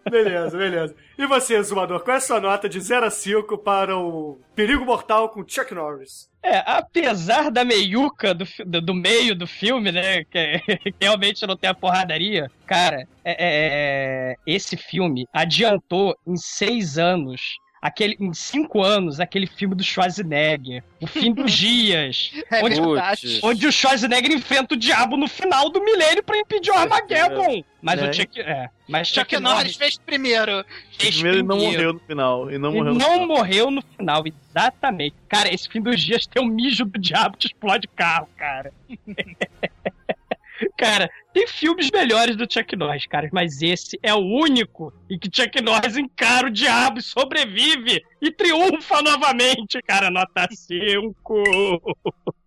[0.09, 0.95] Beleza, beleza.
[1.17, 4.85] E você, Zumador, qual é a sua nota de 0 a 5 para o Perigo
[4.85, 6.29] Mortal com Chuck Norris?
[6.41, 10.23] É, apesar da meiuca do, do, do meio do filme, né?
[10.23, 16.37] Que, que realmente não tem a porradaria, cara, é, é- é- esse filme adiantou em
[16.37, 17.41] seis anos.
[17.81, 23.39] Aquele, em cinco anos, aquele filme do Schwarzenegger, O Fim dos Dias, É onde, verdade.
[23.41, 27.63] onde o Schwarzenegger enfrenta o diabo no final do milênio pra impedir o Armageddon.
[27.81, 28.09] Mas É.
[28.09, 30.65] o Chuck, é, mas Chuck Norris fez primeiro.
[30.97, 31.77] fez Primeiro ele não primeiro.
[31.77, 32.51] morreu no final.
[32.51, 33.27] E não morreu no não final.
[33.27, 35.15] morreu no final, exatamente.
[35.29, 38.73] Cara, esse fim dos dias tem um mijo do diabo que explode carro, cara.
[40.77, 45.29] cara, tem filmes melhores do Chuck Norris, cara, mas esse é o único em que
[45.33, 51.43] Chuck Norris encara o diabo e sobrevive e triunfa novamente, cara, nota 5.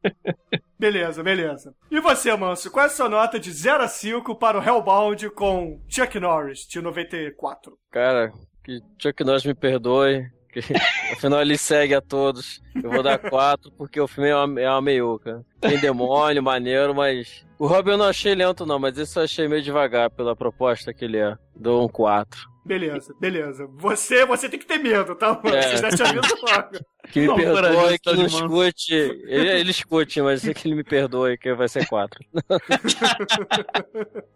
[0.79, 1.73] Beleza, beleza.
[1.89, 5.31] E você, Manso, qual é a sua nota de 0 a 5 para o Hellbound
[5.31, 7.79] com Chuck Norris, de 94?
[7.89, 8.33] Cara,
[8.65, 10.29] que Chuck Norris me perdoe.
[10.53, 10.61] Que,
[11.13, 12.63] afinal, ele segue a todos.
[12.75, 15.45] Eu vou dar quatro porque o filme é uma, é uma meiuca.
[15.61, 17.47] Tem demônio, maneiro, mas.
[17.59, 20.93] O Robin eu não achei lento, não, mas isso eu achei meio devagar pela proposta
[20.93, 21.37] que ele é.
[21.57, 22.53] Dou um quatro.
[22.65, 23.67] Beleza, beleza.
[23.79, 25.41] Você, você tem que ter medo, tá?
[25.45, 25.77] É.
[25.79, 26.85] Já te aviso logo.
[27.11, 28.95] Que me Não, perdoe, que tá não escute.
[28.95, 32.25] Ele, ele escute, mas que ele me perdoe, que vai ser quatro.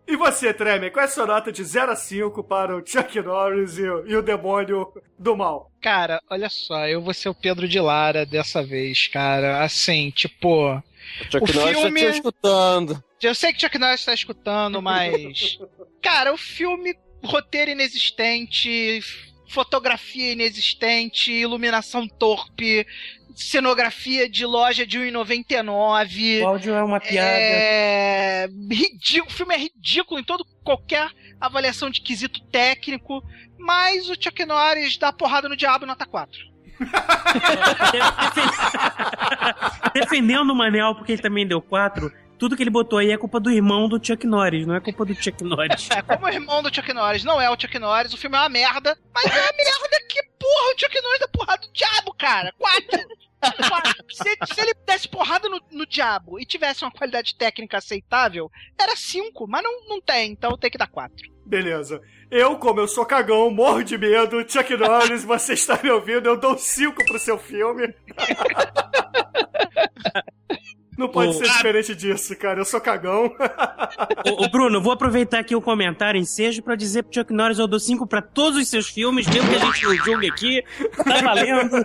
[0.07, 3.21] E você, Tremer, qual é a sua nota de 0 a 5 para o Chuck
[3.21, 5.71] Norris e, o- e o demônio do mal?
[5.81, 9.63] Cara, olha só, eu vou ser o Pedro de Lara dessa vez, cara.
[9.63, 10.71] Assim, tipo.
[10.77, 10.83] O
[11.31, 13.05] Chuck O Norris filme- tá te escutando.
[13.23, 15.59] Eu sei que Chuck Norris tá escutando, mas.
[16.03, 16.95] Cara, o filme,
[17.25, 19.01] roteiro inexistente,
[19.49, 22.87] fotografia inexistente, iluminação torpe,
[23.35, 26.43] cenografia de loja de 1,99.
[26.43, 27.29] O áudio é uma piada.
[27.29, 28.49] É.
[28.71, 29.31] Ridículo.
[29.31, 31.11] O filme é ridículo em todo qualquer
[31.41, 33.23] avaliação de quesito técnico,
[33.59, 36.57] mas o Chuck Norris dá porrada no diabo nota 4.
[39.95, 42.13] Defendendo o Manel, porque ele também deu 4.
[42.39, 45.05] Tudo que ele botou aí é culpa do irmão do Chuck Norris, não é culpa
[45.05, 45.89] do Chuck Norris.
[45.97, 48.41] É, como o irmão do Chuck Norris não é o Chuck Norris, o filme é
[48.41, 52.15] uma merda, mas é uma merda que, porra, o Chuck Norris dá porrada do diabo,
[52.15, 52.53] cara.
[52.59, 53.07] Quatro.
[54.11, 58.97] Se, se ele desse porrada no, no diabo e tivesse uma qualidade técnica aceitável, era
[58.97, 61.31] cinco, mas não, não tem, então tem que dar quatro.
[61.45, 62.03] Beleza.
[62.31, 64.45] Eu, como eu sou cagão, morro de medo.
[64.51, 67.95] Chuck Norris, você está me ouvindo, eu dou 5 pro seu filme.
[70.97, 72.61] Não pode Ô, ser diferente disso, cara.
[72.61, 73.27] Eu sou cagão.
[74.27, 77.67] ô, ô, Bruno, vou aproveitar aqui o comentário ensejo pra dizer pro Chuck Norris eu
[77.67, 80.65] dou 5 pra todos os seus filmes, mesmo que a gente não julgue aqui.
[81.05, 81.85] Tá valendo.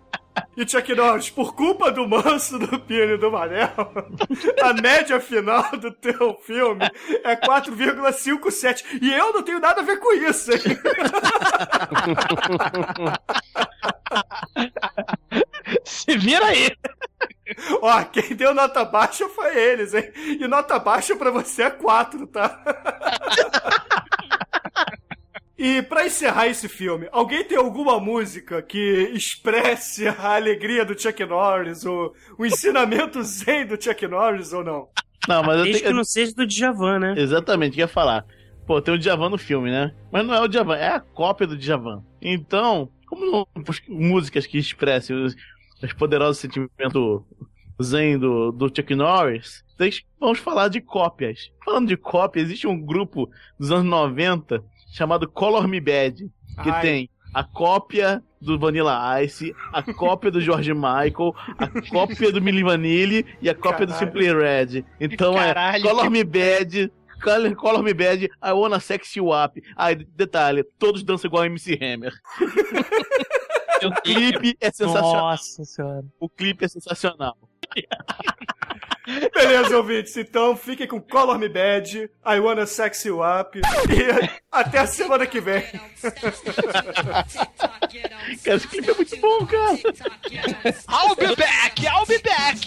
[0.56, 3.70] E Chuck Norris, por culpa do Manso, do Pino e do Manel,
[4.62, 6.84] a média final do teu filme
[7.24, 8.84] é 4,57.
[9.00, 10.60] E eu não tenho nada a ver com isso, hein?
[15.84, 16.70] Se vira aí.
[17.82, 20.12] Ó, quem deu nota baixa foi eles, hein?
[20.16, 22.62] E nota baixa pra você é 4, tá?
[25.62, 31.22] E pra encerrar esse filme, alguém tem alguma música que expresse a alegria do Chuck
[31.26, 34.88] Norris, o, o ensinamento zen do Chuck Norris ou não?
[35.28, 37.14] Não, mas eu Desde tenho que não seja do Djavan, né?
[37.18, 38.24] Exatamente, ia falar.
[38.66, 39.94] Pô, tem o Djavan no filme, né?
[40.10, 42.02] Mas não é o Djavan, é a cópia do Djavan.
[42.22, 43.46] Então, como não
[43.86, 45.36] músicas que expressem os,
[45.82, 47.20] os poderosos sentimentos
[47.82, 51.50] zen do, do Chuck Norris, vocês- vamos falar de cópias.
[51.62, 53.28] Falando de cópia, existe um grupo
[53.58, 56.30] dos anos 90 chamado Color Me Bad,
[56.62, 56.80] que Ai.
[56.80, 62.62] tem a cópia do Vanilla Ice, a cópia do George Michael, a cópia do Milli
[62.62, 63.92] Vanilli e a cópia Caralho.
[63.92, 64.84] do Simply Red.
[64.98, 65.86] Então é Caralho.
[65.86, 66.92] é Color Me Bad,
[67.22, 69.62] Color, Color Me Bad, I Wanna Sex You Up.
[69.76, 72.12] Ai detalhe, todos dançam igual a MC Hammer.
[73.84, 75.30] o clipe é sensacional.
[75.30, 76.04] Nossa senhora.
[76.18, 77.36] O clipe é sensacional.
[79.34, 80.16] Beleza, ouvintes.
[80.16, 83.62] Então, fiquem com Color Me Bad, I Wanna Sex You Up e
[84.52, 85.62] até a semana que vem.
[88.44, 89.78] cara, esse clipe é muito bom, cara.
[90.88, 92.60] I'll be back, I'll be back.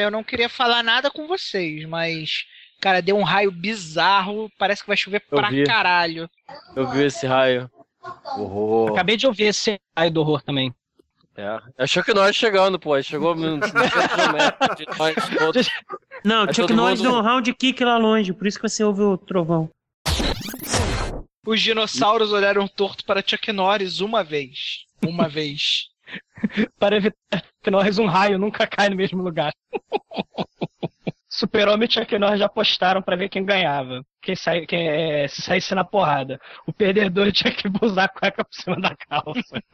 [0.00, 2.46] Cara, eu não queria falar nada com vocês, mas.
[2.80, 4.50] Cara, deu um raio bizarro.
[4.58, 5.64] Parece que vai chover eu pra vi.
[5.64, 6.28] caralho.
[6.74, 7.70] Eu vi esse raio.
[8.38, 8.92] Horror.
[8.92, 10.74] Acabei de ouvir esse raio do horror também.
[11.36, 11.58] É.
[11.78, 13.00] Achou que nós chegando, pô.
[13.02, 13.34] Chegou
[16.24, 19.02] Não, tinha que nós deu um round kick lá longe, por isso que você ouve
[19.02, 19.68] o trovão.
[21.46, 24.86] Os dinossauros olharam torto para Chuck Norris uma vez.
[25.04, 25.88] Uma vez.
[26.78, 29.52] para evitar nós, um raio nunca cai no mesmo lugar.
[31.28, 34.04] Super-Homem e Chuck Norris já apostaram para ver quem ganhava.
[34.20, 36.40] Quem, sai, quem é, se saísse na porrada.
[36.66, 39.62] O perdedor tinha que usar a cueca por cima da calça.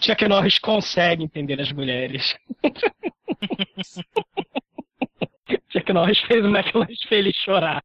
[0.00, 2.34] Chuck Norris consegue entender as mulheres.
[5.70, 7.84] Chuck Norris fez o McLanche feliz chorar.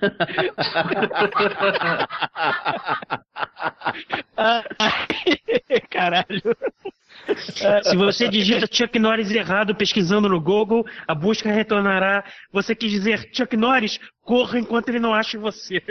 [5.90, 6.56] Caralho.
[7.82, 12.24] Se você digita Chuck Norris errado pesquisando no Google, a busca retornará.
[12.52, 15.82] Você quis dizer Chuck Norris, corra enquanto ele não ache você.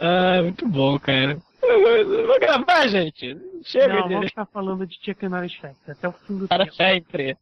[0.00, 1.38] Ah, muito bom, cara.
[1.62, 3.38] Vou gravar, gente.
[3.62, 4.14] Chega não, de...
[4.14, 6.76] vamos ficar falando de Chuck Norris Facts até o fim do Para tempo.
[6.76, 7.36] sempre.